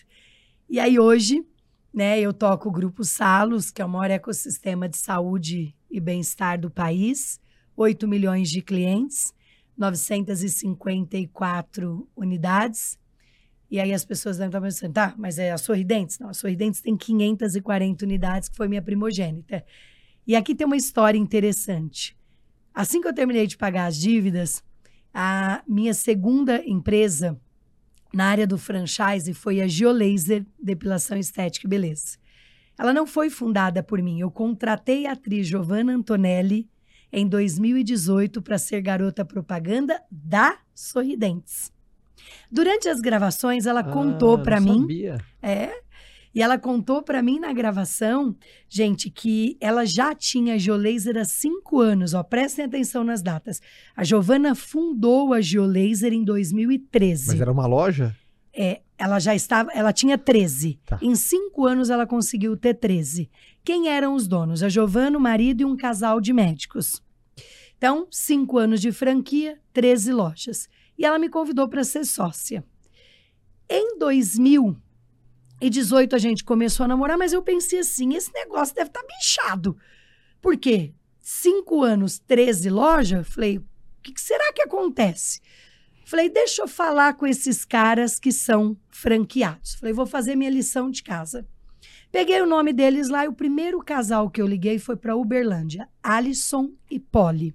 E 0.70 0.80
aí 0.80 1.00
hoje, 1.00 1.44
né, 1.92 2.20
eu 2.20 2.32
toco 2.32 2.70
o 2.70 2.72
Grupo 2.72 3.04
Salos, 3.04 3.72
que 3.72 3.82
é 3.82 3.86
o 3.86 3.90
maior 3.90 4.12
ecossistema 4.12 4.88
de 4.88 4.98
saúde 4.98 5.74
e 5.90 6.00
bem-estar 6.00 6.60
do 6.60 6.70
país, 6.70 7.40
8 7.76 8.08
milhões 8.08 8.50
de 8.50 8.62
clientes, 8.62 9.34
954 9.78 12.08
unidades. 12.16 13.00
E 13.70 13.80
aí 13.80 13.94
as 13.94 14.06
pessoas 14.06 14.38
devem 14.38 14.50
estar 14.50 14.62
pensando, 14.62 14.94
tá, 14.94 15.14
mas 15.18 15.38
é 15.38 15.52
a 15.52 15.58
Sorridentes? 15.58 16.20
Não, 16.20 16.30
a 16.30 16.34
Sorridentes 16.34 16.82
tem 16.82 16.96
540 16.96 18.06
unidades, 18.06 18.50
que 18.50 18.56
foi 18.56 18.68
minha 18.68 18.82
primogênita. 18.82 19.64
E 20.26 20.36
aqui 20.36 20.56
tem 20.56 20.66
uma 20.66 20.78
história 20.78 21.18
interessante. 21.18 22.18
Assim 22.74 23.02
que 23.02 23.08
eu 23.08 23.14
terminei 23.14 23.48
de 23.48 23.58
pagar 23.58 23.88
as 23.88 23.98
dívidas, 23.98 24.64
a 25.14 25.64
minha 25.68 25.94
segunda 25.94 26.64
empresa 26.66 27.40
na 28.14 28.26
área 28.26 28.48
do 28.48 28.58
franchise 28.58 29.34
foi 29.34 29.62
a 29.62 29.68
Geolaser 29.68 30.46
Depilação 30.62 31.18
Estética 31.18 31.68
e 31.68 31.70
Beleza. 31.70 32.18
Ela 32.78 32.94
não 32.94 33.08
foi 33.08 33.30
fundada 33.30 33.82
por 33.82 34.02
mim. 34.02 34.20
Eu 34.20 34.30
contratei 34.32 35.06
a 35.08 35.14
atriz 35.14 35.48
Giovanna 35.48 35.94
Antonelli 35.94 36.68
em 37.12 37.28
2018 37.28 38.42
para 38.42 38.58
ser 38.58 38.82
garota 38.82 39.24
propaganda 39.26 40.02
da 40.12 40.58
Sorridentes. 40.76 41.72
Durante 42.52 42.88
as 42.90 43.00
gravações, 43.00 43.66
ela 43.66 43.84
contou 43.84 44.36
Ah, 44.36 44.40
para 44.44 44.60
não 44.60 44.74
mim 44.74 44.82
Sabia. 44.82 45.18
é. 45.42 45.72
E 46.36 46.42
ela 46.42 46.60
contou 46.60 47.02
para 47.02 47.20
mim 47.24 47.40
na 47.40 47.52
gravação, 47.52 48.36
gente, 48.70 49.10
que 49.10 49.58
ela 49.60 49.86
já 49.86 50.14
tinha 50.14 50.54
a 50.54 50.58
Geolaser 50.58 51.18
há 51.18 51.26
cinco 51.26 51.80
anos. 51.80 52.14
Ó, 52.14 52.22
prestem 52.22 52.66
atenção 52.66 53.04
nas 53.04 53.24
datas. 53.24 53.60
A 53.96 54.04
Giovana 54.04 54.54
fundou 54.54 55.34
a 55.34 55.42
Geolaser 55.42 56.14
em 56.14 56.24
2013. 56.24 57.28
Mas 57.30 57.42
era 57.42 57.52
uma 57.52 57.66
loja? 57.66 58.16
É, 58.54 58.82
ela 58.98 59.20
já 59.20 59.36
estava, 59.36 59.72
ela 59.74 59.94
tinha 59.94 60.18
13. 60.18 60.80
Tá. 60.86 60.98
Em 61.02 61.16
cinco 61.16 61.66
anos 61.66 61.90
ela 61.90 62.08
conseguiu 62.08 62.58
ter 62.58 62.74
13. 62.74 63.30
Quem 63.64 63.90
eram 63.90 64.16
os 64.16 64.28
donos? 64.28 64.64
A 64.64 64.70
Giovana, 64.70 65.18
o 65.18 65.22
marido 65.22 65.62
e 65.62 65.66
um 65.66 65.78
casal 65.78 66.20
de 66.20 66.34
médicos. 66.34 67.02
Então, 67.78 68.08
cinco 68.10 68.58
anos 68.58 68.82
de 68.82 68.92
franquia, 68.92 69.60
13 69.72 70.12
lojas. 70.12 70.68
E 70.98 71.06
ela 71.06 71.20
me 71.20 71.30
convidou 71.30 71.68
para 71.68 71.84
ser 71.84 72.06
sócia. 72.06 72.66
Em 73.70 74.00
2018 74.00 76.16
a 76.16 76.20
gente 76.20 76.44
começou 76.44 76.86
a 76.86 76.88
namorar, 76.88 77.18
mas 77.18 77.34
eu 77.34 77.44
pensei 77.44 77.80
assim: 77.80 78.16
esse 78.16 78.34
negócio 78.34 78.74
deve 78.74 78.90
estar 78.90 79.04
bichado. 79.04 79.78
Por 80.42 80.58
quê? 80.58 80.94
Cinco 81.20 81.84
anos, 81.84 82.20
13 82.20 82.70
lojas? 82.70 83.28
Falei, 83.28 83.58
o 83.58 83.66
que, 84.02 84.14
que 84.14 84.22
será 84.22 84.54
que 84.54 84.62
acontece? 84.62 85.42
Falei, 86.08 86.30
deixa 86.30 86.62
eu 86.62 86.70
falar 86.70 87.16
com 87.16 87.28
esses 87.28 87.66
caras 87.66 88.18
que 88.18 88.32
são 88.32 88.78
franqueados. 88.90 89.76
Falei, 89.76 89.94
vou 89.94 90.06
fazer 90.06 90.38
minha 90.38 90.50
lição 90.50 90.90
de 90.90 91.04
casa. 91.04 91.46
Peguei 92.10 92.42
o 92.42 92.46
nome 92.46 92.72
deles 92.72 93.10
lá 93.10 93.26
e 93.26 93.28
o 93.28 93.34
primeiro 93.34 93.84
casal 93.84 94.30
que 94.30 94.42
eu 94.42 94.48
liguei 94.48 94.80
foi 94.80 94.96
para 94.96 95.18
Uberlândia, 95.18 95.90
Alisson 96.02 96.72
e 96.90 96.98
Polly. 96.98 97.54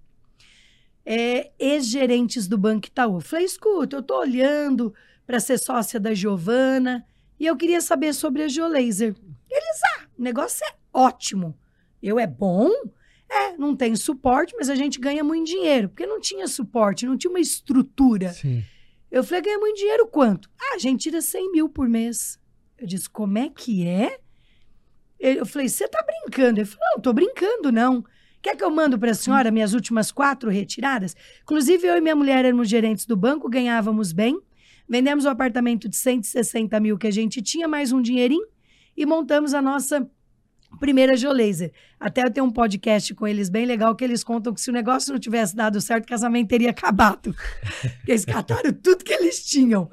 É, 1.03 1.51
ex-gerentes 1.59 2.47
do 2.47 2.59
Banco 2.59 2.89
Itaú. 2.89 3.23
Falei, 3.23 3.47
escuta, 3.47 3.97
eu 3.97 4.03
tô 4.03 4.21
olhando 4.21 4.93
para 5.27 5.41
ser 5.41 5.57
sócia 5.57 5.99
da 5.99 6.13
Giovana 6.13 7.07
e 7.41 7.47
eu 7.47 7.57
queria 7.57 7.81
saber 7.81 8.13
sobre 8.13 8.43
a 8.43 8.49
Geolaser. 8.49 9.17
Eles, 9.51 9.81
ah, 9.97 10.05
o 10.19 10.23
negócio 10.23 10.63
é 10.67 10.75
ótimo. 10.93 11.59
Eu, 12.03 12.19
é 12.19 12.27
bom? 12.27 12.71
É, 13.35 13.57
não 13.57 13.75
tem 13.75 13.97
suporte, 13.97 14.55
mas 14.59 14.69
a 14.69 14.75
gente 14.75 15.01
ganha 15.01 15.25
muito 15.25 15.47
dinheiro, 15.47 15.89
porque 15.89 16.07
não 16.07 16.21
tinha 16.21 16.47
suporte, 16.47 17.07
não 17.07 17.17
tinha 17.17 17.31
uma 17.31 17.41
estrutura. 17.41 18.29
Sim. 18.31 18.63
Eu 19.11 19.25
falei, 19.25 19.43
ganha 19.43 19.59
muito 19.59 19.77
dinheiro 19.79 20.07
quanto? 20.07 20.51
Ah, 20.61 20.75
a 20.75 20.79
gente 20.79 21.03
tira 21.03 21.21
100 21.23 21.51
mil 21.53 21.69
por 21.69 21.89
mês. 21.89 22.39
Eu 22.79 22.87
disse, 22.87 23.09
como 23.09 23.39
é 23.39 23.49
que 23.49 23.87
é? 23.87 24.19
Ele- 25.19 25.41
Eu 25.41 25.47
falei, 25.47 25.69
você 25.69 25.89
tá 25.89 26.05
brincando? 26.07 26.61
Ele 26.61 26.67
falou, 26.67 26.85
não, 26.95 27.01
tô 27.03 27.13
brincando, 27.13 27.73
não. 27.73 28.05
Quer 28.43 28.57
que 28.57 28.65
eu 28.65 28.71
mando 28.71 28.99
para 28.99 29.13
a 29.13 29.15
senhora 29.15 29.51
minhas 29.53 29.73
últimas 29.73 30.11
quatro 30.11 30.51
retiradas? 30.51 31.15
Inclusive, 31.43 31.87
eu 31.87 31.97
e 31.97 32.01
minha 32.01 32.17
mulher 32.17 32.45
éramos 32.45 32.69
gerentes 32.69 33.07
do 33.07 33.17
banco, 33.17 33.49
ganhávamos 33.49 34.13
bem. 34.13 34.39
Vendemos 34.89 35.25
o 35.25 35.29
apartamento 35.29 35.89
de 35.89 35.97
160 35.97 36.79
mil 36.81 36.99
que 36.99 37.07
a 37.07 37.11
gente 37.11 37.41
tinha, 37.41 37.69
mais 37.69 37.93
um 37.93 38.03
dinheirinho, 38.03 38.45
e 38.97 39.07
montamos 39.07 39.55
a 39.55 39.63
nossa 39.63 40.11
primeira 40.79 41.17
Geolaser. 41.17 41.73
Até 41.99 42.23
eu 42.23 42.31
tenho 42.31 42.47
um 42.47 42.51
podcast 42.51 43.15
com 43.15 43.27
eles 43.27 43.49
bem 43.49 43.67
legal, 43.67 43.95
que 43.95 44.05
eles 44.05 44.25
contam 44.25 44.53
que 44.53 44.61
se 44.61 44.71
o 44.71 44.73
negócio 44.73 45.13
não 45.13 45.21
tivesse 45.21 45.55
dado 45.55 45.81
certo, 45.81 46.05
o 46.05 46.09
casamento 46.09 46.49
teria 46.49 46.71
acabado. 46.71 47.35
Porque 47.99 48.13
eles 48.13 48.25
cataram 48.25 48.73
tudo 48.83 49.05
que 49.05 49.13
eles 49.13 49.45
tinham. 49.45 49.91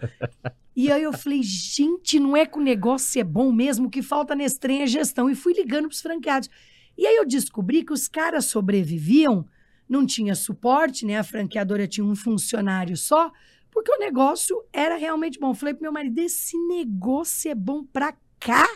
E 0.76 0.92
aí 0.92 1.04
eu 1.04 1.14
falei, 1.14 1.44
gente, 1.44 2.20
não 2.20 2.38
é 2.38 2.46
que 2.46 2.58
o 2.58 2.62
negócio 2.62 3.20
é 3.20 3.24
bom 3.24 3.52
mesmo, 3.52 3.88
o 3.88 3.90
que 3.90 4.02
falta 4.02 4.34
nesse 4.34 4.60
trem 4.60 4.82
é 4.82 4.88
gestão. 4.88 5.30
E 5.30 5.36
fui 5.36 5.54
ligando 5.54 5.88
para 5.88 5.94
os 5.94 6.02
franqueados. 6.02 6.50
E 6.98 7.06
aí 7.06 7.16
eu 7.16 7.26
descobri 7.26 7.84
que 7.84 7.94
os 7.94 8.08
caras 8.08 8.46
sobreviviam, 8.46 9.46
não 9.88 10.06
tinha 10.06 10.36
suporte, 10.36 11.06
né? 11.06 11.18
A 11.18 11.24
franqueadora 11.24 11.88
tinha 11.88 12.06
um 12.06 12.16
funcionário 12.16 12.96
só, 12.96 13.32
porque 13.72 13.92
o 13.92 14.00
negócio 14.00 14.62
era 14.72 14.96
realmente 14.98 15.40
bom. 15.40 15.54
Falei 15.54 15.74
pro 15.74 15.84
meu 15.84 15.92
marido, 15.92 16.20
esse 16.20 16.58
negócio 16.68 17.50
é 17.52 17.56
bom 17.56 17.84
pra 17.84 18.14
cá? 18.40 18.68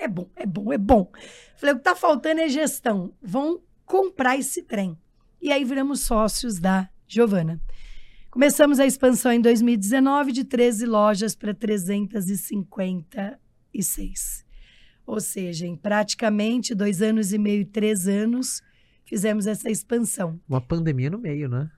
É 0.00 0.08
bom, 0.08 0.28
é 0.34 0.46
bom, 0.46 0.72
é 0.72 0.78
bom. 0.78 1.12
Falei, 1.56 1.74
o 1.74 1.78
que 1.78 1.84
tá 1.84 1.94
faltando 1.94 2.40
é 2.40 2.48
gestão. 2.48 3.12
Vão 3.20 3.60
comprar 3.84 4.38
esse 4.38 4.62
trem. 4.62 4.96
E 5.42 5.52
aí 5.52 5.62
viramos 5.62 6.00
sócios 6.00 6.58
da 6.58 6.88
Giovana. 7.06 7.60
Começamos 8.30 8.80
a 8.80 8.86
expansão 8.86 9.30
em 9.30 9.42
2019 9.42 10.32
de 10.32 10.44
13 10.44 10.86
lojas 10.86 11.34
para 11.34 11.52
356. 11.52 14.46
Ou 15.04 15.20
seja, 15.20 15.66
em 15.66 15.76
praticamente 15.76 16.74
dois 16.74 17.02
anos 17.02 17.34
e 17.34 17.38
meio, 17.38 17.66
três 17.66 18.08
anos, 18.08 18.62
fizemos 19.04 19.46
essa 19.46 19.70
expansão 19.70 20.40
Uma 20.48 20.62
pandemia 20.62 21.10
no 21.10 21.18
meio, 21.18 21.46
né? 21.46 21.70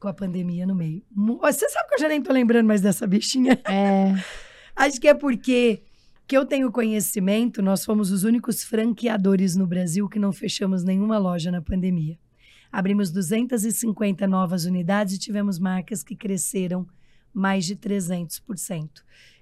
com 0.00 0.08
a 0.08 0.14
pandemia 0.14 0.66
no 0.66 0.74
meio. 0.74 1.00
Você 1.42 1.68
sabe 1.68 1.88
que 1.88 1.94
eu 1.94 2.00
já 2.00 2.08
nem 2.08 2.20
tô 2.20 2.32
lembrando 2.32 2.66
mais 2.66 2.80
dessa 2.80 3.06
bichinha? 3.06 3.52
É. 3.64 4.14
Acho 4.76 5.00
que 5.00 5.08
é 5.08 5.14
porque 5.14 5.85
que 6.26 6.36
eu 6.36 6.44
tenho 6.44 6.72
conhecimento, 6.72 7.62
nós 7.62 7.84
fomos 7.84 8.10
os 8.10 8.24
únicos 8.24 8.64
franqueadores 8.64 9.54
no 9.54 9.66
Brasil 9.66 10.08
que 10.08 10.18
não 10.18 10.32
fechamos 10.32 10.82
nenhuma 10.82 11.18
loja 11.18 11.50
na 11.52 11.62
pandemia. 11.62 12.18
Abrimos 12.72 13.12
250 13.12 14.26
novas 14.26 14.64
unidades 14.64 15.14
e 15.14 15.18
tivemos 15.18 15.58
marcas 15.58 16.02
que 16.02 16.16
cresceram 16.16 16.86
mais 17.32 17.64
de 17.64 17.76
300%. 17.76 18.90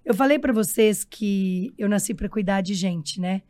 Eu 0.04 0.14
falei 0.14 0.38
para 0.38 0.52
vocês 0.52 1.04
que 1.04 1.72
eu 1.78 1.88
nasci 1.88 2.12
para 2.12 2.28
cuidar 2.28 2.60
de 2.60 2.74
gente, 2.74 3.18
né? 3.18 3.42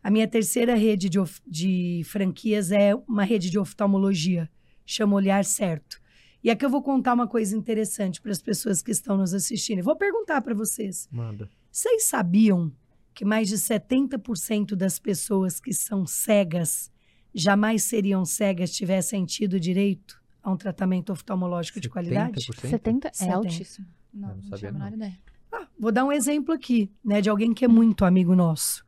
A 0.00 0.10
minha 0.10 0.28
terceira 0.28 0.76
rede 0.76 1.08
de, 1.08 1.18
de 1.44 2.02
franquias 2.04 2.70
é 2.70 2.94
uma 3.08 3.24
rede 3.24 3.50
de 3.50 3.58
oftalmologia, 3.58 4.48
chama 4.84 5.16
Olhar 5.16 5.44
Certo. 5.44 6.00
E 6.44 6.50
aqui 6.50 6.64
eu 6.64 6.70
vou 6.70 6.82
contar 6.82 7.14
uma 7.14 7.26
coisa 7.26 7.56
interessante 7.56 8.22
para 8.22 8.30
as 8.30 8.40
pessoas 8.40 8.80
que 8.80 8.92
estão 8.92 9.16
nos 9.16 9.34
assistindo. 9.34 9.78
Eu 9.78 9.84
Vou 9.84 9.96
perguntar 9.96 10.40
para 10.42 10.54
vocês. 10.54 11.08
Manda. 11.10 11.50
Vocês 11.76 12.04
sabiam 12.04 12.72
que 13.12 13.22
mais 13.22 13.50
de 13.50 13.56
70% 13.56 14.74
das 14.74 14.98
pessoas 14.98 15.60
que 15.60 15.74
são 15.74 16.06
cegas 16.06 16.90
jamais 17.34 17.82
seriam 17.82 18.24
cegas 18.24 18.70
se 18.70 18.76
tivessem 18.76 19.26
tido 19.26 19.60
direito 19.60 20.18
a 20.42 20.50
um 20.50 20.56
tratamento 20.56 21.12
oftalmológico 21.12 21.78
de 21.78 21.90
qualidade? 21.90 22.40
70%? 22.40 22.70
70 22.70 23.08
é 23.08 23.12
70. 23.12 23.36
altíssimo. 23.36 23.86
Não, 24.10 24.28
não 24.28 24.36
não, 24.36 24.42
sabia, 24.44 24.56
tinha 24.56 24.70
a 24.70 24.72
menor 24.72 24.88
não. 24.88 24.96
ideia. 24.96 25.18
Ah, 25.52 25.68
vou 25.78 25.92
dar 25.92 26.06
um 26.06 26.12
exemplo 26.12 26.54
aqui, 26.54 26.90
né, 27.04 27.20
de 27.20 27.28
alguém 27.28 27.52
que 27.52 27.66
é 27.66 27.68
muito 27.68 28.06
amigo 28.06 28.34
nosso. 28.34 28.82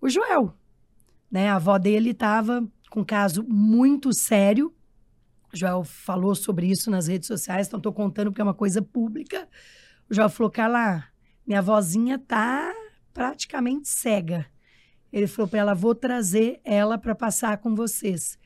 O 0.00 0.08
Joel, 0.08 0.52
né? 1.30 1.48
A 1.48 1.54
avó 1.54 1.78
dele 1.78 2.10
estava 2.10 2.68
com 2.90 3.02
um 3.02 3.04
caso 3.04 3.44
muito 3.44 4.12
sério. 4.12 4.74
O 5.54 5.56
Joel 5.56 5.84
falou 5.84 6.34
sobre 6.34 6.66
isso 6.66 6.90
nas 6.90 7.06
redes 7.06 7.28
sociais, 7.28 7.68
então 7.68 7.78
estou 7.78 7.92
contando 7.92 8.32
porque 8.32 8.40
é 8.40 8.44
uma 8.44 8.52
coisa 8.52 8.82
pública. 8.82 9.48
O 10.10 10.14
Joel 10.14 10.28
falou, 10.28 10.50
Carla, 10.50 11.04
minha 11.46 11.62
vozinha 11.62 12.18
tá 12.18 12.74
praticamente 13.12 13.88
cega. 13.88 14.46
Ele 15.12 15.26
falou 15.26 15.48
para 15.48 15.60
ela, 15.60 15.74
vou 15.74 15.94
trazer 15.94 16.60
ela 16.64 16.98
para 16.98 17.14
passar 17.14 17.58
com 17.58 17.74
vocês. 17.74 18.38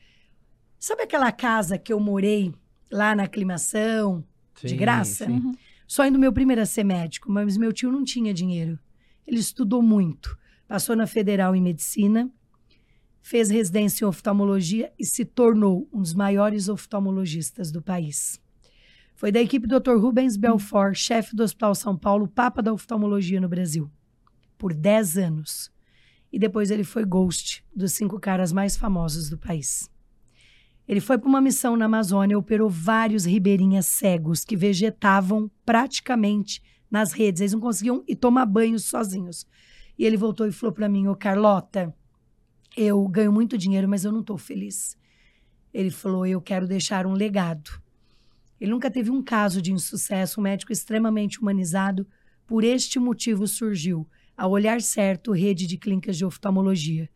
Sabe 0.79 1.03
aquela 1.03 1.31
casa 1.31 1.77
que 1.77 1.91
eu 1.91 1.99
morei 1.99 2.53
lá 2.91 3.15
na 3.15 3.23
aclimação, 3.23 4.23
De 4.61 4.69
Sim, 4.69 4.77
graça? 4.77 5.25
sim. 5.25 5.31
Uhum. 5.31 5.51
Sonho 5.87 6.13
do 6.13 6.19
meu 6.19 6.31
primeiro 6.31 6.61
a 6.61 6.65
ser 6.65 6.83
médico, 6.83 7.31
mas 7.31 7.57
meu 7.57 7.73
tio 7.73 7.91
não 7.91 8.03
tinha 8.03 8.33
dinheiro. 8.33 8.79
Ele 9.27 9.39
estudou 9.39 9.81
muito, 9.81 10.37
passou 10.67 10.95
na 10.95 11.05
federal 11.05 11.55
em 11.55 11.61
medicina, 11.61 12.31
fez 13.21 13.49
residência 13.49 14.05
em 14.05 14.07
oftalmologia 14.07 14.91
e 14.97 15.05
se 15.05 15.25
tornou 15.25 15.89
um 15.91 16.01
dos 16.01 16.13
maiores 16.13 16.69
oftalmologistas 16.69 17.71
do 17.71 17.81
país. 17.81 18.39
Foi 19.21 19.31
da 19.31 19.39
equipe 19.39 19.67
do 19.67 19.79
Dr. 19.79 19.97
Rubens 19.97 20.35
Belfort, 20.35 20.95
chefe 20.95 21.35
do 21.35 21.43
Hospital 21.43 21.75
São 21.75 21.95
Paulo, 21.95 22.27
papa 22.27 22.59
da 22.59 22.73
oftalmologia 22.73 23.39
no 23.39 23.47
Brasil, 23.47 23.87
por 24.57 24.73
10 24.73 25.15
anos. 25.19 25.71
E 26.33 26.39
depois 26.39 26.71
ele 26.71 26.83
foi 26.83 27.05
ghost 27.05 27.63
dos 27.71 27.93
cinco 27.93 28.19
caras 28.19 28.51
mais 28.51 28.75
famosos 28.75 29.29
do 29.29 29.37
país. 29.37 29.87
Ele 30.87 30.99
foi 30.99 31.19
para 31.19 31.29
uma 31.29 31.39
missão 31.39 31.77
na 31.77 31.85
Amazônia, 31.85 32.35
operou 32.35 32.67
vários 32.67 33.25
ribeirinhas 33.25 33.85
cegos 33.85 34.43
que 34.43 34.57
vegetavam 34.57 35.51
praticamente 35.63 36.59
nas 36.89 37.13
redes. 37.13 37.41
Eles 37.41 37.53
não 37.53 37.59
conseguiam 37.59 38.03
ir 38.07 38.15
tomar 38.15 38.47
banho 38.47 38.79
sozinhos. 38.79 39.45
E 39.99 40.03
ele 40.03 40.17
voltou 40.17 40.47
e 40.47 40.51
falou 40.51 40.73
para 40.73 40.89
mim: 40.89 41.07
Ô 41.07 41.15
Carlota, 41.15 41.93
eu 42.75 43.07
ganho 43.07 43.31
muito 43.31 43.55
dinheiro, 43.55 43.87
mas 43.87 44.03
eu 44.03 44.11
não 44.11 44.21
estou 44.21 44.39
feliz. 44.39 44.97
Ele 45.71 45.91
falou: 45.91 46.25
Eu 46.25 46.41
quero 46.41 46.67
deixar 46.67 47.05
um 47.05 47.13
legado. 47.13 47.80
Ele 48.61 48.69
nunca 48.69 48.91
teve 48.91 49.09
um 49.09 49.23
caso 49.23 49.59
de 49.59 49.73
insucesso, 49.73 50.39
um 50.39 50.43
médico 50.43 50.71
extremamente 50.71 51.41
humanizado. 51.41 52.07
Por 52.45 52.63
este 52.63 52.99
motivo 52.99 53.47
surgiu 53.47 54.07
a 54.37 54.47
Olhar 54.47 54.79
Certo, 54.81 55.31
rede 55.31 55.65
de 55.65 55.79
clínicas 55.79 56.15
de 56.15 56.23
oftalmologia. 56.23 57.09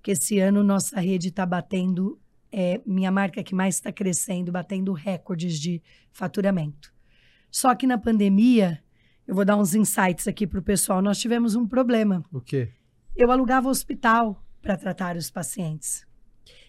Que 0.00 0.12
esse 0.12 0.38
ano 0.38 0.62
nossa 0.62 1.00
rede 1.00 1.28
está 1.28 1.44
batendo 1.44 2.20
é 2.52 2.80
minha 2.86 3.10
marca 3.10 3.42
que 3.42 3.54
mais 3.54 3.76
está 3.76 3.90
crescendo, 3.90 4.52
batendo 4.52 4.92
recordes 4.92 5.58
de 5.58 5.82
faturamento. 6.12 6.92
Só 7.50 7.74
que 7.74 7.86
na 7.86 7.98
pandemia, 7.98 8.80
eu 9.26 9.34
vou 9.34 9.44
dar 9.44 9.56
uns 9.56 9.74
insights 9.74 10.28
aqui 10.28 10.46
para 10.46 10.60
o 10.60 10.62
pessoal, 10.62 11.02
nós 11.02 11.18
tivemos 11.18 11.56
um 11.56 11.66
problema. 11.66 12.22
O 12.30 12.40
quê? 12.40 12.70
Eu 13.16 13.32
alugava 13.32 13.68
hospital 13.68 14.44
para 14.60 14.76
tratar 14.76 15.16
os 15.16 15.30
pacientes. 15.30 16.06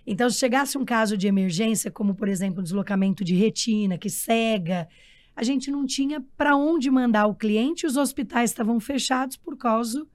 Então, 0.05 0.29
se 0.29 0.37
chegasse 0.37 0.77
um 0.77 0.83
caso 0.83 1.17
de 1.17 1.27
emergência, 1.27 1.89
como 1.89 2.13
por 2.13 2.27
exemplo, 2.27 2.59
um 2.59 2.63
deslocamento 2.63 3.23
de 3.23 3.35
retina, 3.35 3.97
que 3.97 4.09
cega, 4.09 4.87
a 5.35 5.43
gente 5.43 5.71
não 5.71 5.85
tinha 5.85 6.21
para 6.37 6.55
onde 6.55 6.91
mandar 6.91 7.25
o 7.25 7.35
cliente, 7.35 7.85
os 7.85 7.97
hospitais 7.97 8.51
estavam 8.51 8.79
fechados 8.79 9.37
por 9.37 9.57
causa 9.57 10.05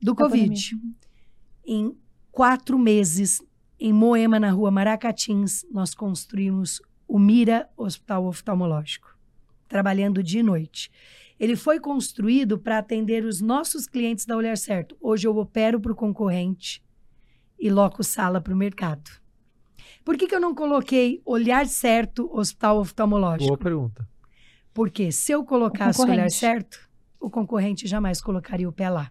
do 0.00 0.14
Covid. 0.14 0.38
pandemia. 0.38 0.94
Em 1.66 1.96
quatro 2.30 2.78
meses, 2.78 3.42
em 3.78 3.92
Moema, 3.92 4.38
na 4.38 4.50
rua 4.50 4.70
Maracatins, 4.70 5.66
nós 5.70 5.94
construímos 5.94 6.80
o 7.06 7.18
Mira 7.18 7.68
Hospital 7.76 8.26
Oftalmológico, 8.26 9.16
trabalhando 9.68 10.22
dia 10.22 10.40
e 10.40 10.42
noite. 10.42 10.90
Ele 11.38 11.56
foi 11.56 11.80
construído 11.80 12.58
para 12.58 12.78
atender 12.78 13.24
os 13.24 13.40
nossos 13.40 13.86
clientes 13.86 14.24
da 14.24 14.36
Olhar 14.36 14.56
Certo. 14.56 14.96
Hoje 15.00 15.26
eu 15.26 15.36
opero 15.36 15.80
para 15.80 15.92
o 15.92 15.96
concorrente 15.96 16.82
e 17.58 17.70
loco 17.70 18.02
sala 18.02 18.40
para 18.40 18.54
o 18.54 18.56
mercado. 18.56 19.23
Por 20.04 20.18
que, 20.18 20.26
que 20.26 20.34
eu 20.34 20.40
não 20.40 20.54
coloquei 20.54 21.22
Olhar 21.24 21.66
Certo 21.66 22.30
Hospital 22.32 22.80
Oftalmológico? 22.80 23.46
Boa 23.46 23.58
pergunta. 23.58 24.06
Porque 24.72 25.10
se 25.10 25.32
eu 25.32 25.44
colocasse 25.44 26.00
o 26.00 26.04
olhar 26.04 26.30
certo, 26.30 26.78
o 27.18 27.30
concorrente 27.30 27.86
jamais 27.86 28.20
colocaria 28.20 28.68
o 28.68 28.72
pé 28.72 28.90
lá. 28.90 29.10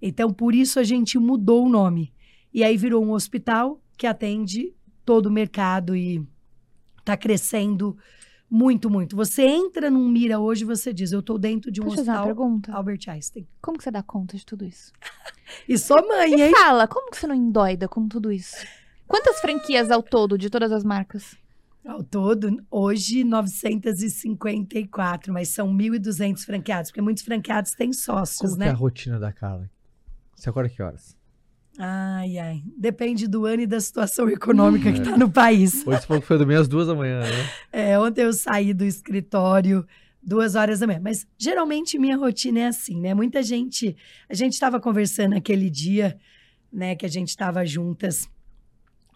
Então, 0.00 0.32
por 0.32 0.54
isso 0.54 0.78
a 0.78 0.84
gente 0.84 1.18
mudou 1.18 1.64
o 1.66 1.68
nome. 1.68 2.12
E 2.52 2.62
aí 2.62 2.76
virou 2.76 3.04
um 3.04 3.12
hospital 3.12 3.80
que 3.96 4.06
atende 4.06 4.74
todo 5.04 5.26
o 5.26 5.30
mercado 5.30 5.96
e 5.96 6.24
está 6.98 7.16
crescendo 7.16 7.96
muito, 8.48 8.88
muito. 8.88 9.16
Você 9.16 9.42
entra 9.42 9.90
num 9.90 10.08
Mira 10.08 10.38
hoje 10.38 10.62
e 10.62 10.66
você 10.66 10.92
diz, 10.92 11.10
eu 11.10 11.20
estou 11.20 11.38
dentro 11.38 11.70
de 11.70 11.80
um 11.80 11.86
Deixa 11.86 12.02
hospital 12.02 12.24
pergunta. 12.24 12.72
Albert 12.72 13.00
Einstein. 13.08 13.46
Como 13.60 13.76
que 13.78 13.84
você 13.84 13.90
dá 13.90 14.02
conta 14.02 14.36
de 14.36 14.46
tudo 14.46 14.64
isso? 14.64 14.92
E 15.68 15.78
sou 15.78 16.04
mãe, 16.08 16.42
hein? 16.42 16.50
Fala, 16.50 16.88
como 16.88 17.08
que 17.08 17.16
você 17.16 17.24
não 17.24 17.34
endoida 17.34 17.86
com 17.86 18.08
tudo 18.08 18.32
isso? 18.32 18.66
Quantas 19.06 19.40
franquias 19.40 19.90
ao 19.90 20.02
todo 20.02 20.36
de 20.36 20.50
todas 20.50 20.72
as 20.72 20.84
marcas? 20.84 21.36
Ao 21.84 22.02
todo, 22.02 22.60
hoje, 22.68 23.22
954, 23.22 25.32
mas 25.32 25.50
são 25.50 25.72
1.200 25.72 26.44
franqueados, 26.44 26.90
porque 26.90 27.00
muitos 27.00 27.22
franqueados 27.22 27.70
têm 27.72 27.92
sócios, 27.92 28.40
Como 28.40 28.54
que 28.54 28.58
né? 28.58 28.66
é 28.66 28.70
a 28.70 28.74
rotina 28.74 29.20
da 29.20 29.32
Carla? 29.32 29.70
Você 30.34 30.50
acorda 30.50 30.68
que 30.68 30.82
horas? 30.82 31.16
Ai, 31.78 32.38
ai. 32.38 32.62
Depende 32.76 33.28
do 33.28 33.46
ano 33.46 33.62
e 33.62 33.66
da 33.66 33.80
situação 33.80 34.28
econômica 34.28 34.92
que 34.92 34.98
está 34.98 35.16
no 35.16 35.30
país. 35.30 35.86
Hoje 35.86 36.06
que 36.06 36.20
foi 36.22 36.38
dormir 36.38 36.56
às 36.56 36.66
duas 36.66 36.88
da 36.88 36.94
manhã, 36.94 37.20
né? 37.20 37.48
É, 37.72 37.98
ontem 37.98 38.22
eu 38.22 38.32
saí 38.32 38.74
do 38.74 38.84
escritório 38.84 39.86
duas 40.22 40.54
horas 40.54 40.80
da 40.80 40.86
manhã. 40.86 41.00
Mas 41.02 41.26
geralmente 41.38 41.98
minha 41.98 42.16
rotina 42.16 42.60
é 42.60 42.66
assim, 42.66 43.00
né? 43.00 43.14
Muita 43.14 43.42
gente. 43.42 43.96
A 44.28 44.34
gente 44.34 44.54
estava 44.54 44.80
conversando 44.80 45.36
aquele 45.36 45.70
dia, 45.70 46.18
né, 46.72 46.96
que 46.96 47.06
a 47.06 47.08
gente 47.08 47.28
estava 47.28 47.64
juntas 47.64 48.28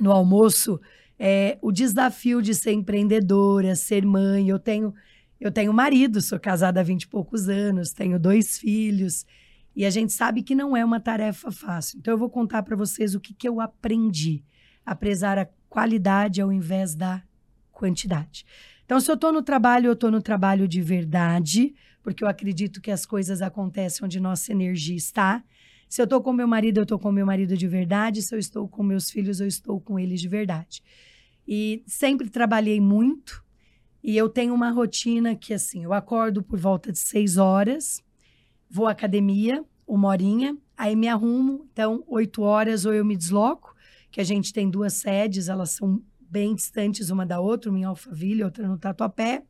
no 0.02 0.12
almoço. 0.12 0.80
É, 1.18 1.58
o 1.60 1.70
desafio 1.70 2.40
de 2.40 2.54
ser 2.54 2.72
empreendedora, 2.72 3.74
ser 3.74 4.04
mãe. 4.04 4.48
Eu 4.48 4.58
tenho, 4.58 4.94
eu 5.40 5.50
tenho 5.50 5.72
marido, 5.72 6.20
sou 6.20 6.38
casada 6.38 6.80
há 6.80 6.82
20 6.82 7.02
e 7.02 7.08
poucos 7.08 7.48
anos, 7.48 7.92
tenho 7.92 8.18
dois 8.18 8.58
filhos. 8.58 9.26
E 9.74 9.84
a 9.84 9.90
gente 9.90 10.12
sabe 10.12 10.42
que 10.42 10.54
não 10.54 10.76
é 10.76 10.84
uma 10.84 11.00
tarefa 11.00 11.50
fácil. 11.52 11.98
Então, 11.98 12.12
eu 12.12 12.18
vou 12.18 12.30
contar 12.30 12.62
para 12.62 12.76
vocês 12.76 13.14
o 13.14 13.20
que, 13.20 13.32
que 13.32 13.48
eu 13.48 13.60
aprendi 13.60 14.42
a 14.84 14.94
prezar 14.94 15.38
a 15.38 15.48
qualidade 15.68 16.40
ao 16.40 16.52
invés 16.52 16.94
da 16.94 17.22
quantidade. 17.70 18.44
Então, 18.84 19.00
se 19.00 19.10
eu 19.10 19.14
estou 19.14 19.32
no 19.32 19.42
trabalho, 19.42 19.86
eu 19.86 19.92
estou 19.92 20.10
no 20.10 20.20
trabalho 20.20 20.66
de 20.66 20.82
verdade, 20.82 21.74
porque 22.02 22.24
eu 22.24 22.28
acredito 22.28 22.80
que 22.80 22.90
as 22.90 23.06
coisas 23.06 23.40
acontecem 23.40 24.04
onde 24.04 24.18
nossa 24.18 24.50
energia 24.50 24.96
está. 24.96 25.44
Se 25.90 26.00
eu 26.00 26.04
estou 26.04 26.22
com 26.22 26.32
meu 26.32 26.46
marido, 26.46 26.78
eu 26.78 26.84
estou 26.84 27.00
com 27.00 27.10
meu 27.10 27.26
marido 27.26 27.56
de 27.56 27.66
verdade. 27.66 28.22
Se 28.22 28.32
eu 28.32 28.38
estou 28.38 28.68
com 28.68 28.80
meus 28.80 29.10
filhos, 29.10 29.40
eu 29.40 29.48
estou 29.48 29.80
com 29.80 29.98
eles 29.98 30.20
de 30.20 30.28
verdade. 30.28 30.84
E 31.48 31.82
sempre 31.84 32.30
trabalhei 32.30 32.80
muito. 32.80 33.44
E 34.00 34.16
eu 34.16 34.28
tenho 34.28 34.54
uma 34.54 34.70
rotina 34.70 35.34
que, 35.34 35.52
assim, 35.52 35.82
eu 35.82 35.92
acordo 35.92 36.44
por 36.44 36.60
volta 36.60 36.92
de 36.92 36.98
seis 37.00 37.36
horas, 37.38 38.00
vou 38.70 38.86
à 38.86 38.92
academia, 38.92 39.64
uma 39.84 40.06
horinha, 40.06 40.56
aí 40.78 40.94
me 40.94 41.08
arrumo. 41.08 41.68
Então, 41.72 42.04
oito 42.06 42.42
horas 42.42 42.86
ou 42.86 42.94
eu 42.94 43.04
me 43.04 43.16
desloco, 43.16 43.74
que 44.12 44.20
a 44.20 44.24
gente 44.24 44.52
tem 44.52 44.70
duas 44.70 44.92
sedes, 44.92 45.48
elas 45.48 45.70
são 45.70 46.00
bem 46.20 46.54
distantes 46.54 47.10
uma 47.10 47.26
da 47.26 47.40
outra, 47.40 47.68
uma 47.68 47.80
em 47.80 47.84
Alphaville, 47.84 48.44
outra 48.44 48.68
no 48.68 48.78
Tatuapé. 48.78 49.42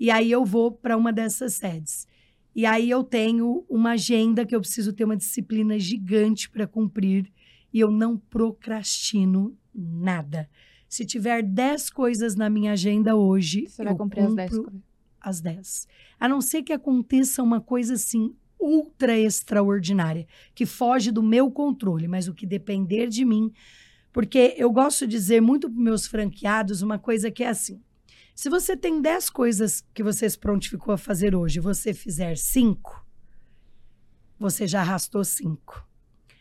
E 0.00 0.10
aí 0.10 0.32
eu 0.32 0.44
vou 0.44 0.72
para 0.72 0.96
uma 0.96 1.12
dessas 1.12 1.54
sedes. 1.54 2.08
E 2.54 2.66
aí 2.66 2.90
eu 2.90 3.04
tenho 3.04 3.64
uma 3.68 3.92
agenda 3.92 4.44
que 4.44 4.54
eu 4.54 4.60
preciso 4.60 4.92
ter 4.92 5.04
uma 5.04 5.16
disciplina 5.16 5.78
gigante 5.78 6.50
para 6.50 6.66
cumprir 6.66 7.30
e 7.72 7.78
eu 7.80 7.90
não 7.90 8.16
procrastino 8.16 9.56
nada. 9.74 10.48
Se 10.88 11.06
tiver 11.06 11.42
10 11.42 11.90
coisas 11.90 12.34
na 12.34 12.50
minha 12.50 12.72
agenda 12.72 13.14
hoje, 13.14 13.68
Você 13.68 13.84
vai 13.84 13.92
eu 13.92 13.96
cumprir 13.96 14.24
as 14.24 14.34
10 14.34 14.50
cumpro 14.50 14.64
coisas. 14.64 14.86
as 15.20 15.40
10. 15.40 15.88
A 16.18 16.28
não 16.28 16.40
ser 16.40 16.62
que 16.62 16.72
aconteça 16.72 17.42
uma 17.42 17.60
coisa 17.60 17.94
assim 17.94 18.34
ultra 18.58 19.18
extraordinária, 19.18 20.26
que 20.54 20.66
foge 20.66 21.10
do 21.10 21.22
meu 21.22 21.50
controle, 21.50 22.06
mas 22.06 22.28
o 22.28 22.34
que 22.34 22.44
depender 22.44 23.08
de 23.08 23.24
mim, 23.24 23.50
porque 24.12 24.54
eu 24.58 24.70
gosto 24.70 25.06
de 25.06 25.16
dizer 25.16 25.40
muito 25.40 25.70
para 25.70 25.80
meus 25.80 26.06
franqueados 26.06 26.82
uma 26.82 26.98
coisa 26.98 27.30
que 27.30 27.42
é 27.44 27.48
assim: 27.48 27.80
se 28.40 28.48
você 28.48 28.74
tem 28.74 29.02
10 29.02 29.28
coisas 29.28 29.84
que 29.92 30.02
você 30.02 30.30
se 30.30 30.38
prontificou 30.38 30.94
a 30.94 30.96
fazer 30.96 31.34
hoje, 31.34 31.60
você 31.60 31.92
fizer 31.92 32.38
5, 32.38 33.06
você 34.38 34.66
já 34.66 34.80
arrastou 34.80 35.22
5. 35.22 35.86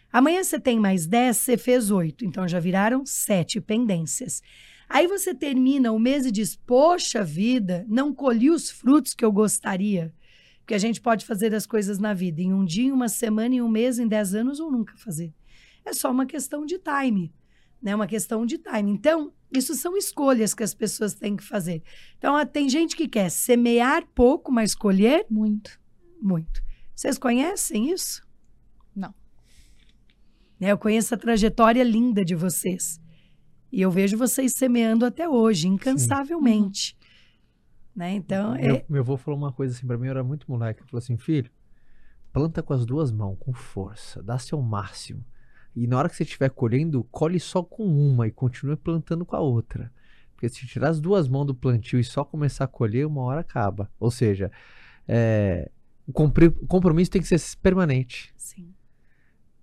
Amanhã 0.10 0.41
você 0.41 0.58
tem 0.58 0.80
mais 0.80 1.06
10, 1.06 1.36
você 1.36 1.58
fez 1.58 1.91
8, 1.91 2.24
então 2.24 2.47
já 2.47 2.58
viraram 2.58 3.06
7 3.06 3.60
pendências. 3.60 4.41
Aí 4.88 5.08
você 5.08 5.36
termina 5.36 5.91
o 5.91 6.00
mês 6.00 6.26
e 6.26 6.32
diz: 6.32 6.56
Poxa 6.56 7.22
vida, 7.22 7.86
não 7.89 8.14
colhi 8.14 8.50
os 8.50 8.72
frutos 8.72 9.14
que 9.14 9.26
eu 9.26 9.32
gostaria. 9.34 10.14
Porque 10.60 10.76
a 10.76 10.80
gente 10.80 11.02
pode 11.02 11.26
fazer 11.26 11.54
as 11.54 11.66
coisas 11.66 12.00
na 12.00 12.14
vida 12.14 12.41
em 12.41 12.54
um 12.54 12.64
dia, 12.64 12.86
em 12.88 12.93
uma 12.93 13.10
semana, 13.10 13.56
em 13.56 13.62
um 13.62 13.68
mês, 13.68 14.00
em 14.00 14.08
10 14.08 14.36
anos 14.36 14.62
ou 14.62 14.72
nunca 14.72 14.95
fazer. 14.95 15.34
É 15.84 15.91
só 15.91 16.10
uma 16.10 16.26
questão 16.26 16.66
de 16.66 16.80
time, 16.80 17.34
né? 17.82 17.93
Uma 17.93 18.08
questão 18.08 18.45
de 18.45 18.58
time. 18.58 18.89
Então, 18.89 19.34
isso 19.52 19.74
são 19.76 19.97
escolhas 19.97 20.54
que 20.54 20.64
as 20.64 20.74
pessoas 20.74 21.14
têm 21.14 21.36
que 21.36 21.43
fazer. 21.43 21.82
Então, 22.18 22.43
tem 22.45 22.70
gente 22.70 22.95
que 22.95 23.08
quer 23.08 23.30
semear 23.30 24.06
pouco, 24.14 24.52
mas 24.52 24.76
colher 24.76 25.26
Muito. 25.30 25.80
muito. 26.22 26.62
Vocês 26.95 27.18
conhecem 27.18 27.91
isso? 27.91 28.22
Não. 28.95 29.14
Né, 30.60 30.72
Eu 30.72 30.78
conheço 30.78 31.16
a 31.16 31.18
trajetória 31.18 31.84
linda 31.84 32.24
de 32.24 32.36
vocês. 32.36 33.00
E 33.72 33.82
eu 33.82 33.89
vejo 33.89 34.18
vocês 34.18 34.54
semeando 34.54 35.06
até 35.06 35.28
hoje, 35.30 35.68
incansavelmente. 35.68 36.97
Né? 37.95 38.14
Então, 38.14 38.54
Meu, 38.54 38.76
é, 38.76 38.86
meu 38.89 39.02
avô 39.02 39.18
falou 39.18 39.38
uma 39.39 39.52
coisa 39.52 39.76
assim 39.76 39.86
pra 39.88 39.97
mim, 39.97 40.08
eu 40.08 40.12
era 40.12 40.24
muito 40.24 40.50
moleque. 40.50 40.82
Ele 40.82 40.89
falou 40.89 41.00
assim, 41.00 41.18
filho, 41.18 41.52
planta 42.32 42.62
com 42.62 42.74
as 42.74 42.86
duas 42.86 43.12
mãos, 43.12 43.38
com 43.39 43.54
força, 43.54 44.22
dá 44.22 44.38
seu 44.38 44.62
máximo. 44.62 45.24
E 45.80 45.88
na 45.88 45.98
hora 45.98 46.10
que 46.10 46.16
você 46.16 46.24
estiver 46.24 46.50
colhendo, 46.50 47.06
colhe 47.06 47.40
só 47.40 47.64
com 47.64 47.86
uma 47.86 48.28
e 48.28 48.32
continue 48.32 48.76
plantando 48.76 49.26
com 49.26 49.36
a 49.36 49.40
outra. 49.40 49.90
Porque 50.34 50.50
se 50.50 50.68
tirar 50.68 50.90
as 50.90 51.00
duas 51.00 51.28
mãos 51.28 51.46
do 51.46 51.56
plantio 51.56 52.00
e 52.00 52.04
só 52.04 52.26
começar 52.26 52.66
a 52.66 52.68
colher, 52.68 53.08
uma 53.08 53.22
hora 53.22 53.42
acaba. 53.42 53.90
Ou 53.98 54.12
seja, 54.12 54.52
é, 55.08 55.72
o 56.06 56.12
o 56.12 56.68
compromisso 56.68 57.12
tem 57.12 57.22
que 57.22 57.28
ser 57.28 57.40
permanente. 57.62 58.34
sim. 58.36 58.74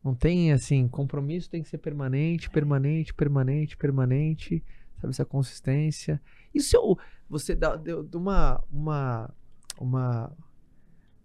Não 0.03 0.14
tem 0.14 0.53
assim, 0.53 0.87
compromisso 0.87 1.51
tem 1.51 1.62
que 1.62 1.69
ser 1.69 1.79
permanente, 1.79 2.49
permanente, 2.49 3.12
permanente, 3.12 3.77
permanente, 3.77 4.64
sabe 5.01 5.11
essa 5.11 5.25
consistência. 5.25 6.23
E 6.55 6.61
se 6.61 6.77
eu, 6.77 6.97
você 7.29 7.57
dá 7.57 7.75
deu, 7.75 8.05
deu 8.05 8.21
uma 8.21 8.62
uma 8.71 9.35
uma 9.81 10.33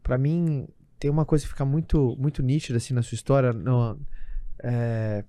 para 0.02 0.18
mim 0.18 0.68
tem 1.00 1.12
uma 1.12 1.26
coisa 1.26 1.44
que 1.44 1.50
fica 1.50 1.64
muito 1.64 2.18
muito 2.18 2.42
nítida 2.42 2.78
assim 2.78 2.94
na 2.94 3.04
sua 3.04 3.16
história, 3.16 3.54
no, 3.54 4.00
é, 4.64 5.24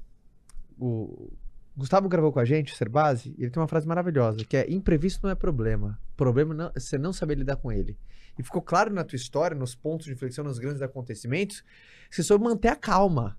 o 0.78 1.32
Gustavo 1.76 2.08
gravou 2.08 2.32
com 2.32 2.40
a 2.40 2.44
gente, 2.44 2.72
o 2.72 2.76
e 3.26 3.42
ele 3.42 3.50
tem 3.50 3.60
uma 3.60 3.68
frase 3.68 3.86
maravilhosa, 3.86 4.44
que 4.44 4.56
é 4.56 4.70
imprevisto 4.70 5.20
não 5.22 5.30
é 5.30 5.34
problema. 5.34 5.98
Problema 6.16 6.52
não, 6.52 6.72
é 6.74 6.80
você 6.80 6.98
não 6.98 7.12
saber 7.12 7.36
lidar 7.36 7.56
com 7.56 7.72
ele. 7.72 7.96
E 8.38 8.42
ficou 8.42 8.62
claro 8.62 8.92
na 8.92 9.04
tua 9.04 9.16
história, 9.16 9.56
nos 9.56 9.74
pontos 9.74 10.06
de 10.06 10.12
inflexão, 10.12 10.44
nos 10.44 10.58
grandes 10.58 10.82
acontecimentos, 10.82 11.64
você 12.10 12.22
soube 12.22 12.44
manter 12.44 12.68
a 12.68 12.76
calma. 12.76 13.38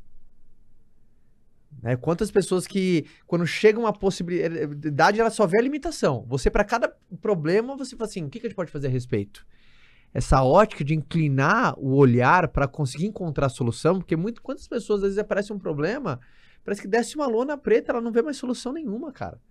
Né? 1.82 1.96
Quantas 1.96 2.32
pessoas 2.32 2.66
que, 2.68 3.06
quando 3.26 3.46
chega 3.46 3.80
uma 3.80 3.94
possibilidade, 3.94 5.20
ela 5.20 5.30
só 5.30 5.46
vê 5.46 5.60
a 5.60 5.62
limitação. 5.62 6.26
Você, 6.28 6.50
para 6.50 6.64
cada 6.64 6.96
problema, 7.22 7.76
você 7.76 7.96
fala 7.96 8.10
assim: 8.10 8.24
o 8.24 8.30
que, 8.30 8.40
que 8.40 8.48
a 8.48 8.50
gente 8.50 8.56
pode 8.56 8.72
fazer 8.72 8.88
a 8.88 8.92
respeito? 8.92 9.46
Essa 10.14 10.44
ótica 10.44 10.84
de 10.84 10.94
inclinar 10.94 11.74
o 11.80 11.96
olhar 11.96 12.48
para 12.50 12.68
conseguir 12.68 13.08
encontrar 13.08 13.48
a 13.48 13.50
solução, 13.50 14.00
porque 14.00 14.16
muito, 14.16 14.42
quantas 14.42 14.68
pessoas 14.68 15.00
às 15.00 15.04
vezes 15.04 15.18
aparece 15.18 15.52
um 15.52 15.58
problema, 15.58 16.20
parece 16.64 16.82
que 16.82 16.88
desce 16.88 17.16
uma 17.16 17.26
lona 17.26 17.58
preta, 17.58 17.92
ela 17.92 18.02
não 18.02 18.12
vê 18.12 18.22
mais 18.22 18.38
solução 18.38 18.72
nenhuma, 18.72 19.12
cara. 19.12 19.42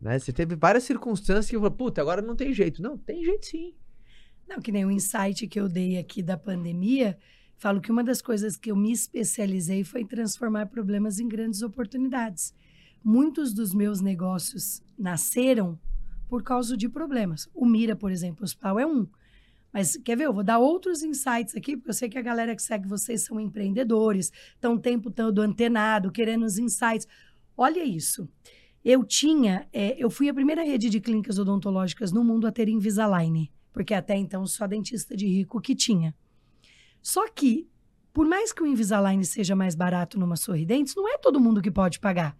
Né? 0.00 0.18
Você 0.18 0.32
teve 0.32 0.56
várias 0.56 0.84
circunstâncias 0.84 1.48
que, 1.48 1.70
puta, 1.70 2.00
agora 2.00 2.20
não 2.20 2.34
tem 2.34 2.52
jeito. 2.52 2.82
Não, 2.82 2.98
tem 2.98 3.24
jeito 3.24 3.46
sim. 3.46 3.74
Não, 4.48 4.60
que 4.60 4.72
nem 4.72 4.84
o 4.84 4.90
insight 4.90 5.46
que 5.46 5.60
eu 5.60 5.68
dei 5.68 5.96
aqui 5.96 6.22
da 6.22 6.36
pandemia, 6.36 7.16
falo 7.56 7.80
que 7.80 7.92
uma 7.92 8.02
das 8.02 8.20
coisas 8.20 8.56
que 8.56 8.70
eu 8.70 8.76
me 8.76 8.90
especializei 8.90 9.84
foi 9.84 10.04
transformar 10.04 10.66
problemas 10.66 11.20
em 11.20 11.28
grandes 11.28 11.62
oportunidades. 11.62 12.52
Muitos 13.04 13.54
dos 13.54 13.72
meus 13.72 14.00
negócios 14.00 14.82
nasceram 14.98 15.78
por 16.28 16.42
causa 16.42 16.76
de 16.76 16.88
problemas. 16.88 17.48
O 17.54 17.64
Mira, 17.64 17.94
por 17.94 18.10
exemplo, 18.10 18.42
o 18.42 18.44
hospital 18.44 18.78
é 18.78 18.86
um. 18.86 19.06
Mas 19.72 19.96
quer 19.96 20.16
ver? 20.16 20.26
Eu 20.26 20.32
vou 20.32 20.44
dar 20.44 20.58
outros 20.58 21.02
insights 21.02 21.56
aqui, 21.56 21.76
porque 21.76 21.90
eu 21.90 21.94
sei 21.94 22.08
que 22.08 22.18
a 22.18 22.22
galera 22.22 22.54
que 22.54 22.62
segue 22.62 22.86
vocês 22.86 23.24
são 23.24 23.40
empreendedores, 23.40 24.30
estão 24.54 24.74
o 24.74 24.78
tempo 24.78 25.10
todo 25.10 25.40
antenado, 25.40 26.12
querendo 26.12 26.44
os 26.44 26.58
insights. 26.58 27.08
Olha 27.56 27.82
isso. 27.82 28.28
Eu 28.84 29.04
tinha, 29.04 29.66
é, 29.72 29.96
eu 29.96 30.10
fui 30.10 30.28
a 30.28 30.34
primeira 30.34 30.62
rede 30.62 30.90
de 30.90 31.00
clínicas 31.00 31.38
odontológicas 31.38 32.12
no 32.12 32.24
mundo 32.24 32.46
a 32.46 32.52
ter 32.52 32.68
Invisalign, 32.68 33.50
porque 33.72 33.94
até 33.94 34.16
então 34.16 34.44
só 34.44 34.66
dentista 34.66 35.16
de 35.16 35.26
rico 35.26 35.60
que 35.60 35.74
tinha. 35.74 36.14
Só 37.00 37.28
que, 37.28 37.68
por 38.12 38.26
mais 38.26 38.52
que 38.52 38.62
o 38.62 38.66
Invisalign 38.66 39.24
seja 39.24 39.56
mais 39.56 39.74
barato 39.74 40.18
numa 40.18 40.36
Sorridentes, 40.36 40.94
não 40.94 41.08
é 41.08 41.16
todo 41.16 41.40
mundo 41.40 41.62
que 41.62 41.70
pode 41.70 41.98
pagar. 41.98 42.36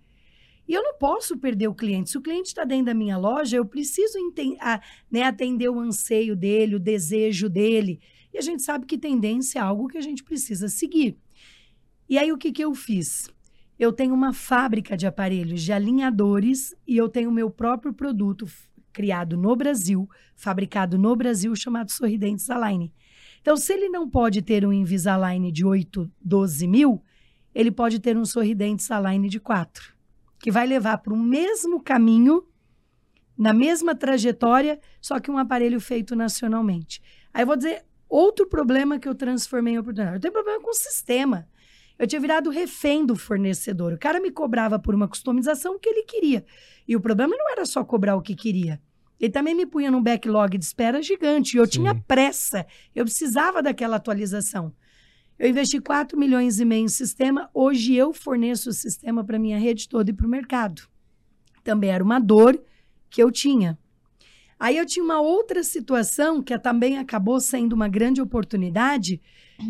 E 0.66 0.74
eu 0.74 0.82
não 0.82 0.96
posso 0.96 1.36
perder 1.36 1.68
o 1.68 1.74
cliente. 1.74 2.10
Se 2.10 2.18
o 2.18 2.22
cliente 2.22 2.48
está 2.48 2.64
dentro 2.64 2.86
da 2.86 2.94
minha 2.94 3.18
loja, 3.18 3.56
eu 3.56 3.64
preciso 3.64 4.18
a- 4.60 4.80
né, 5.10 5.22
atender 5.22 5.68
o 5.68 5.80
anseio 5.80 6.36
dele, 6.36 6.76
o 6.76 6.80
desejo 6.80 7.48
dele. 7.48 8.00
E 8.32 8.38
a 8.38 8.40
gente 8.40 8.62
sabe 8.62 8.86
que 8.86 8.96
tendência 8.96 9.58
é 9.58 9.62
algo 9.62 9.88
que 9.88 9.98
a 9.98 10.02
gente 10.02 10.22
precisa 10.22 10.68
seguir. 10.68 11.18
E 12.08 12.16
aí, 12.18 12.32
o 12.32 12.38
que, 12.38 12.52
que 12.52 12.64
eu 12.64 12.74
fiz? 12.74 13.28
Eu 13.78 13.92
tenho 13.92 14.14
uma 14.14 14.32
fábrica 14.32 14.96
de 14.96 15.06
aparelhos 15.06 15.62
de 15.62 15.72
alinhadores 15.72 16.74
e 16.86 16.96
eu 16.96 17.08
tenho 17.08 17.30
o 17.30 17.32
meu 17.32 17.50
próprio 17.50 17.92
produto 17.92 18.46
criado 18.92 19.36
no 19.36 19.56
Brasil, 19.56 20.08
fabricado 20.36 20.98
no 20.98 21.16
Brasil, 21.16 21.54
chamado 21.56 21.90
Sorridentes 21.90 22.48
Align. 22.48 22.92
Então, 23.40 23.56
se 23.56 23.72
ele 23.72 23.88
não 23.88 24.08
pode 24.08 24.40
ter 24.42 24.64
um 24.64 24.72
Invisalign 24.72 25.50
de 25.50 25.64
8, 25.64 26.10
12 26.20 26.68
mil, 26.68 27.02
ele 27.54 27.70
pode 27.72 27.98
ter 27.98 28.16
um 28.16 28.24
Sorridentes 28.24 28.90
Align 28.90 29.28
de 29.28 29.40
4 29.40 29.92
que 30.42 30.50
vai 30.50 30.66
levar 30.66 30.98
para 30.98 31.14
o 31.14 31.16
mesmo 31.16 31.80
caminho, 31.80 32.44
na 33.38 33.54
mesma 33.54 33.94
trajetória, 33.94 34.80
só 35.00 35.20
que 35.20 35.30
um 35.30 35.38
aparelho 35.38 35.80
feito 35.80 36.16
nacionalmente. 36.16 37.00
Aí 37.32 37.42
eu 37.42 37.46
vou 37.46 37.56
dizer 37.56 37.84
outro 38.08 38.48
problema 38.48 38.98
que 38.98 39.08
eu 39.08 39.14
transformei 39.14 39.74
em 39.74 39.78
oportunidade. 39.78 40.16
Eu 40.16 40.20
tenho 40.20 40.34
problema 40.34 40.60
com 40.60 40.70
o 40.70 40.74
sistema. 40.74 41.48
Eu 41.96 42.08
tinha 42.08 42.20
virado 42.20 42.50
refém 42.50 43.06
do 43.06 43.14
fornecedor. 43.14 43.92
O 43.92 43.98
cara 43.98 44.18
me 44.18 44.32
cobrava 44.32 44.80
por 44.80 44.96
uma 44.96 45.06
customização 45.06 45.78
que 45.78 45.88
ele 45.88 46.02
queria. 46.02 46.44
E 46.88 46.96
o 46.96 47.00
problema 47.00 47.36
não 47.36 47.48
era 47.48 47.64
só 47.64 47.84
cobrar 47.84 48.16
o 48.16 48.20
que 48.20 48.34
queria. 48.34 48.80
Ele 49.20 49.30
também 49.30 49.54
me 49.54 49.64
punha 49.64 49.92
num 49.92 50.02
backlog 50.02 50.58
de 50.58 50.64
espera 50.64 51.00
gigante. 51.00 51.56
E 51.56 51.60
eu 51.60 51.66
Sim. 51.66 51.70
tinha 51.70 51.94
pressa. 51.94 52.66
Eu 52.92 53.04
precisava 53.04 53.62
daquela 53.62 53.94
atualização. 53.94 54.74
Eu 55.42 55.48
investi 55.48 55.80
4 55.80 56.16
milhões 56.16 56.60
e 56.60 56.64
meio 56.64 56.84
em 56.84 56.88
sistema. 56.88 57.50
Hoje 57.52 57.96
eu 57.96 58.12
forneço 58.12 58.70
o 58.70 58.72
sistema 58.72 59.24
para 59.24 59.40
minha 59.40 59.58
rede 59.58 59.88
toda 59.88 60.08
e 60.08 60.12
para 60.12 60.24
o 60.24 60.30
mercado. 60.30 60.82
Também 61.64 61.90
era 61.90 62.04
uma 62.04 62.20
dor 62.20 62.62
que 63.10 63.20
eu 63.20 63.28
tinha. 63.28 63.76
Aí 64.56 64.76
eu 64.76 64.86
tinha 64.86 65.04
uma 65.04 65.20
outra 65.20 65.64
situação 65.64 66.40
que 66.40 66.56
também 66.60 66.96
acabou 66.96 67.40
sendo 67.40 67.72
uma 67.72 67.88
grande 67.88 68.22
oportunidade. 68.22 69.20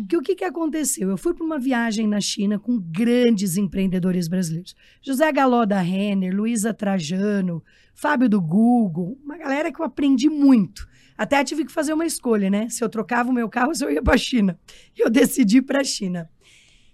Que 0.07 0.15
o 0.15 0.21
que, 0.21 0.35
que 0.35 0.43
aconteceu? 0.43 1.09
Eu 1.09 1.17
fui 1.17 1.33
para 1.33 1.43
uma 1.43 1.57
viagem 1.57 2.05
na 2.05 2.21
China 2.21 2.59
com 2.59 2.77
grandes 2.77 3.57
empreendedores 3.57 4.27
brasileiros. 4.27 4.75
José 5.01 5.31
Galó 5.31 5.65
da 5.65 5.81
Renner, 5.81 6.35
Luísa 6.35 6.71
Trajano, 6.71 7.63
Fábio 7.95 8.29
do 8.29 8.39
Google, 8.39 9.17
uma 9.25 9.39
galera 9.39 9.73
que 9.73 9.81
eu 9.81 9.85
aprendi 9.85 10.29
muito. 10.29 10.87
Até 11.17 11.43
tive 11.43 11.65
que 11.65 11.71
fazer 11.71 11.93
uma 11.93 12.05
escolha, 12.05 12.49
né? 12.49 12.69
Se 12.69 12.83
eu 12.83 12.89
trocava 12.89 13.29
o 13.29 13.33
meu 13.33 13.49
carro, 13.49 13.73
se 13.73 13.83
eu 13.83 13.91
ia 13.91 14.01
para 14.01 14.15
a 14.15 14.17
China. 14.17 14.59
E 14.97 15.01
eu 15.01 15.09
decidi 15.09 15.61
para 15.61 15.81
a 15.81 15.83
China. 15.83 16.29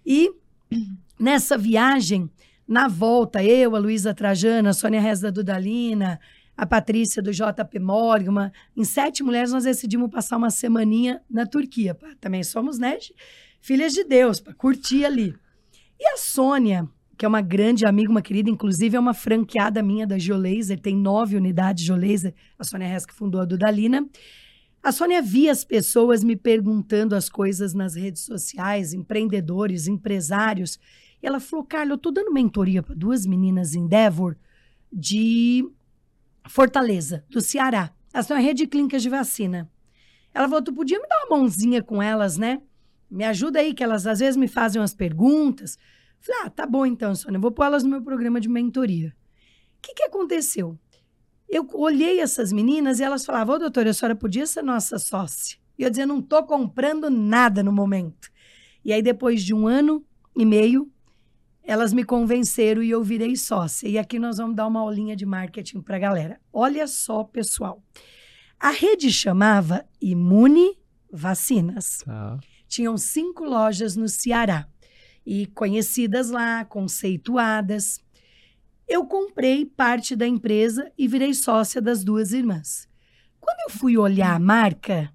E 0.06 0.32
nessa 1.20 1.58
viagem, 1.58 2.30
na 2.68 2.88
volta, 2.88 3.44
eu, 3.44 3.76
a 3.76 3.80
Luísa 3.80 4.14
Trajana, 4.14 4.70
a 4.70 4.74
Sônia 4.74 5.02
Rez 5.02 5.22
da 5.22 5.30
Dudalina, 5.30 6.20
a 6.56 6.66
Patrícia 6.66 7.22
do 7.22 7.32
JP 7.32 7.80
Morgan, 7.80 8.52
em 8.76 8.84
sete 8.84 9.24
mulheres, 9.24 9.52
nós 9.52 9.64
decidimos 9.64 10.10
passar 10.10 10.38
uma 10.38 10.50
semaninha 10.50 11.22
na 11.30 11.46
Turquia. 11.46 11.98
Também 12.20 12.44
somos, 12.44 12.78
né, 12.78 12.98
filhas 13.62 13.94
de 13.94 14.04
Deus, 14.04 14.40
para 14.42 14.54
curtir 14.54 15.06
ali. 15.06 15.34
E 15.98 16.06
a 16.14 16.18
Sônia, 16.18 16.88
que 17.20 17.26
é 17.26 17.28
uma 17.28 17.42
grande 17.42 17.86
amiga, 17.86 18.10
uma 18.10 18.22
querida, 18.22 18.50
inclusive 18.50 18.96
é 18.96 19.00
uma 19.00 19.14
franqueada 19.14 19.84
minha 19.84 20.08
da 20.08 20.18
Geolaser, 20.18 20.80
tem 20.80 20.96
nove 20.96 21.36
unidades 21.36 21.84
Geolaser, 21.84 22.34
a 22.58 22.64
Sônia 22.64 22.88
Rez 22.88 23.06
que 23.06 23.14
fundou 23.14 23.42
a 23.42 23.46
Dudalina. 23.46 24.08
A 24.82 24.90
Sônia 24.94 25.22
via 25.22 25.52
as 25.52 25.66
pessoas 25.66 26.24
me 26.24 26.38
perguntando 26.38 27.14
as 27.14 27.28
coisas 27.28 27.74
nas 27.74 27.94
redes 27.94 28.22
sociais, 28.22 28.94
empreendedores, 28.94 29.86
empresários. 29.86 30.80
E 31.22 31.28
ela 31.28 31.42
falou: 31.42 31.66
Carla, 31.66 31.92
eu 31.92 31.98
tô 31.98 32.10
dando 32.10 32.32
mentoria 32.32 32.82
para 32.82 32.96
duas 32.96 33.26
meninas 33.26 33.76
Endeavor 33.76 34.38
de 34.90 35.70
Fortaleza, 36.48 37.26
do 37.30 37.42
Ceará. 37.42 37.92
Elas 38.14 38.28
têm 38.28 38.38
uma 38.38 38.42
rede 38.42 38.64
de 38.64 38.68
clínicas 38.68 39.04
de 39.04 39.10
vacina. 39.10 39.70
Ela 40.34 40.48
falou: 40.48 40.64
tu 40.64 40.72
podia 40.72 40.98
me 40.98 41.06
dar 41.06 41.26
uma 41.26 41.38
mãozinha 41.38 41.84
com 41.84 42.02
elas, 42.02 42.38
né? 42.38 42.62
Me 43.12 43.26
ajuda 43.26 43.60
aí, 43.60 43.74
que 43.74 43.84
elas 43.84 44.08
às 44.08 44.20
vezes 44.20 44.38
me 44.38 44.48
fazem 44.48 44.80
umas 44.80 44.94
perguntas. 44.94 45.78
Falei, 46.20 46.42
ah, 46.46 46.50
tá 46.50 46.66
bom 46.66 46.86
então, 46.86 47.16
Sônia, 47.16 47.38
eu 47.38 47.42
vou 47.42 47.52
pôr 47.52 47.66
elas 47.66 47.84
no 47.84 47.90
meu 47.90 48.02
programa 48.02 48.40
de 48.40 48.50
mentoria. 48.50 49.16
O 49.78 49.82
que, 49.82 49.94
que 49.94 50.04
aconteceu? 50.04 50.78
Eu 51.48 51.68
olhei 51.74 52.20
essas 52.20 52.52
meninas 52.52 53.00
e 53.00 53.04
elas 53.04 53.26
falavam, 53.26 53.56
ô 53.56 53.60
doutora, 53.60 53.90
a 53.90 53.94
senhora 53.94 54.16
podia 54.16 54.46
ser 54.46 54.62
nossa 54.62 55.00
sócia. 55.00 55.58
E 55.78 55.84
eu 55.84 55.90
dizia, 55.90 56.06
não 56.06 56.22
tô 56.22 56.44
comprando 56.44 57.10
nada 57.10 57.64
no 57.64 57.72
momento. 57.72 58.30
E 58.84 58.92
aí, 58.92 59.02
depois 59.02 59.44
de 59.44 59.54
um 59.54 59.66
ano 59.66 60.06
e 60.36 60.46
meio, 60.46 60.92
elas 61.64 61.94
me 61.94 62.04
convenceram 62.04 62.84
e 62.84 62.90
eu 62.90 63.02
virei 63.02 63.36
sócia. 63.36 63.88
E 63.88 63.98
aqui 63.98 64.20
nós 64.20 64.38
vamos 64.38 64.56
dar 64.56 64.68
uma 64.68 64.82
aulinha 64.82 65.16
de 65.16 65.26
marketing 65.26 65.82
para 65.82 65.96
a 65.96 66.00
galera. 66.00 66.40
Olha 66.52 66.86
só, 66.86 67.24
pessoal. 67.24 67.82
A 68.60 68.72
rede 68.72 69.12
chamava 69.12 69.86
Imune 70.02 70.78
Vacinas. 71.12 72.00
Tá. 72.06 72.38
Tinham 72.68 72.98
cinco 72.98 73.46
lojas 73.46 73.96
no 73.96 74.10
Ceará 74.10 74.68
e 75.32 75.46
conhecidas 75.46 76.32
lá, 76.32 76.66
conceituadas. 76.66 78.04
Eu 78.88 79.06
comprei 79.06 79.64
parte 79.64 80.16
da 80.16 80.26
empresa 80.26 80.92
e 80.98 81.08
virei 81.08 81.36
sócia 81.36 81.80
das 81.80 82.04
duas 82.04 82.34
irmãs. 82.34 82.90
Quando 83.40 83.60
eu 83.60 83.78
fui 83.78 83.96
olhar 83.96 84.34
a 84.34 84.40
marca, 84.40 85.14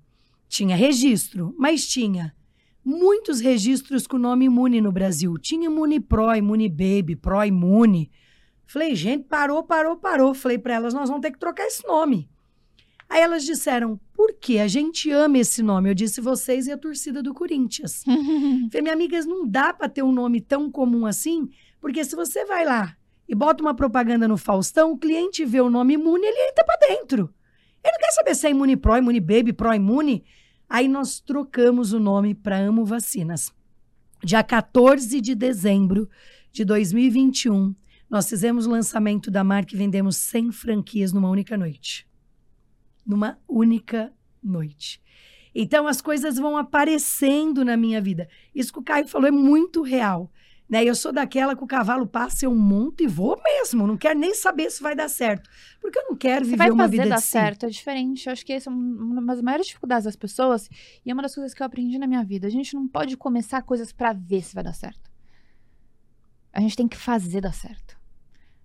tinha 0.49 0.77
registro, 0.77 1.53
mas 1.59 1.89
tinha 1.89 2.33
muitos 2.85 3.41
registros 3.41 4.07
com 4.07 4.15
o 4.15 4.21
nome 4.21 4.45
Imune 4.45 4.81
no 4.81 4.93
Brasil. 4.93 5.37
Tinha 5.37 5.67
Imune 5.67 5.99
Pro, 5.99 6.33
Imune 6.33 6.69
Baby, 6.69 7.17
Pro 7.17 7.45
Imune. 7.45 8.09
Falei, 8.69 8.95
gente, 8.95 9.25
parou, 9.25 9.65
parou, 9.65 9.97
parou. 9.97 10.33
Falei 10.33 10.59
para 10.59 10.75
elas, 10.75 10.95
nós 10.95 11.09
vamos 11.09 11.23
ter 11.23 11.33
que 11.33 11.41
trocar 11.41 11.67
esse 11.67 11.85
nome. 11.85 12.31
Aí 13.09 13.21
elas 13.21 13.45
disseram, 13.45 14.01
por 14.13 14.33
quê? 14.35 14.59
A 14.59 14.69
gente 14.69 15.11
ama 15.11 15.39
esse 15.39 15.63
nome. 15.63 15.91
Eu 15.91 15.95
disse 15.95 16.21
vocês 16.21 16.67
e 16.67 16.73
a 16.73 16.79
torcida 16.79 17.23
do 17.23 17.35
Corinthians. 17.35 18.03
Falei, 18.71 18.83
minha 18.83 18.95
amigas, 18.95 19.27
não 19.27 19.47
dá 19.47 19.73
para 19.73 19.89
ter 19.89 20.03
um 20.03 20.13
nome 20.13 20.41
tão 20.41 20.71
comum 20.71 21.07
assim, 21.07 21.49
porque 21.81 22.05
se 22.05 22.17
você 22.17 22.45
vai 22.45 22.65
lá 22.65 22.97
e 23.29 23.35
bota 23.35 23.63
uma 23.63 23.75
propaganda 23.75 24.27
no 24.27 24.37
Faustão, 24.37 24.93
o 24.93 24.99
cliente 24.99 25.45
vê 25.45 25.61
o 25.61 25.71
nome 25.71 25.95
Imune, 25.95 26.25
ele 26.25 26.51
entra 26.51 26.65
para 26.65 26.89
dentro. 26.89 27.33
Ele 27.83 27.93
não 27.93 27.99
quer 27.99 28.13
saber 28.13 28.35
se 28.35 28.47
é 28.47 28.51
Imune 28.51 28.77
Pro, 28.77 28.97
Imune 28.97 29.21
Baby, 29.21 29.53
Pro 29.53 29.75
Imune. 29.75 30.25
Aí 30.69 30.89
nós 30.89 31.21
trocamos 31.21 31.93
o 31.93 32.01
nome 32.01 32.35
para 32.35 32.59
Amo 32.59 32.85
Vacinas. 32.85 33.53
Dia 34.23 34.43
14 34.43 35.21
de 35.21 35.35
dezembro 35.35 36.09
de 36.51 36.65
2021, 36.65 37.75
nós 38.09 38.29
fizemos 38.29 38.67
o 38.67 38.71
lançamento 38.71 39.31
da 39.31 39.45
marca 39.45 39.75
e 39.75 39.79
vendemos 39.79 40.17
100 40.17 40.53
franquias 40.53 41.13
numa 41.13 41.29
única 41.29 41.59
noite 41.59 42.07
numa 43.07 43.39
única 43.49 44.13
noite. 44.43 45.01
Então 45.55 45.87
as 45.87 46.01
coisas 46.01 46.37
vão 46.37 46.57
aparecendo 46.57 47.65
na 47.65 47.77
minha 47.77 48.01
vida. 48.01 48.29
Isso 48.55 48.73
que 48.73 48.79
o 48.81 48.83
Caio 48.83 49.07
falou 49.07 49.29
é 49.29 49.31
muito 49.31 49.83
real. 49.83 50.31
Né? 50.69 50.83
Eu 50.83 50.95
sou 50.95 51.13
daquela 51.13 51.55
que 51.55 51.63
o 51.63 51.67
cavalo 51.67 52.07
passa, 52.07 52.47
eu 52.47 52.55
monto 52.55 53.03
e 53.03 53.07
vou 53.07 53.41
mesmo. 53.45 53.87
Não 53.87 53.97
quero 53.97 54.19
nem 54.19 54.35
saber 54.35 54.71
se 54.71 54.83
vai 54.83 54.97
dar 54.97 55.09
certo. 55.09 55.49
Porque 55.81 55.99
eu 55.99 56.05
não 56.09 56.17
quero 56.17 56.45
Você 56.45 56.53
viver 56.53 56.57
vai 56.57 56.71
uma 56.71 56.85
fazer 56.85 56.97
vida 56.97 57.09
dar 57.11 57.17
de 57.17 57.23
si. 57.23 57.29
certo, 57.29 57.67
é 57.67 57.69
diferente. 57.69 58.27
Eu 58.27 58.33
acho 58.33 58.45
que 58.45 58.53
essa 58.53 58.71
é 58.71 58.73
uma 58.73 59.23
das 59.23 59.43
maiores 59.43 59.67
dificuldades 59.67 60.05
das 60.05 60.17
pessoas 60.17 60.69
e 61.05 61.11
é 61.11 61.13
uma 61.13 61.23
das 61.23 61.35
coisas 61.35 61.53
que 61.55 61.63
eu 61.63 61.67
aprendi 61.67 61.99
na 61.99 62.07
minha 62.07 62.25
vida. 62.25 62.47
A 62.47 62.51
gente 62.51 62.75
não 62.75 62.89
pode 62.89 63.17
começar 63.17 63.63
coisas 63.63 63.93
pra 63.93 64.13
ver 64.13 64.43
se 64.43 64.55
vai 64.55 64.65
dar 64.65 64.73
certo. 64.73 65.11
A 66.53 66.61
gente 66.61 66.77
tem 66.77 66.89
que 66.89 66.97
fazer 66.97 67.41
dar 67.43 67.53
certo. 67.53 67.97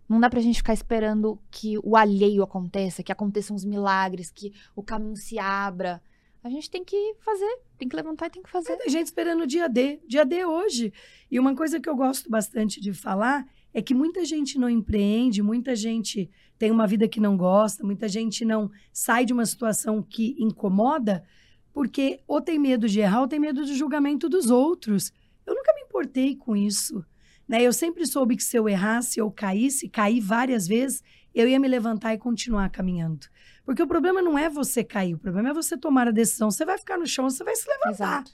Não 0.09 0.19
dá 0.19 0.27
pra 0.27 0.41
gente 0.41 0.57
ficar 0.57 0.73
esperando 0.73 1.39
que 1.51 1.77
o 1.83 1.95
alheio 1.95 2.41
aconteça, 2.41 3.03
que 3.03 3.11
aconteçam 3.11 3.55
os 3.55 3.63
milagres, 3.63 4.31
que 4.31 4.51
o 4.75 4.81
caminho 4.81 5.15
se 5.15 5.37
abra. 5.37 6.01
A 6.43 6.49
gente 6.49 6.71
tem 6.71 6.83
que 6.83 7.15
fazer, 7.19 7.59
tem 7.77 7.87
que 7.87 7.95
levantar 7.95 8.25
e 8.25 8.29
tem 8.31 8.41
que 8.41 8.49
fazer. 8.49 8.75
Tem 8.77 8.89
gente 8.89 9.05
esperando 9.05 9.43
o 9.43 9.47
dia 9.47 9.69
D. 9.69 9.99
Dia 10.07 10.25
D 10.25 10.45
hoje. 10.45 10.91
E 11.29 11.39
uma 11.39 11.55
coisa 11.55 11.79
que 11.79 11.87
eu 11.87 11.95
gosto 11.95 12.27
bastante 12.27 12.81
de 12.81 12.91
falar 12.91 13.45
é 13.71 13.83
que 13.83 13.93
muita 13.93 14.25
gente 14.25 14.57
não 14.57 14.67
empreende, 14.67 15.43
muita 15.43 15.75
gente 15.75 16.27
tem 16.57 16.71
uma 16.71 16.87
vida 16.87 17.07
que 17.07 17.19
não 17.19 17.37
gosta, 17.37 17.83
muita 17.83 18.07
gente 18.07 18.43
não 18.43 18.71
sai 18.91 19.25
de 19.25 19.33
uma 19.33 19.45
situação 19.45 20.01
que 20.01 20.35
incomoda, 20.39 21.23
porque 21.71 22.19
ou 22.27 22.41
tem 22.41 22.57
medo 22.57 22.89
de 22.89 22.99
errar 22.99 23.21
ou 23.21 23.27
tem 23.27 23.39
medo 23.39 23.63
do 23.63 23.75
julgamento 23.75 24.27
dos 24.27 24.49
outros. 24.49 25.13
Eu 25.45 25.53
nunca 25.53 25.71
me 25.73 25.81
importei 25.81 26.35
com 26.35 26.55
isso. 26.55 27.05
Né? 27.49 27.63
Eu 27.63 27.73
sempre 27.73 28.05
soube 28.05 28.35
que 28.35 28.43
se 28.43 28.55
eu 28.55 28.69
errasse 28.69 29.19
ou 29.19 29.31
caísse, 29.31 29.89
caí 29.89 30.21
várias 30.21 30.67
vezes, 30.67 31.03
eu 31.33 31.47
ia 31.47 31.59
me 31.59 31.67
levantar 31.67 32.13
e 32.13 32.17
continuar 32.19 32.69
caminhando. 32.69 33.25
Porque 33.65 33.81
o 33.81 33.87
problema 33.87 34.21
não 34.21 34.37
é 34.37 34.47
você 34.47 34.83
cair, 34.83 35.15
o 35.15 35.19
problema 35.19 35.49
é 35.49 35.53
você 35.53 35.75
tomar 35.75 36.07
a 36.07 36.11
decisão. 36.11 36.51
Você 36.51 36.63
vai 36.63 36.77
ficar 36.77 36.97
no 36.97 37.07
chão, 37.07 37.27
você 37.27 37.43
vai 37.43 37.55
se 37.55 37.67
levantar. 37.67 37.89
Exato. 37.91 38.31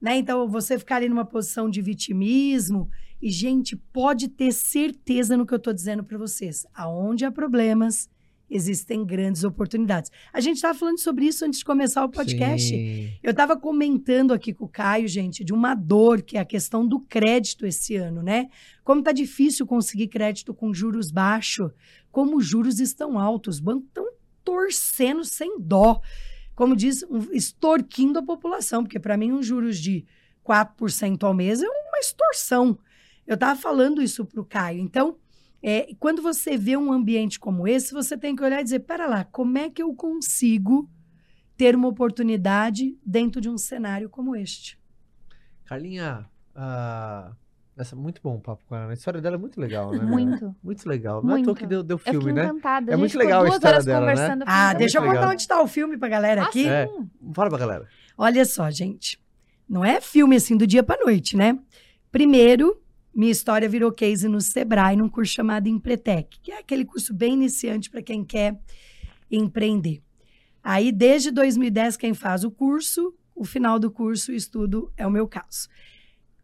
Né? 0.00 0.16
Então, 0.16 0.48
você 0.48 0.78
ficar 0.78 0.96
ali 0.96 1.08
numa 1.10 1.26
posição 1.26 1.68
de 1.68 1.82
vitimismo. 1.82 2.88
E, 3.20 3.30
gente, 3.30 3.76
pode 3.76 4.28
ter 4.28 4.52
certeza 4.52 5.36
no 5.36 5.44
que 5.44 5.52
eu 5.52 5.58
estou 5.58 5.72
dizendo 5.72 6.02
para 6.02 6.16
vocês. 6.16 6.66
Aonde 6.72 7.24
há 7.24 7.30
problemas, 7.30 8.08
existem 8.50 9.04
grandes 9.04 9.44
oportunidades. 9.44 10.10
A 10.32 10.40
gente 10.40 10.56
estava 10.56 10.78
falando 10.78 10.98
sobre 10.98 11.26
isso 11.26 11.44
antes 11.44 11.58
de 11.58 11.64
começar 11.64 12.04
o 12.04 12.08
podcast. 12.08 12.68
Sim. 12.68 13.12
Eu 13.22 13.30
estava 13.32 13.56
comentando 13.56 14.32
aqui 14.32 14.52
com 14.54 14.64
o 14.64 14.68
Caio, 14.68 15.06
gente, 15.08 15.44
de 15.44 15.52
uma 15.52 15.74
dor 15.74 16.22
que 16.22 16.36
é 16.36 16.40
a 16.40 16.44
questão 16.44 16.86
do 16.86 17.00
crédito 17.00 17.66
esse 17.66 17.96
ano, 17.96 18.22
né? 18.22 18.48
Como 18.84 19.02
tá 19.02 19.12
difícil 19.12 19.66
conseguir 19.66 20.08
crédito 20.08 20.54
com 20.54 20.72
juros 20.72 21.10
baixos, 21.10 21.70
como 22.10 22.36
os 22.38 22.46
juros 22.46 22.80
estão 22.80 23.18
altos, 23.18 23.56
os 23.56 23.60
bancos 23.60 23.86
estão 23.88 24.08
torcendo 24.44 25.24
sem 25.24 25.60
dó. 25.60 26.00
Como 26.54 26.74
diz, 26.74 27.02
um- 27.04 27.30
extorquindo 27.32 28.18
a 28.18 28.22
população, 28.22 28.82
porque 28.82 28.98
para 28.98 29.16
mim 29.16 29.30
um 29.32 29.42
juros 29.42 29.78
de 29.78 30.04
4% 30.42 31.22
ao 31.24 31.34
mês 31.34 31.62
é 31.62 31.68
uma 31.68 31.98
extorsão. 31.98 32.78
Eu 33.26 33.34
estava 33.34 33.60
falando 33.60 34.00
isso 34.02 34.24
para 34.24 34.40
o 34.40 34.44
Caio. 34.44 34.80
Então, 34.80 35.16
é, 35.62 35.88
quando 35.98 36.22
você 36.22 36.56
vê 36.56 36.76
um 36.76 36.92
ambiente 36.92 37.38
como 37.40 37.66
esse, 37.66 37.92
você 37.92 38.16
tem 38.16 38.34
que 38.36 38.42
olhar 38.42 38.60
e 38.60 38.64
dizer: 38.64 38.80
pera 38.80 39.06
lá, 39.06 39.24
como 39.24 39.58
é 39.58 39.68
que 39.68 39.82
eu 39.82 39.94
consigo 39.94 40.88
ter 41.56 41.74
uma 41.74 41.88
oportunidade 41.88 42.96
dentro 43.04 43.40
de 43.40 43.48
um 43.48 43.58
cenário 43.58 44.08
como 44.08 44.36
este? 44.36 44.78
Carlinha, 45.64 46.26
ah, 46.54 47.32
essa, 47.76 47.94
muito 47.94 48.20
bom 48.22 48.36
o 48.36 48.40
papo 48.40 48.64
com 48.68 48.74
ela. 48.74 48.90
A 48.90 48.94
história 48.94 49.20
dela 49.20 49.36
é 49.36 49.38
muito 49.38 49.60
legal, 49.60 49.92
né? 49.92 49.98
Muito. 49.98 50.54
Muito 50.62 50.88
legal. 50.88 51.22
Não 51.22 51.30
é 51.36 51.40
à 51.40 51.44
toa 51.44 51.46
Muito. 51.46 51.58
que 51.58 51.66
deu, 51.66 51.82
deu 51.82 52.00
Eu 52.04 52.12
filme, 52.12 52.32
né? 52.32 52.44
encantada. 52.44 52.90
É 52.90 52.94
a 52.94 52.96
gente 52.96 53.00
muito 53.00 53.12
ficou 53.12 53.24
legal 53.26 53.40
a 53.40 53.44
duas 53.44 53.54
história 53.54 53.74
horas 53.74 53.84
dela, 53.84 54.14
né? 54.14 54.44
Ah, 54.46 54.74
deixa 54.74 54.98
eu 54.98 55.02
muito 55.02 55.10
contar 55.10 55.20
legal. 55.20 55.32
onde 55.32 55.42
está 55.42 55.62
o 55.62 55.66
filme 55.68 55.96
pra 55.96 56.08
galera 56.08 56.42
aqui. 56.42 56.68
Ah, 56.68 56.72
É. 56.72 56.88
Fala 57.32 57.50
pra 57.50 57.58
galera. 57.58 57.86
Olha 58.16 58.44
só, 58.44 58.68
gente. 58.70 59.20
Não 59.68 59.84
é 59.84 60.00
filme 60.00 60.34
assim 60.36 60.56
do 60.56 60.66
dia 60.66 60.82
pra 60.82 60.98
noite, 61.04 61.36
né? 61.36 61.58
Primeiro, 62.10 62.80
minha 63.18 63.32
história 63.32 63.68
virou 63.68 63.90
case 63.90 64.28
no 64.28 64.40
Sebrae, 64.40 64.94
num 64.94 65.08
curso 65.08 65.32
chamado 65.32 65.68
Empretec, 65.68 66.38
que 66.40 66.52
é 66.52 66.58
aquele 66.60 66.84
curso 66.84 67.12
bem 67.12 67.32
iniciante 67.34 67.90
para 67.90 68.00
quem 68.00 68.24
quer 68.24 68.56
empreender. 69.28 70.00
Aí, 70.62 70.92
desde 70.92 71.32
2010, 71.32 71.96
quem 71.96 72.14
faz 72.14 72.44
o 72.44 72.50
curso, 72.52 73.12
o 73.34 73.44
final 73.44 73.76
do 73.76 73.90
curso, 73.90 74.30
o 74.30 74.34
estudo 74.36 74.92
é 74.96 75.04
o 75.04 75.10
meu 75.10 75.26
caso. 75.26 75.68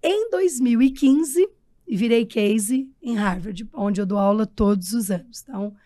Em 0.03 0.29
2015, 0.31 1.49
virei 1.89 2.27
case 2.27 2.91
em 3.01 3.15
Harvard, 3.15 3.69
onde 3.73 4.01
eu 4.01 4.07
dou 4.07 4.19
aula 4.19 4.45
todos 4.45 4.95
os 4.95 5.13
anos. 5.13 5.45
Então, 5.45 5.77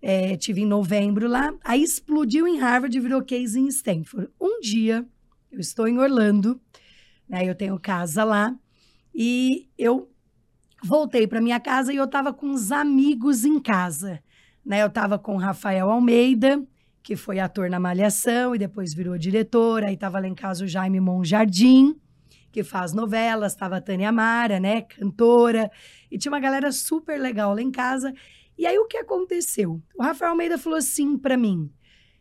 é, 0.00 0.36
tive 0.36 0.60
em 0.60 0.66
novembro 0.66 1.26
lá, 1.26 1.52
aí 1.64 1.82
explodiu 1.82 2.46
em 2.46 2.56
Harvard 2.56 2.96
e 2.96 3.00
virou 3.00 3.20
case 3.20 3.58
em 3.58 3.66
Stanford. 3.66 4.30
Um 4.40 4.60
dia, 4.60 5.04
eu 5.50 5.58
estou 5.58 5.88
em 5.88 5.98
Orlando, 5.98 6.60
né, 7.28 7.50
eu 7.50 7.54
tenho 7.56 7.80
casa 7.80 8.22
lá, 8.22 8.56
e 9.12 9.68
eu 9.76 10.09
voltei 10.82 11.26
para 11.26 11.40
minha 11.40 11.60
casa 11.60 11.92
e 11.92 11.96
eu 11.96 12.04
estava 12.04 12.32
com 12.32 12.46
uns 12.46 12.72
amigos 12.72 13.44
em 13.44 13.58
casa. 13.60 14.22
Né? 14.64 14.82
Eu 14.82 14.88
estava 14.88 15.18
com 15.18 15.36
Rafael 15.36 15.90
Almeida, 15.90 16.62
que 17.02 17.16
foi 17.16 17.38
ator 17.38 17.68
na 17.70 17.80
Malhação 17.80 18.54
e 18.54 18.58
depois 18.58 18.94
virou 18.94 19.16
diretor. 19.18 19.84
Aí 19.84 19.94
estava 19.94 20.20
lá 20.20 20.26
em 20.26 20.34
casa 20.34 20.64
o 20.64 20.68
Jaime 20.68 21.00
Monjardim, 21.00 21.96
que 22.52 22.62
faz 22.62 22.92
novelas. 22.92 23.52
Estava 23.52 23.76
a 23.76 23.80
Tânia 23.80 24.12
Mara, 24.12 24.60
né? 24.60 24.82
Cantora. 24.82 25.70
E 26.10 26.18
tinha 26.18 26.32
uma 26.32 26.40
galera 26.40 26.70
super 26.72 27.18
legal 27.18 27.54
lá 27.54 27.62
em 27.62 27.70
casa. 27.70 28.12
E 28.58 28.66
aí 28.66 28.78
o 28.78 28.86
que 28.86 28.98
aconteceu? 28.98 29.80
O 29.96 30.02
Rafael 30.02 30.32
Almeida 30.32 30.58
falou 30.58 30.78
assim 30.78 31.16
para 31.16 31.36
mim: 31.36 31.70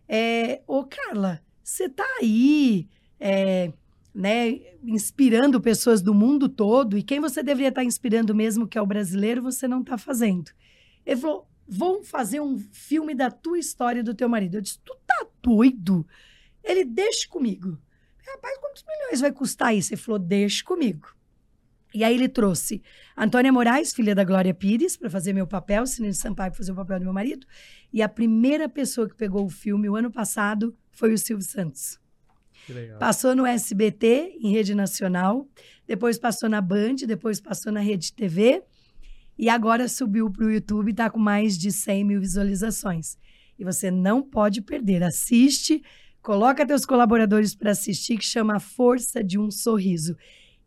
é, 0.07 0.61
Ô 0.65 0.85
Carla, 0.85 1.41
você 1.61 1.89
tá 1.89 2.05
aí, 2.21 2.87
é, 3.19 3.73
né, 4.19 4.59
inspirando 4.83 5.61
pessoas 5.61 6.01
do 6.01 6.13
mundo 6.13 6.49
todo, 6.49 6.97
e 6.97 7.03
quem 7.03 7.21
você 7.21 7.41
deveria 7.41 7.69
estar 7.69 7.85
inspirando 7.85 8.35
mesmo, 8.35 8.67
que 8.67 8.77
é 8.77 8.81
o 8.81 8.85
brasileiro, 8.85 9.41
você 9.41 9.65
não 9.65 9.79
está 9.79 9.97
fazendo. 9.97 10.51
Ele 11.05 11.15
falou: 11.15 11.49
vamos 11.65 12.09
fazer 12.09 12.41
um 12.41 12.57
filme 12.57 13.15
da 13.15 13.31
tua 13.31 13.57
história 13.57 14.03
do 14.03 14.13
teu 14.13 14.27
marido. 14.27 14.55
Eu 14.55 14.61
disse: 14.61 14.77
tu 14.83 14.93
tá 15.07 15.25
doido? 15.41 16.05
Ele, 16.61 16.83
deixa 16.83 17.29
comigo. 17.29 17.79
Rapaz, 18.27 18.57
quantos 18.59 18.83
milhões 18.85 19.21
vai 19.21 19.31
custar 19.31 19.73
isso? 19.73 19.93
Ele 19.93 20.01
falou, 20.01 20.19
deixa 20.19 20.65
comigo. 20.65 21.15
E 21.93 22.03
aí 22.03 22.13
ele 22.13 22.27
trouxe 22.27 22.83
Antônia 23.17 23.53
Moraes, 23.53 23.93
filha 23.93 24.13
da 24.13 24.25
Glória 24.25 24.53
Pires, 24.53 24.97
para 24.97 25.09
fazer 25.09 25.31
meu 25.31 25.47
papel, 25.47 25.87
Cine 25.87 26.13
Sampaio 26.13 26.51
para 26.51 26.57
fazer 26.57 26.73
o 26.73 26.75
papel 26.75 26.99
do 26.99 27.05
meu 27.05 27.13
marido. 27.13 27.47
E 27.91 28.01
a 28.01 28.09
primeira 28.09 28.67
pessoa 28.67 29.07
que 29.07 29.15
pegou 29.15 29.45
o 29.45 29.49
filme 29.49 29.89
o 29.89 29.95
ano 29.95 30.11
passado 30.11 30.77
foi 30.91 31.13
o 31.13 31.17
Silvio 31.17 31.45
Santos. 31.45 31.97
Passou 32.99 33.35
no 33.35 33.45
SBT, 33.45 34.37
em 34.41 34.51
rede 34.51 34.75
nacional, 34.75 35.47
depois 35.87 36.17
passou 36.17 36.49
na 36.49 36.61
Band, 36.61 36.95
depois 37.07 37.41
passou 37.41 37.71
na 37.71 37.79
Rede 37.79 38.13
TV 38.13 38.61
e 39.37 39.49
agora 39.49 39.87
subiu 39.87 40.29
para 40.29 40.45
o 40.45 40.51
YouTube 40.51 40.89
e 40.89 40.91
está 40.91 41.09
com 41.09 41.19
mais 41.19 41.57
de 41.57 41.71
100 41.71 42.03
mil 42.03 42.19
visualizações. 42.19 43.17
E 43.57 43.63
você 43.63 43.89
não 43.89 44.21
pode 44.21 44.61
perder. 44.61 45.01
Assiste, 45.01 45.81
coloca 46.21 46.65
teus 46.65 46.85
colaboradores 46.85 47.55
para 47.55 47.71
assistir, 47.71 48.17
que 48.17 48.25
chama 48.25 48.57
A 48.57 48.59
Força 48.59 49.23
de 49.23 49.39
um 49.39 49.49
Sorriso. 49.49 50.15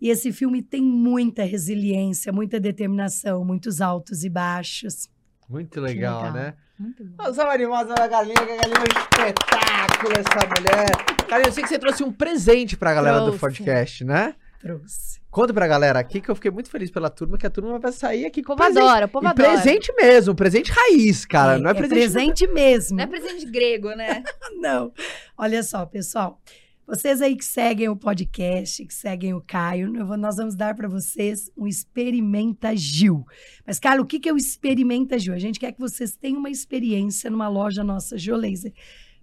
E 0.01 0.09
esse 0.09 0.33
filme 0.33 0.63
tem 0.63 0.83
muita 0.83 1.45
resiliência, 1.45 2.33
muita 2.33 2.59
determinação, 2.59 3.45
muitos 3.45 3.81
altos 3.81 4.25
e 4.25 4.29
baixos. 4.29 5.09
Muito 5.53 5.81
legal, 5.81 6.19
legal. 6.23 6.33
né? 6.33 6.55
Muito 6.79 7.05
bom. 7.05 7.23
Nós 7.23 7.37
somos 7.37 7.53
animosa 7.55 7.95
da 7.95 8.09
galinha, 8.09 8.35
que 8.35 8.43
a 8.43 8.57
galinha 8.57 8.77
é 8.77 8.81
um 8.81 9.01
espetáculo, 9.03 10.13
essa 10.19 10.49
mulher. 10.49 11.27
Cara, 11.29 11.43
eu 11.47 11.53
sei 11.53 11.63
que 11.63 11.69
você 11.69 11.79
trouxe 11.79 12.03
um 12.03 12.11
presente 12.13 12.77
pra 12.77 12.93
galera 12.95 13.19
do 13.19 13.25
Trouxe. 13.27 13.39
podcast, 13.41 14.05
né? 14.05 14.35
Trouxe. 14.59 15.21
Conta 15.31 15.53
pra 15.55 15.67
galera 15.67 15.99
aqui 15.99 16.21
que 16.21 16.29
eu 16.31 16.35
fiquei 16.35 16.51
muito 16.51 16.69
feliz 16.71 16.91
pela 16.91 17.09
turma, 17.09 17.39
que 17.39 17.47
a 17.47 17.51
turma 17.51 17.79
vai 17.79 17.91
sair 17.93 18.27
aqui 18.27 18.43
com 18.43 18.55
presente. 18.55 18.79
adora, 18.79 19.07
o 19.07 19.09
povo 19.09 19.27
E 19.27 19.29
adora. 19.29 19.49
presente 19.51 19.93
mesmo, 19.95 20.35
presente 20.35 20.71
raiz, 20.71 21.25
cara. 21.25 21.55
é, 21.55 21.59
não 21.59 21.69
é, 21.69 21.73
é 21.73 21.75
presente. 21.75 21.95
presente 21.99 22.47
mesmo. 22.49 22.97
Não 22.97 23.05
é 23.05 23.07
presente 23.07 23.47
grego, 23.47 23.89
né? 23.95 24.23
Não. 24.61 24.93
Olha 25.39 25.63
só, 25.63 25.87
pessoal. 25.87 26.39
Vocês 26.87 27.23
aí 27.23 27.37
que 27.37 27.45
seguem 27.45 27.89
o 27.89 27.97
podcast, 27.97 28.85
que 28.85 28.93
seguem 28.93 29.33
o 29.33 29.41
Caio, 29.41 29.93
vou- 30.05 30.17
nós 30.17 30.37
vamos 30.37 30.55
dar 30.57 30.75
para 30.75 30.89
vocês 30.89 31.51
um 31.57 31.67
Experimenta 31.67 32.77
Gil. 32.77 33.25
Mas, 33.67 33.79
cara, 33.79 34.03
o 34.03 34.07
que 34.07 34.19
que 34.19 34.29
é 34.29 34.33
o 34.33 34.37
Experimenta 34.37 35.19
Gil? 35.19 35.33
A 35.33 35.39
gente 35.39 35.61
quer 35.61 35.73
que 35.73 35.81
vocês 35.81 36.17
tenham 36.17 36.39
uma 36.39 36.51
experiência 36.51 37.31
numa 37.31 37.49
loja 37.49 37.85
nossa, 37.85 38.19
Geolaser, 38.19 38.73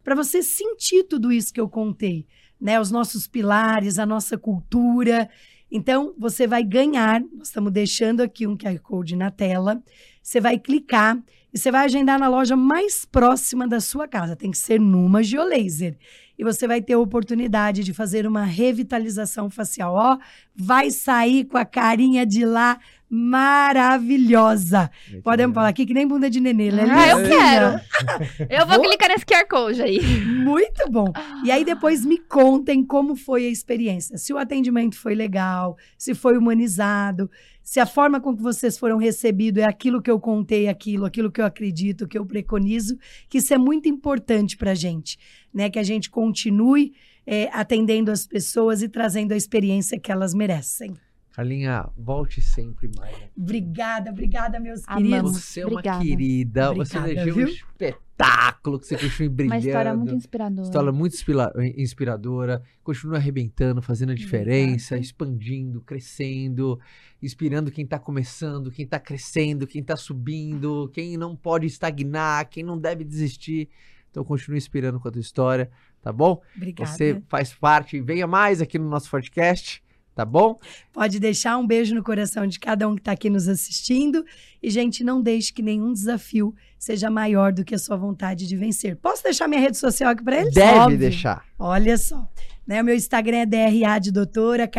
para 0.03 0.15
você 0.15 0.41
sentir 0.41 1.03
tudo 1.03 1.31
isso 1.31 1.53
que 1.53 1.59
eu 1.59 1.69
contei, 1.69 2.25
né? 2.59 2.79
Os 2.79 2.89
nossos 2.91 3.27
pilares, 3.27 3.99
a 3.99 4.05
nossa 4.05 4.37
cultura. 4.37 5.29
Então, 5.69 6.15
você 6.17 6.47
vai 6.47 6.63
ganhar, 6.63 7.21
nós 7.21 7.49
estamos 7.49 7.71
deixando 7.71 8.21
aqui 8.21 8.47
um 8.47 8.57
QR 8.57 8.79
Code 8.79 9.15
na 9.15 9.29
tela, 9.29 9.83
você 10.23 10.39
vai 10.39 10.57
clicar 10.57 11.21
e 11.53 11.57
você 11.59 11.69
vai 11.69 11.85
agendar 11.85 12.17
na 12.17 12.29
loja 12.29 12.55
mais 12.55 13.05
próxima 13.05 13.67
da 13.67 13.79
sua 13.79 14.07
casa. 14.07 14.35
Tem 14.35 14.49
que 14.49 14.57
ser 14.57 14.79
numa 14.79 15.21
Geolaser. 15.21 15.97
E 16.39 16.43
você 16.43 16.65
vai 16.65 16.81
ter 16.81 16.93
a 16.93 16.99
oportunidade 16.99 17.83
de 17.83 17.93
fazer 17.93 18.25
uma 18.25 18.45
revitalização 18.45 19.49
facial. 19.49 19.93
Ó, 19.93 20.17
vai 20.55 20.89
sair 20.89 21.43
com 21.43 21.57
a 21.57 21.65
carinha 21.65 22.25
de 22.25 22.45
lá 22.45 22.79
maravilhosa. 23.09 24.89
Podemos 25.23 25.53
falar 25.53 25.67
aqui 25.69 25.85
que 25.85 25.93
nem 25.93 26.07
bunda 26.07 26.29
de 26.29 26.39
nenê. 26.39 26.67
ela 26.69 26.81
é 26.81 26.89
Ah, 26.89 27.09
eu 27.09 27.17
quero. 27.27 27.79
Eu 28.49 28.65
vou 28.67 28.75
Vou- 28.77 28.85
clicar 28.85 29.09
nesse 29.09 29.25
QR 29.25 29.45
Code 29.49 29.81
aí. 29.81 29.99
Muito 30.25 30.89
bom. 30.89 31.11
E 31.43 31.51
aí 31.51 31.65
depois 31.65 32.05
me 32.05 32.17
contem 32.17 32.83
como 32.85 33.15
foi 33.15 33.45
a 33.45 33.49
experiência. 33.49 34.17
Se 34.17 34.31
o 34.33 34.37
atendimento 34.37 34.95
foi 34.97 35.15
legal, 35.15 35.75
se 35.97 36.13
foi 36.13 36.37
humanizado, 36.37 37.29
se 37.63 37.79
a 37.79 37.85
forma 37.85 38.19
com 38.19 38.35
que 38.35 38.41
vocês 38.41 38.77
foram 38.77 38.97
recebidos 38.97 39.61
é 39.63 39.65
aquilo 39.67 40.01
que 40.01 40.09
eu 40.09 40.19
contei, 40.19 40.67
aquilo, 40.67 41.05
aquilo 41.05 41.31
que 41.31 41.41
eu 41.41 41.45
acredito, 41.45 42.07
que 42.07 42.17
eu 42.17 42.25
preconizo, 42.25 42.97
que 43.27 43.37
isso 43.39 43.53
é 43.53 43.57
muito 43.57 43.87
importante 43.89 44.55
para 44.57 44.71
a 44.71 44.75
gente, 44.75 45.17
né? 45.53 45.69
Que 45.69 45.79
a 45.79 45.83
gente 45.83 46.09
continue 46.09 46.93
eh, 47.25 47.49
atendendo 47.53 48.11
as 48.11 48.25
pessoas 48.25 48.81
e 48.81 48.89
trazendo 48.89 49.33
a 49.33 49.37
experiência 49.37 49.99
que 49.99 50.11
elas 50.11 50.33
merecem. 50.33 50.93
Carlinha, 51.31 51.87
volte 51.97 52.41
sempre 52.41 52.89
mais. 52.97 53.15
Obrigada, 53.37 54.11
obrigada, 54.11 54.59
meus 54.59 54.81
Amamos. 54.87 55.09
queridos. 55.09 55.43
Você 55.43 55.59
é 55.61 55.65
uma 55.65 55.71
Obrigada. 55.73 56.03
querida, 56.03 56.73
você 56.73 56.97
Obrigada, 56.97 57.11
elegeu 57.11 57.33
um 57.33 57.37
viu? 57.37 57.47
espetáculo 57.47 58.79
que 58.79 58.87
você 58.87 58.97
continua 58.97 59.29
brilhando. 59.29 59.53
Uma 59.55 59.59
história 59.59 59.95
muito 59.95 60.15
inspiradora. 60.15 60.67
História 60.67 60.91
muito 60.91 61.13
inspira- 61.15 61.53
inspiradora, 61.77 62.63
continua 62.83 63.17
arrebentando, 63.17 63.81
fazendo 63.81 64.11
a 64.11 64.15
diferença, 64.15 64.95
Obrigada. 64.95 65.01
expandindo, 65.01 65.81
crescendo, 65.81 66.77
inspirando 67.21 67.71
quem 67.71 67.85
tá 67.85 67.97
começando, 67.99 68.69
quem 68.71 68.85
tá 68.85 68.99
crescendo, 68.99 69.65
quem 69.67 69.81
tá 69.83 69.95
subindo, 69.95 70.89
quem 70.93 71.15
não 71.15 71.35
pode 71.37 71.67
estagnar, 71.67 72.49
quem 72.49 72.63
não 72.63 72.77
deve 72.77 73.03
desistir. 73.05 73.69
Então 74.09 74.23
continue 74.23 74.57
inspirando 74.57 74.99
com 74.99 75.07
a 75.07 75.11
tua 75.11 75.21
história, 75.21 75.69
tá 76.01 76.11
bom? 76.11 76.41
Obrigada. 76.55 76.89
Você 76.89 77.21
faz 77.27 77.53
parte, 77.53 78.01
venha 78.01 78.27
mais 78.27 78.61
aqui 78.61 78.79
no 78.79 78.89
nosso 78.89 79.09
podcast, 79.09 79.83
tá 80.15 80.25
bom? 80.25 80.59
Pode 80.91 81.19
deixar 81.19 81.57
um 81.57 81.65
beijo 81.65 81.95
no 81.95 82.03
coração 82.03 82.45
de 82.45 82.59
cada 82.59 82.87
um 82.87 82.95
que 82.95 83.01
está 83.01 83.11
aqui 83.13 83.29
nos 83.29 83.47
assistindo. 83.47 84.25
E, 84.61 84.69
gente, 84.69 85.03
não 85.03 85.21
deixe 85.21 85.53
que 85.53 85.61
nenhum 85.61 85.93
desafio 85.93 86.53
seja 86.77 87.09
maior 87.09 87.53
do 87.53 87.63
que 87.63 87.75
a 87.75 87.79
sua 87.79 87.95
vontade 87.95 88.47
de 88.47 88.57
vencer. 88.57 88.95
Posso 88.97 89.23
deixar 89.23 89.47
minha 89.47 89.61
rede 89.61 89.77
social 89.77 90.11
aqui 90.11 90.23
para 90.23 90.41
eles? 90.41 90.53
Deve 90.53 90.79
Óbvio. 90.79 90.97
deixar. 90.97 91.45
Olha 91.57 91.97
só. 91.97 92.27
Né, 92.67 92.81
o 92.81 92.85
meu 92.85 92.93
Instagram 92.93 93.37
é 93.37 93.45
DRA 93.45 93.97
de 93.99 94.11
doutora. 94.11 94.69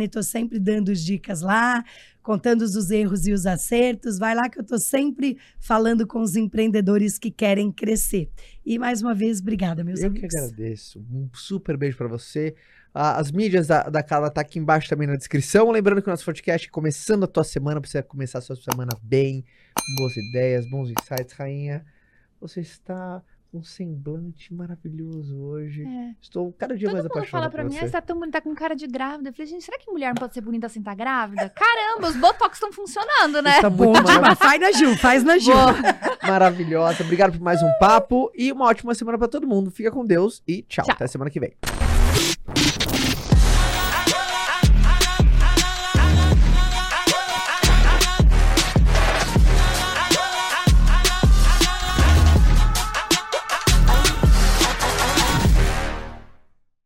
Estou 0.00 0.22
sempre 0.22 0.58
dando 0.58 0.94
dicas 0.94 1.42
lá, 1.42 1.84
contando 2.24 2.62
os 2.62 2.90
erros 2.90 3.26
e 3.26 3.32
os 3.32 3.46
acertos. 3.46 4.18
Vai 4.18 4.34
lá 4.34 4.48
que 4.48 4.58
eu 4.58 4.62
estou 4.62 4.78
sempre 4.80 5.38
falando 5.60 6.06
com 6.06 6.20
os 6.20 6.34
empreendedores 6.34 7.18
que 7.18 7.30
querem 7.30 7.70
crescer. 7.70 8.30
E, 8.64 8.78
mais 8.78 9.02
uma 9.02 9.14
vez, 9.14 9.40
obrigada, 9.40 9.84
meus 9.84 10.00
Eu 10.00 10.10
que 10.10 10.18
amigos. 10.20 10.34
agradeço. 10.34 10.98
Um 11.12 11.28
super 11.34 11.76
beijo 11.76 11.96
pra 11.98 12.08
você. 12.08 12.56
As 12.92 13.30
mídias 13.30 13.66
da, 13.66 13.82
da 13.84 14.02
Carla 14.02 14.30
tá 14.30 14.40
aqui 14.40 14.58
embaixo 14.58 14.88
também 14.88 15.06
na 15.06 15.16
descrição. 15.16 15.70
Lembrando 15.70 16.00
que 16.00 16.08
o 16.08 16.10
nosso 16.10 16.24
podcast 16.24 16.66
é 16.66 16.70
começando 16.70 17.24
a 17.24 17.26
tua 17.26 17.44
semana, 17.44 17.78
você 17.78 18.02
começar 18.02 18.38
a 18.38 18.42
sua 18.42 18.56
semana 18.56 18.96
bem, 19.02 19.44
com 19.76 19.94
boas 19.96 20.16
ideias, 20.16 20.68
bons 20.70 20.90
insights, 20.90 21.34
rainha. 21.34 21.84
Você 22.40 22.60
está 22.60 23.22
com 23.54 23.58
um 23.58 23.62
semblante 23.62 24.52
maravilhoso 24.52 25.38
hoje. 25.38 25.84
É. 25.84 26.14
Estou 26.20 26.52
cada 26.58 26.76
dia 26.76 26.90
mais 26.90 27.04
Todo 27.04 27.14
mundo 27.14 27.28
fala 27.28 27.48
pra 27.48 27.62
mim, 27.62 27.76
ah, 27.76 27.80
você. 27.80 27.86
você 27.86 27.92
tá 27.92 28.00
tão 28.00 28.18
bonita, 28.18 28.40
tá 28.40 28.42
com 28.42 28.52
cara 28.52 28.74
de 28.74 28.88
grávida. 28.88 29.28
Eu 29.28 29.32
falei, 29.32 29.46
gente, 29.46 29.64
será 29.64 29.78
que 29.78 29.88
mulher 29.88 30.08
não 30.08 30.16
pode 30.16 30.34
ser 30.34 30.40
bonita 30.40 30.68
sem 30.68 30.80
estar 30.80 30.96
grávida? 30.96 31.48
Caramba, 31.50 32.08
os 32.08 32.16
botox 32.16 32.56
estão 32.56 32.72
funcionando, 32.72 33.40
né? 33.40 33.56
Está 33.56 33.70
Bom 33.70 33.92
demais. 33.92 34.38
Faz 34.38 34.60
na 34.60 34.72
Gil, 34.72 34.96
faz 34.96 35.22
na 35.22 35.38
Gil. 35.38 35.54
Boa. 35.54 35.72
maravilhosa. 36.26 37.04
Obrigado 37.04 37.32
por 37.32 37.42
mais 37.42 37.62
um 37.62 37.70
papo 37.78 38.32
e 38.34 38.50
uma 38.50 38.64
ótima 38.64 38.92
semana 38.92 39.16
pra 39.16 39.28
todo 39.28 39.46
mundo. 39.46 39.70
Fica 39.70 39.90
com 39.92 40.04
Deus 40.04 40.42
e 40.48 40.62
tchau. 40.62 40.84
Tchau. 40.84 40.94
Até 40.96 41.06
semana 41.06 41.30
que 41.30 41.38
vem. 41.38 41.54